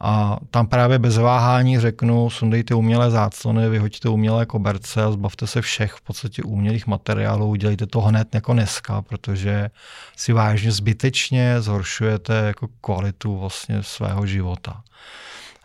A 0.00 0.38
tam 0.50 0.66
právě 0.66 0.98
bez 0.98 1.18
váhání 1.18 1.78
řeknu, 1.78 2.30
sundejte 2.30 2.74
umělé 2.74 3.10
záclony, 3.10 3.68
vyhoďte 3.68 4.08
umělé 4.08 4.46
koberce 4.46 5.04
a 5.04 5.10
zbavte 5.10 5.46
se 5.46 5.60
všech 5.60 5.92
v 5.92 6.00
podstatě 6.02 6.42
umělých 6.42 6.86
materiálů, 6.86 7.46
udělejte 7.46 7.86
to 7.86 8.00
hned 8.00 8.34
jako 8.34 8.52
dneska, 8.52 9.02
protože 9.02 9.70
si 10.16 10.32
vážně 10.32 10.72
zbytečně 10.72 11.60
zhoršujete 11.60 12.34
jako 12.34 12.68
kvalitu 12.80 13.38
vlastně 13.38 13.82
svého 13.82 14.26
života. 14.26 14.82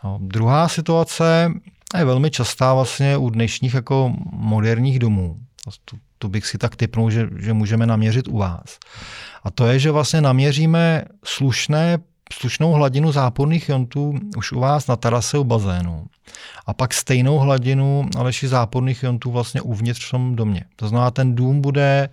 No, 0.04 0.18
druhá 0.22 0.68
situace 0.68 1.52
je 1.98 2.04
velmi 2.04 2.30
častá 2.30 2.74
vlastně 2.74 3.16
u 3.16 3.30
dnešních 3.30 3.74
jako 3.74 4.12
moderních 4.32 4.98
domů. 4.98 5.36
Tu, 5.84 5.96
tu 6.18 6.28
bych 6.28 6.46
si 6.46 6.58
tak 6.58 6.76
typnul, 6.76 7.10
že, 7.10 7.28
že 7.38 7.52
můžeme 7.52 7.86
naměřit 7.86 8.28
u 8.28 8.38
vás. 8.38 8.78
A 9.44 9.50
to 9.50 9.66
je, 9.66 9.78
že 9.78 9.90
vlastně 9.90 10.20
naměříme 10.20 11.04
slušné 11.24 11.98
slušnou 12.32 12.72
hladinu 12.72 13.12
záporných 13.12 13.68
jontů 13.68 14.14
už 14.36 14.52
u 14.52 14.60
vás 14.60 14.86
na 14.86 14.96
terase 14.96 15.38
u 15.38 15.44
bazénu. 15.44 16.06
A 16.66 16.74
pak 16.74 16.94
stejnou 16.94 17.38
hladinu 17.38 18.08
aleši 18.16 18.48
záporných 18.48 19.02
jontů 19.02 19.30
vlastně 19.30 19.60
uvnitř 19.60 20.08
v 20.08 20.10
tom 20.10 20.36
domě. 20.36 20.64
To 20.76 20.88
znamená, 20.88 21.10
ten 21.10 21.34
dům 21.34 21.60
bude 21.60 22.08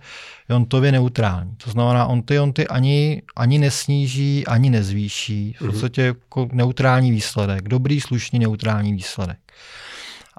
jontově 0.48 0.92
neutrální. 0.92 1.56
To 1.64 1.70
znamená, 1.70 2.06
on 2.06 2.22
ty 2.22 2.34
jonty 2.34 2.68
ani, 2.68 3.22
ani 3.36 3.58
nesníží, 3.58 4.46
ani 4.46 4.70
nezvýší. 4.70 5.52
V 5.58 5.60
mhm. 5.60 5.70
podstatě 5.70 6.02
jako 6.02 6.48
neutrální 6.52 7.10
výsledek. 7.10 7.68
Dobrý, 7.68 8.00
slušný, 8.00 8.38
neutrální 8.38 8.92
výsledek. 8.92 9.38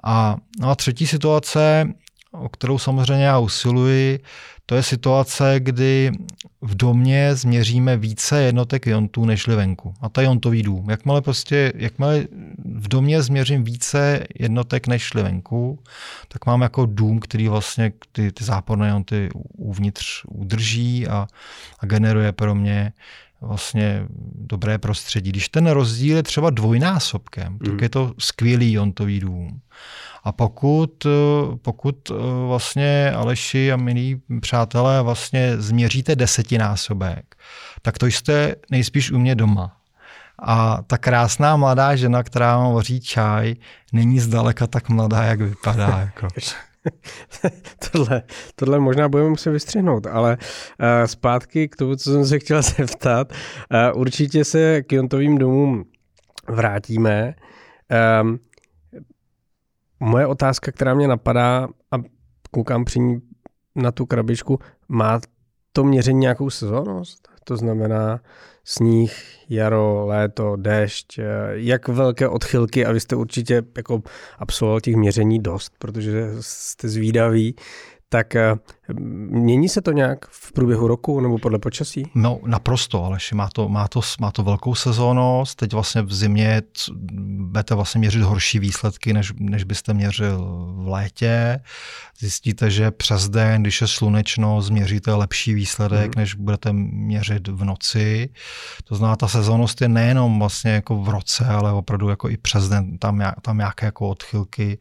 A, 0.04 0.36
no 0.60 0.70
a 0.70 0.74
třetí 0.74 1.06
situace, 1.06 1.88
o 2.32 2.48
kterou 2.48 2.78
samozřejmě 2.78 3.24
já 3.24 3.38
usiluji, 3.38 4.20
to 4.70 4.76
je 4.76 4.82
situace, 4.82 5.54
kdy 5.58 6.12
v 6.62 6.74
domě 6.74 7.34
změříme 7.34 7.96
více 7.96 8.42
jednotek 8.42 8.86
iontů 8.86 9.24
nežli 9.24 9.56
venku. 9.56 9.94
A 10.00 10.08
to 10.08 10.20
je 10.20 10.24
iontový 10.24 10.62
dům. 10.62 10.90
Jakmile, 10.90 11.22
prostě, 11.22 11.72
jakmile 11.76 12.26
v 12.64 12.88
domě 12.88 13.22
změřím 13.22 13.64
více 13.64 14.26
jednotek 14.38 14.86
nežli 14.86 15.22
venku, 15.22 15.78
tak 16.28 16.46
mám 16.46 16.62
jako 16.62 16.86
dům, 16.86 17.20
který 17.20 17.48
vlastně 17.48 17.92
ty, 18.12 18.32
ty 18.32 18.44
záporné 18.44 18.88
ionty 18.88 19.28
uvnitř 19.56 20.24
udrží 20.28 21.08
a, 21.08 21.26
a 21.78 21.86
generuje 21.86 22.32
pro 22.32 22.54
mě 22.54 22.92
vlastně 23.40 24.06
dobré 24.34 24.78
prostředí. 24.78 25.30
Když 25.30 25.48
ten 25.48 25.66
rozdíl 25.66 26.16
je 26.16 26.22
třeba 26.22 26.50
dvojnásobkem, 26.50 27.52
mm. 27.52 27.58
tak 27.58 27.68
hmm. 27.68 27.78
je 27.82 27.88
to 27.88 28.14
skvělý 28.18 28.72
iontový 28.72 29.20
dům. 29.20 29.60
A 30.24 30.32
pokud, 30.32 31.06
pokud 31.62 31.96
vlastně 32.46 33.12
Aleši 33.16 33.72
a 33.72 33.76
milí 33.76 34.20
přátelé 34.40 35.02
vlastně 35.02 35.56
změříte 35.56 36.16
desetinásobek, 36.16 37.36
tak 37.82 37.98
to 37.98 38.06
jste 38.06 38.54
nejspíš 38.70 39.10
u 39.10 39.18
mě 39.18 39.34
doma. 39.34 39.76
A 40.38 40.82
ta 40.86 40.98
krásná 40.98 41.56
mladá 41.56 41.96
žena, 41.96 42.22
která 42.22 42.56
vám 42.56 42.74
vaří 42.74 43.00
čaj, 43.00 43.54
není 43.92 44.20
zdaleka 44.20 44.66
tak 44.66 44.88
mladá, 44.88 45.22
jak 45.22 45.40
vypadá. 45.40 45.98
Jako. 45.98 46.28
tohle, 47.92 48.22
tohle 48.54 48.78
možná 48.78 49.08
budeme 49.08 49.30
muset 49.30 49.50
vystřihnout, 49.50 50.06
ale 50.06 50.36
uh, 50.40 51.06
zpátky 51.06 51.68
k 51.68 51.76
tomu, 51.76 51.96
co 51.96 52.12
jsem 52.12 52.26
se 52.26 52.38
chtěla 52.38 52.62
zeptat. 52.78 53.32
Uh, 53.92 54.00
určitě 54.00 54.44
se 54.44 54.82
k 54.82 54.92
Jontovým 54.92 55.38
domům 55.38 55.84
vrátíme. 56.48 57.34
Um, 58.22 58.38
moje 60.00 60.26
otázka, 60.26 60.72
která 60.72 60.94
mě 60.94 61.08
napadá 61.08 61.68
a 61.92 61.96
koukám 62.50 62.84
při 62.84 63.00
ní 63.00 63.20
na 63.76 63.92
tu 63.92 64.06
krabičku, 64.06 64.58
má 64.88 65.20
to 65.72 65.84
měření 65.84 66.20
nějakou 66.20 66.50
sezónnost? 66.50 67.28
To 67.44 67.56
znamená 67.56 68.20
sníh, 68.64 69.12
jaro, 69.48 70.06
léto, 70.06 70.56
déšť, 70.56 71.18
eh, 71.18 71.24
jak 71.52 71.88
velké 71.88 72.28
odchylky 72.28 72.86
a 72.86 72.92
vy 72.92 73.00
jste 73.00 73.16
určitě 73.16 73.62
jako 73.76 74.02
absolvoval 74.38 74.80
těch 74.80 74.96
měření 74.96 75.38
dost, 75.38 75.72
protože 75.78 76.28
jste 76.40 76.88
zvídaví, 76.88 77.54
tak 78.08 78.36
eh, 78.36 78.54
mění 79.30 79.68
se 79.68 79.80
to 79.80 79.92
nějak 79.92 80.26
v 80.30 80.52
průběhu 80.52 80.88
roku 80.88 81.20
nebo 81.20 81.38
podle 81.38 81.58
počasí? 81.58 82.10
No 82.14 82.40
naprosto, 82.46 83.04
ale 83.04 83.18
má 83.34 83.48
to, 83.48 83.68
má, 83.68 83.88
to, 83.88 84.00
má 84.20 84.30
to 84.30 84.42
velkou 84.42 84.74
sezónnost. 84.74 85.54
Teď 85.54 85.72
vlastně 85.72 86.02
v 86.02 86.14
zimě 86.14 86.62
budete 87.50 87.74
vlastně 87.74 87.98
měřit 87.98 88.22
horší 88.22 88.58
výsledky, 88.58 89.12
než, 89.12 89.32
než 89.38 89.64
byste 89.64 89.94
měřil 89.94 90.38
v 90.76 90.88
létě. 90.88 91.60
Zjistíte, 92.18 92.70
že 92.70 92.90
přes 92.90 93.28
den, 93.28 93.62
když 93.62 93.80
je 93.80 93.86
slunečno, 93.86 94.62
změříte 94.62 95.14
lepší 95.14 95.54
výsledek, 95.54 96.16
mm. 96.16 96.20
než 96.20 96.34
budete 96.34 96.72
měřit 96.72 97.48
v 97.48 97.64
noci. 97.64 98.28
To 98.84 98.94
znamená, 98.94 99.16
ta 99.16 99.28
sezónnost 99.28 99.80
je 99.80 99.88
nejenom 99.88 100.38
vlastně 100.38 100.70
jako 100.70 100.96
v 100.96 101.08
roce, 101.08 101.46
ale 101.46 101.72
opravdu 101.72 102.08
jako 102.08 102.28
i 102.28 102.36
přes 102.36 102.68
den 102.68 102.98
tam, 102.98 103.22
tam 103.42 103.58
nějaké 103.58 103.86
jako 103.86 104.08
odchylky 104.08 104.78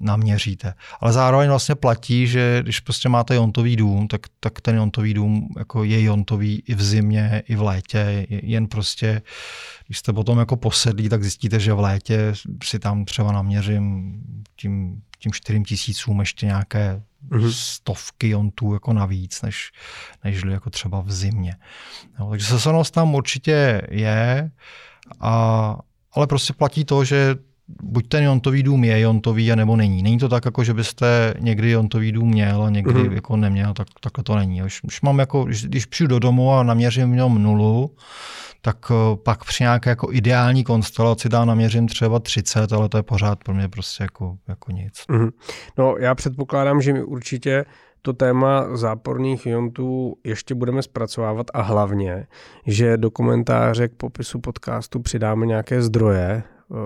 naměříte. 0.00 0.74
Ale 1.00 1.12
zároveň 1.12 1.48
vlastně 1.48 1.74
platí, 1.74 2.26
že 2.26 2.60
když 2.62 2.80
prostě 2.80 3.08
máte 3.08 3.34
jontový 3.52 3.76
dům, 3.76 4.08
tak, 4.08 4.20
tak 4.40 4.60
ten 4.60 4.76
jontový 4.76 5.14
dům 5.14 5.48
jako 5.58 5.84
je 5.84 6.02
jontový 6.02 6.62
i 6.66 6.74
v 6.74 6.82
zimě, 6.82 7.42
i 7.48 7.56
v 7.56 7.62
létě, 7.62 8.26
jen 8.28 8.66
prostě, 8.66 9.22
když 9.86 9.98
jste 9.98 10.12
potom 10.12 10.38
jako 10.38 10.56
posedlí, 10.56 11.08
tak 11.08 11.22
zjistíte, 11.22 11.60
že 11.60 11.72
v 11.72 11.80
létě 11.80 12.32
si 12.64 12.78
tam 12.78 13.04
třeba 13.04 13.32
naměřím 13.32 14.14
tím, 14.56 15.02
tím 15.18 15.32
čtyřím 15.32 15.64
tisícům 15.64 16.20
ještě 16.20 16.46
nějaké 16.46 17.02
mm-hmm. 17.28 17.52
stovky 17.52 18.28
jontů 18.28 18.72
jako 18.74 18.92
navíc, 18.92 19.42
než, 19.42 19.70
než 20.24 20.42
jako 20.48 20.70
třeba 20.70 21.00
v 21.00 21.12
zimě. 21.12 21.56
No, 22.18 22.30
takže 22.30 22.46
sesonost 22.46 22.94
tam 22.94 23.14
určitě 23.14 23.82
je, 23.90 24.50
a, 25.20 25.76
ale 26.12 26.26
prostě 26.26 26.52
platí 26.52 26.84
to, 26.84 27.04
že 27.04 27.36
buď 27.82 28.08
ten 28.08 28.24
jontový 28.24 28.62
dům 28.62 28.84
je 28.84 29.00
jontový, 29.00 29.52
a 29.52 29.54
nebo 29.54 29.76
není. 29.76 30.02
Není 30.02 30.18
to 30.18 30.28
tak, 30.28 30.44
jako 30.44 30.64
že 30.64 30.74
byste 30.74 31.34
někdy 31.38 31.70
jontový 31.70 32.12
dům 32.12 32.28
měl 32.28 32.62
a 32.62 32.70
někdy 32.70 32.94
mm-hmm. 32.94 33.12
jako 33.12 33.36
neměl, 33.36 33.74
tak, 33.74 33.88
takhle 34.00 34.24
to 34.24 34.36
není. 34.36 34.62
Už, 34.62 34.80
už 34.82 35.00
mám 35.00 35.18
jako, 35.18 35.44
když, 35.44 35.64
když 35.64 35.86
přijdu 35.86 36.08
do 36.08 36.18
domu 36.18 36.52
a 36.52 36.62
naměřím 36.62 37.12
v 37.12 37.16
něm 37.16 37.42
nulu, 37.42 37.90
tak 38.62 38.76
eh, 38.90 39.16
pak 39.16 39.44
při 39.44 39.64
nějaké 39.64 39.90
jako 39.90 40.12
ideální 40.12 40.64
konstelaci 40.64 41.28
dá 41.28 41.44
naměřím 41.44 41.88
třeba 41.88 42.18
30, 42.18 42.72
ale 42.72 42.88
to 42.88 42.96
je 42.96 43.02
pořád 43.02 43.44
pro 43.44 43.54
mě 43.54 43.68
prostě 43.68 44.04
jako, 44.04 44.36
jako 44.48 44.72
nic. 44.72 44.92
Mm-hmm. 45.08 45.30
No 45.78 45.94
já 45.98 46.14
předpokládám, 46.14 46.82
že 46.82 46.92
mi 46.92 47.02
určitě 47.02 47.64
to 48.02 48.12
téma 48.12 48.76
záporných 48.76 49.46
iontů 49.46 50.16
ještě 50.24 50.54
budeme 50.54 50.82
zpracovávat 50.82 51.46
a 51.54 51.62
hlavně, 51.62 52.26
že 52.66 52.96
do 52.96 53.10
komentáře 53.10 53.88
k 53.88 53.92
popisu 53.92 54.40
podcastu 54.40 55.00
přidáme 55.00 55.46
nějaké 55.46 55.82
zdroje, 55.82 56.42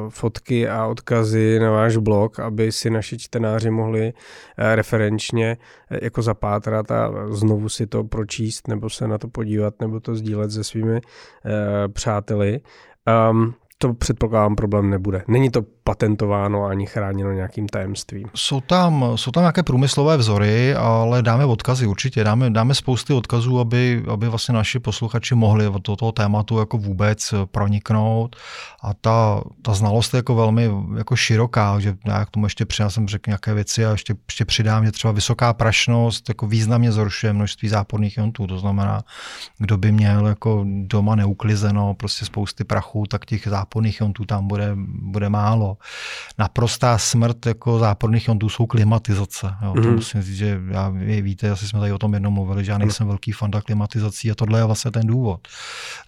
fotky 0.08 0.68
a 0.68 0.86
odkazy 0.86 1.58
na 1.60 1.70
váš 1.70 1.96
blog, 1.96 2.40
aby 2.40 2.72
si 2.72 2.90
naši 2.90 3.18
čtenáři 3.18 3.70
mohli 3.70 4.12
eh, 4.58 4.76
referenčně 4.76 5.56
eh, 5.90 5.98
jako 6.02 6.22
zapátrat 6.22 6.90
a 6.90 7.10
znovu 7.30 7.68
si 7.68 7.86
to 7.86 8.04
pročíst 8.04 8.68
nebo 8.68 8.90
se 8.90 9.08
na 9.08 9.18
to 9.18 9.28
podívat 9.28 9.80
nebo 9.80 10.00
to 10.00 10.14
sdílet 10.14 10.50
se 10.50 10.64
svými 10.64 11.00
přáteli. 11.92 12.60
Um, 13.30 13.54
to 13.78 13.94
předpokládám 13.94 14.56
problém 14.56 14.90
nebude. 14.90 15.24
Není 15.28 15.50
to 15.50 15.62
patentováno 15.84 16.64
ani 16.64 16.86
chráněno 16.86 17.32
nějakým 17.32 17.68
tajemstvím. 17.68 18.28
Jsou 18.34 18.60
tam, 18.60 19.04
jsou 19.14 19.30
tam 19.30 19.42
nějaké 19.42 19.62
průmyslové 19.62 20.16
vzory, 20.16 20.74
ale 20.74 21.22
dáme 21.22 21.44
odkazy 21.44 21.86
určitě. 21.86 22.24
Dáme, 22.24 22.50
dáme 22.50 22.74
spousty 22.74 23.12
odkazů, 23.12 23.60
aby, 23.60 24.04
aby 24.08 24.28
vlastně 24.28 24.54
naši 24.54 24.78
posluchači 24.78 25.34
mohli 25.34 25.64
do 25.64 25.96
toho 25.96 26.12
tématu 26.12 26.58
jako 26.58 26.78
vůbec 26.78 27.34
proniknout. 27.50 28.36
A 28.82 28.94
ta, 28.94 29.42
ta 29.62 29.74
znalost 29.74 30.14
je 30.14 30.18
jako 30.18 30.34
velmi 30.34 30.70
jako 30.96 31.16
široká, 31.16 31.80
že 31.80 31.96
já 32.06 32.24
k 32.24 32.30
tomu 32.30 32.46
ještě 32.46 32.66
jsem 32.88 33.08
řekl 33.08 33.30
nějaké 33.30 33.54
věci 33.54 33.86
a 33.86 33.90
ještě, 33.90 34.14
ještě 34.28 34.44
přidám, 34.44 34.84
že 34.84 34.92
třeba 34.92 35.12
vysoká 35.12 35.52
prašnost 35.52 36.28
jako 36.28 36.46
významně 36.46 36.92
zhoršuje 36.92 37.32
množství 37.32 37.68
záporných 37.68 38.18
iontů. 38.18 38.46
To 38.46 38.58
znamená, 38.58 39.02
kdo 39.58 39.78
by 39.78 39.92
měl 39.92 40.26
jako 40.26 40.64
doma 40.66 41.14
neuklizeno 41.14 41.94
prostě 41.94 42.24
spousty 42.24 42.64
prachu, 42.64 43.04
tak 43.08 43.24
těch 43.24 43.46
záporných 43.66 44.00
jontů 44.00 44.24
tam 44.24 44.48
bude, 44.48 44.72
bude 45.02 45.28
málo. 45.28 45.76
Naprostá 46.38 46.98
smrt 46.98 47.46
jako 47.46 47.78
záporných 47.78 48.28
jontů 48.28 48.48
jsou 48.48 48.66
klimatizace. 48.66 49.46
Jo. 49.62 49.72
Mm-hmm. 49.72 49.82
To 49.82 49.88
mhm. 49.88 49.94
musím 49.96 50.22
říct, 50.22 50.36
že 50.36 50.60
já, 50.70 50.88
víte, 51.20 51.50
asi 51.50 51.68
jsme 51.68 51.80
tady 51.80 51.92
o 51.92 51.98
tom 51.98 52.14
jednou 52.14 52.30
mluvili, 52.30 52.64
že 52.64 52.72
já 52.72 52.78
nejsem 52.78 53.06
velký 53.06 53.32
fanda 53.32 53.60
klimatizací 53.60 54.30
a 54.30 54.34
tohle 54.34 54.58
je 54.60 54.64
vlastně 54.64 54.90
ten 54.90 55.06
důvod. 55.06 55.48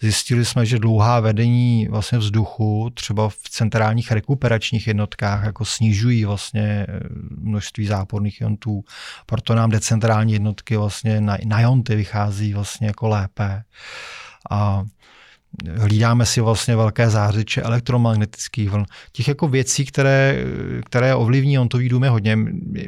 Zjistili 0.00 0.44
jsme, 0.44 0.66
že 0.66 0.78
dlouhá 0.78 1.20
vedení 1.20 1.88
vlastně 1.90 2.18
vzduchu, 2.18 2.90
třeba 2.94 3.28
v 3.28 3.50
centrálních 3.50 4.12
rekuperačních 4.12 4.86
jednotkách, 4.86 5.44
jako 5.44 5.64
snižují 5.64 6.24
vlastně 6.24 6.86
eh, 6.88 7.00
množství 7.30 7.86
záporných 7.86 8.40
jontů, 8.40 8.84
proto 9.26 9.54
nám 9.54 9.70
decentrální 9.70 10.32
jednotky 10.32 10.76
vlastně 10.76 11.20
na, 11.20 11.36
na 11.44 11.60
jonty 11.60 11.96
vychází 11.96 12.54
vlastně 12.54 12.86
jako 12.86 13.08
lépe. 13.08 13.62
A 14.50 14.84
hlídáme 15.76 16.26
si 16.26 16.40
vlastně 16.40 16.76
velké 16.76 17.10
zářiče 17.10 17.62
elektromagnetických 17.62 18.70
vln. 18.70 18.84
Těch 19.12 19.28
jako 19.28 19.48
věcí, 19.48 19.86
které, 19.86 20.44
které 20.86 21.14
ovlivní 21.14 21.58
ontový 21.58 21.88
dům 21.88 22.04
je 22.04 22.10
hodně. 22.10 22.36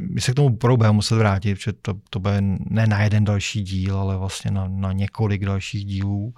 My 0.00 0.20
se 0.20 0.32
k 0.32 0.34
tomu 0.34 0.50
budeme 0.50 0.92
muset 0.92 1.14
vrátit, 1.14 1.54
protože 1.54 1.72
to, 1.72 1.94
to 2.11 2.20
bude 2.20 2.40
ne 2.70 2.86
na 2.86 3.02
jeden 3.02 3.24
další 3.24 3.62
díl, 3.62 3.98
ale 3.98 4.16
vlastně 4.16 4.50
na, 4.50 4.68
na 4.68 4.92
několik 4.92 5.44
dalších 5.44 5.84
dílů. 5.84 6.34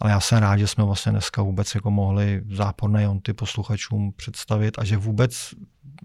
Ale 0.00 0.10
já 0.10 0.20
jsem 0.20 0.38
rád, 0.38 0.56
že 0.56 0.66
jsme 0.66 0.84
vlastně 0.84 1.12
dneska 1.12 1.42
vůbec 1.42 1.74
jako 1.74 1.90
mohli 1.90 2.42
záporné 2.50 3.02
jonty 3.02 3.32
posluchačům 3.32 4.12
představit 4.16 4.78
a 4.78 4.84
že 4.84 4.96
vůbec 4.96 5.54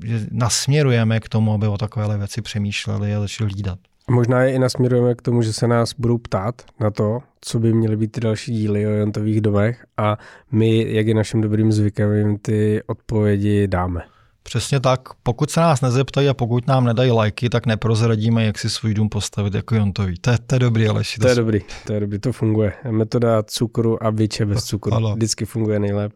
že 0.03 0.27
nasměrujeme 0.31 1.19
k 1.19 1.29
tomu, 1.29 1.53
aby 1.53 1.67
o 1.67 1.77
takovéhle 1.77 2.17
věci 2.17 2.41
přemýšleli 2.41 3.15
a 3.15 3.19
začali 3.19 3.51
hlídat. 3.51 3.79
Možná 4.11 4.41
je 4.41 4.53
i 4.53 4.59
nasměrujeme 4.59 5.15
k 5.15 5.21
tomu, 5.21 5.41
že 5.41 5.53
se 5.53 5.67
nás 5.67 5.93
budou 5.97 6.17
ptát 6.17 6.61
na 6.79 6.91
to, 6.91 7.19
co 7.41 7.59
by 7.59 7.73
měly 7.73 7.97
být 7.97 8.11
ty 8.11 8.19
další 8.19 8.53
díly 8.53 8.87
o 8.87 8.89
jontových 8.89 9.41
domech 9.41 9.85
a 9.97 10.17
my, 10.51 10.93
jak 10.93 11.07
je 11.07 11.13
naším 11.13 11.41
dobrým 11.41 11.71
zvykem, 11.71 12.13
jim 12.13 12.37
ty 12.37 12.81
odpovědi 12.87 13.67
dáme. 13.67 14.01
Přesně 14.43 14.79
tak. 14.79 15.01
Pokud 15.23 15.51
se 15.51 15.59
nás 15.59 15.81
nezeptají 15.81 16.29
a 16.29 16.33
pokud 16.33 16.67
nám 16.67 16.85
nedají 16.85 17.11
lajky, 17.11 17.49
tak 17.49 17.65
neprozradíme, 17.65 18.45
jak 18.45 18.59
si 18.59 18.69
svůj 18.69 18.93
dům 18.93 19.09
postavit 19.09 19.53
jako 19.53 19.75
jontový. 19.75 20.19
To 20.19 20.29
je, 20.29 20.37
to 20.47 20.55
je 20.55 20.59
dobrý, 20.59 20.87
Aleši. 20.87 21.19
To, 21.19 21.25
to 21.25 21.29
je 21.29 21.35
dobrý, 21.35 21.59
to 21.87 21.93
je 21.93 21.99
dobrý, 21.99 22.19
to 22.19 22.31
funguje. 22.31 22.73
Metoda 22.91 23.43
cukru 23.43 24.03
a 24.03 24.11
biče 24.11 24.45
bez 24.45 24.63
cukru 24.63 24.93
ano. 24.93 25.13
vždycky 25.13 25.45
funguje 25.45 25.79
nejlépe. 25.79 26.15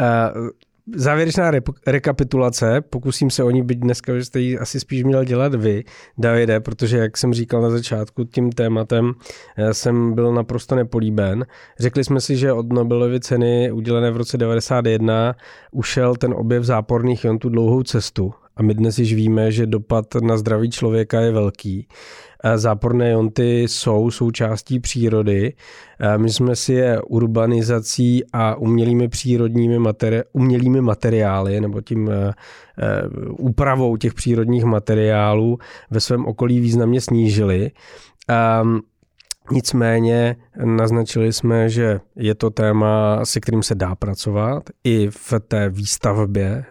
Uh, 0.00 0.48
Závěrečná 0.94 1.52
rep- 1.52 1.74
rekapitulace, 1.86 2.80
pokusím 2.80 3.30
se 3.30 3.44
o 3.44 3.50
ní 3.50 3.62
být 3.62 3.78
dneska, 3.78 4.14
že 4.14 4.24
jste 4.24 4.40
ji 4.40 4.58
asi 4.58 4.80
spíš 4.80 5.04
měl 5.04 5.24
dělat 5.24 5.54
vy, 5.54 5.84
Davide, 6.18 6.60
protože 6.60 6.98
jak 6.98 7.16
jsem 7.16 7.34
říkal 7.34 7.62
na 7.62 7.70
začátku, 7.70 8.24
tím 8.24 8.52
tématem 8.52 9.12
eh, 9.56 9.74
jsem 9.74 10.14
byl 10.14 10.32
naprosto 10.32 10.74
nepolíben. 10.74 11.46
Řekli 11.78 12.04
jsme 12.04 12.20
si, 12.20 12.36
že 12.36 12.52
od 12.52 12.72
Nobelovy 12.72 13.20
ceny 13.20 13.72
udělené 13.72 14.10
v 14.10 14.16
roce 14.16 14.38
91 14.38 15.34
ušel 15.72 16.16
ten 16.16 16.34
objev 16.34 16.64
záporných 16.64 17.24
jontů 17.24 17.48
dlouhou 17.48 17.82
cestu 17.82 18.34
a 18.58 18.62
my 18.62 18.74
dnes 18.74 18.98
již 18.98 19.14
víme, 19.14 19.52
že 19.52 19.66
dopad 19.66 20.14
na 20.14 20.36
zdraví 20.36 20.70
člověka 20.70 21.20
je 21.20 21.32
velký. 21.32 21.88
Záporné 22.56 23.10
jonty 23.10 23.62
jsou 23.62 24.10
součástí 24.10 24.80
přírody. 24.80 25.52
My 26.16 26.30
jsme 26.30 26.56
si 26.56 26.72
je 26.72 27.02
urbanizací 27.02 28.22
a 28.32 28.54
umělými 28.54 29.08
přírodními 29.08 29.78
materi- 29.78 30.22
umělými 30.32 30.80
materiály 30.80 31.60
nebo 31.60 31.80
tím 31.80 32.10
eh, 32.10 32.32
eh, 32.78 33.08
úpravou 33.38 33.96
těch 33.96 34.14
přírodních 34.14 34.64
materiálů 34.64 35.58
ve 35.90 36.00
svém 36.00 36.26
okolí 36.26 36.60
významně 36.60 37.00
snížili. 37.00 37.70
Um, 38.62 38.80
Nicméně 39.50 40.36
naznačili 40.64 41.32
jsme, 41.32 41.68
že 41.68 42.00
je 42.16 42.34
to 42.34 42.50
téma, 42.50 43.20
se 43.24 43.40
kterým 43.40 43.62
se 43.62 43.74
dá 43.74 43.94
pracovat 43.94 44.62
i 44.84 45.08
v 45.10 45.32
té 45.48 45.68
výstavbě. 45.68 46.64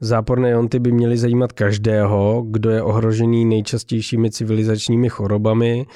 Záporné 0.00 0.50
jonty 0.50 0.78
by 0.78 0.92
měly 0.92 1.16
zajímat 1.16 1.52
každého, 1.52 2.44
kdo 2.50 2.70
je 2.70 2.82
ohrožený 2.82 3.44
nejčastějšími 3.44 4.30
civilizačními 4.30 5.08
chorobami, 5.08 5.86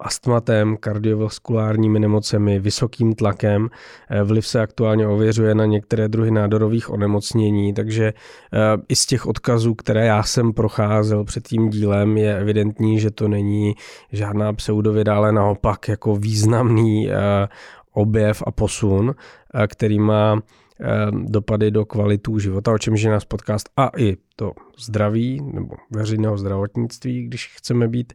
astmatem, 0.00 0.76
kardiovaskulárními 0.80 2.00
nemocemi, 2.00 2.58
vysokým 2.58 3.14
tlakem. 3.14 3.68
Vliv 4.24 4.46
se 4.46 4.60
aktuálně 4.60 5.06
ověřuje 5.06 5.54
na 5.54 5.64
některé 5.64 6.08
druhy 6.08 6.30
nádorových 6.30 6.90
onemocnění, 6.90 7.74
takže 7.74 8.12
i 8.88 8.96
z 8.96 9.06
těch 9.06 9.26
odkazů, 9.26 9.74
které 9.74 10.06
já 10.06 10.22
jsem 10.22 10.52
procházel 10.52 11.24
před 11.24 11.48
tím 11.48 11.70
dílem, 11.70 12.16
je 12.16 12.38
evidentní, 12.38 13.00
že 13.00 13.10
to 13.10 13.28
není 13.28 13.74
žádná 14.12 14.52
pseudo 14.52 14.82
pseudověda, 14.82 15.16
ale 15.16 15.32
naopak 15.32 15.88
jako 15.92 16.16
významný 16.16 17.10
eh, 17.10 17.14
objev 17.92 18.42
a 18.46 18.50
posun, 18.50 19.14
eh, 19.14 19.66
který 19.66 19.98
má 19.98 20.40
eh, 20.40 20.86
dopady 21.12 21.70
do 21.70 21.84
kvalitu 21.84 22.38
života, 22.38 22.72
o 22.72 22.78
čemž 22.78 23.02
je 23.02 23.10
nás 23.10 23.24
podcast 23.24 23.68
a 23.76 23.90
i 23.96 24.16
to 24.36 24.52
zdraví 24.78 25.40
nebo 25.52 25.74
veřejného 25.90 26.38
zdravotnictví, 26.38 27.24
když 27.24 27.52
chceme 27.56 27.88
být 27.88 28.12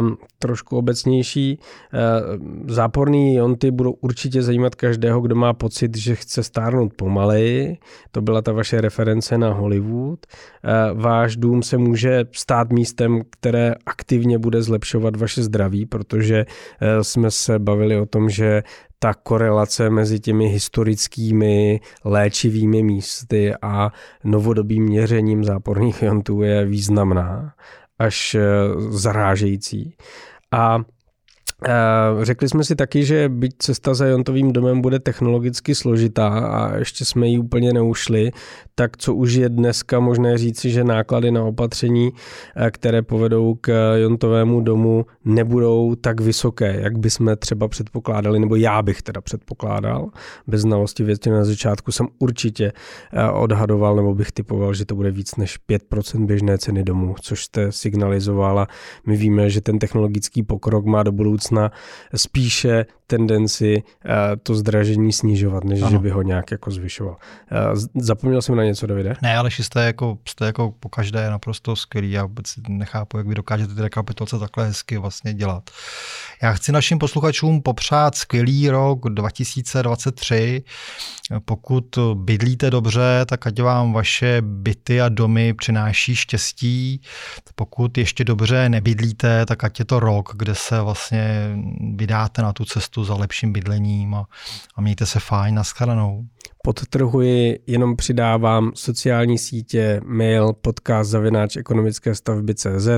um, 0.00 0.16
trošku 0.38 0.76
obecnější. 0.76 1.58
Uh, 1.58 2.68
záporný 2.68 3.34
jonty 3.34 3.70
budou 3.70 3.92
určitě 3.92 4.42
zajímat 4.42 4.74
každého, 4.74 5.20
kdo 5.20 5.34
má 5.34 5.52
pocit, 5.52 5.96
že 5.96 6.14
chce 6.14 6.42
stárnout 6.42 6.94
pomaleji. 6.94 7.78
To 8.10 8.20
byla 8.20 8.42
ta 8.42 8.52
vaše 8.52 8.80
reference 8.80 9.38
na 9.38 9.52
Hollywood. 9.52 10.26
Uh, 10.26 11.00
váš 11.02 11.36
dům 11.36 11.62
se 11.62 11.78
může 11.78 12.24
stát 12.32 12.72
místem, 12.72 13.22
které 13.30 13.74
aktivně 13.86 14.38
bude 14.38 14.62
zlepšovat 14.62 15.16
vaše 15.16 15.42
zdraví, 15.42 15.86
protože 15.86 16.46
uh, 16.46 17.02
jsme 17.02 17.30
se 17.30 17.58
bavili 17.58 18.00
o 18.00 18.06
tom, 18.06 18.30
že 18.30 18.62
ta 18.98 19.14
korelace 19.14 19.90
mezi 19.90 20.20
těmi 20.20 20.48
historickými 20.48 21.80
léčivými 22.04 22.82
místy 22.82 23.52
a 23.62 23.92
novodobým 24.24 24.84
měřením 24.84 25.35
záporných 25.44 26.02
jontů 26.02 26.42
je 26.42 26.64
významná, 26.64 27.54
až 27.98 28.34
eh, 28.34 28.42
zarážející. 28.90 29.96
A 30.52 30.78
řekli 32.22 32.48
jsme 32.48 32.64
si 32.64 32.76
taky, 32.76 33.04
že 33.04 33.28
byť 33.28 33.52
cesta 33.58 33.94
za 33.94 34.06
Jontovým 34.06 34.52
domem 34.52 34.80
bude 34.80 34.98
technologicky 34.98 35.74
složitá 35.74 36.28
a 36.28 36.76
ještě 36.76 37.04
jsme 37.04 37.28
ji 37.28 37.38
úplně 37.38 37.72
neušli, 37.72 38.30
tak 38.74 38.96
co 38.96 39.14
už 39.14 39.32
je 39.32 39.48
dneska 39.48 40.00
možné 40.00 40.38
říci, 40.38 40.70
že 40.70 40.84
náklady 40.84 41.30
na 41.30 41.44
opatření, 41.44 42.10
eh, 42.56 42.70
které 42.70 43.02
povedou 43.02 43.54
k 43.60 43.96
Jontovému 43.96 44.60
domu, 44.60 45.06
nebudou 45.24 45.94
tak 45.94 46.20
vysoké, 46.20 46.80
jak 46.80 46.98
bychom 46.98 47.36
třeba 47.36 47.68
předpokládali, 47.68 48.40
nebo 48.40 48.56
já 48.56 48.82
bych 48.82 49.02
teda 49.02 49.20
předpokládal. 49.20 50.10
Bez 50.46 50.60
znalosti 50.60 51.04
věci 51.04 51.30
na 51.30 51.44
začátku 51.44 51.92
jsem 51.92 52.06
určitě 52.18 52.72
eh, 53.12 53.30
odhadoval, 53.30 53.96
nebo 53.96 54.14
bych 54.14 54.32
typoval, 54.32 54.74
že 54.74 54.84
to 54.84 54.94
bude 54.94 55.10
víc 55.10 55.36
než 55.36 55.58
5% 55.68 56.26
běžné 56.26 56.58
ceny 56.58 56.84
domu, 56.84 57.14
což 57.20 57.44
jste 57.44 57.72
signalizovala. 57.72 58.66
My 59.06 59.16
víme, 59.16 59.50
že 59.50 59.60
ten 59.60 59.78
technologický 59.78 60.42
pokrok 60.42 60.84
má 60.84 61.02
do 61.02 61.12
budoucna 61.12 61.45
budoucna 61.46 61.70
spíše 62.16 62.86
tendenci 63.06 63.82
eh, 64.04 64.36
to 64.42 64.54
zdražení 64.54 65.12
snižovat, 65.12 65.64
než 65.64 65.82
ano. 65.82 65.90
že 65.90 65.98
by 65.98 66.10
ho 66.10 66.22
nějak 66.22 66.50
jako 66.50 66.70
zvyšoval. 66.70 67.16
Eh, 67.52 67.56
zapomněl 67.94 68.42
jsem 68.42 68.56
na 68.56 68.64
něco, 68.64 68.86
Davide? 68.86 69.14
Ne, 69.22 69.36
ale 69.36 69.50
jste 69.50 69.84
jako, 69.84 70.18
jste 70.28 70.46
jako 70.46 70.74
po 70.80 70.88
každé 70.88 71.30
naprosto 71.30 71.76
skvělý. 71.76 72.10
Já 72.10 72.22
vůbec 72.22 72.54
nechápu, 72.68 73.18
jak 73.18 73.26
vy 73.26 73.34
dokážete 73.34 73.74
ty 73.74 73.82
rekapitulace 73.82 74.38
takhle 74.38 74.66
hezky 74.66 74.98
vlastně 74.98 75.34
dělat. 75.34 75.70
Já 76.42 76.52
chci 76.52 76.72
našim 76.72 76.98
posluchačům 76.98 77.62
popřát 77.62 78.14
skvělý 78.14 78.70
rok 78.70 79.00
2023. 79.08 80.62
Pokud 81.44 81.98
bydlíte 82.14 82.70
dobře, 82.70 83.24
tak 83.26 83.46
ať 83.46 83.60
vám 83.60 83.92
vaše 83.92 84.38
byty 84.40 85.00
a 85.00 85.08
domy 85.08 85.54
přináší 85.54 86.16
štěstí. 86.16 87.00
Pokud 87.54 87.98
ještě 87.98 88.24
dobře 88.24 88.68
nebydlíte, 88.68 89.46
tak 89.46 89.64
ať 89.64 89.78
je 89.78 89.84
to 89.84 90.00
rok, 90.00 90.32
kde 90.36 90.54
se 90.54 90.80
vlastně 90.80 91.56
vydáte 91.94 92.42
na 92.42 92.52
tu 92.52 92.64
cestu 92.64 92.95
za 93.04 93.14
lepším 93.14 93.52
bydlením 93.52 94.14
a, 94.14 94.26
a 94.74 94.80
mějte 94.80 95.06
se 95.06 95.20
fajn, 95.20 95.54
naschledanou. 95.54 96.26
Podtrhuji, 96.62 97.58
jenom 97.66 97.96
přidávám 97.96 98.72
sociální 98.74 99.38
sítě, 99.38 100.00
mail, 100.04 100.52
podcast 100.52 101.10
zavináč 101.10 101.56
ekonomické 101.56 102.14
stavby 102.14 102.54
CZ, 102.54 102.88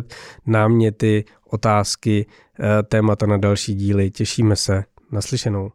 náměty, 0.47 1.25
otázky, 1.51 2.27
eh, 2.61 2.83
témata 2.83 3.27
na 3.27 3.37
další 3.37 3.75
díly. 3.75 4.11
Těšíme 4.11 4.57
se. 4.57 4.85
Naslyšenou. 5.13 5.71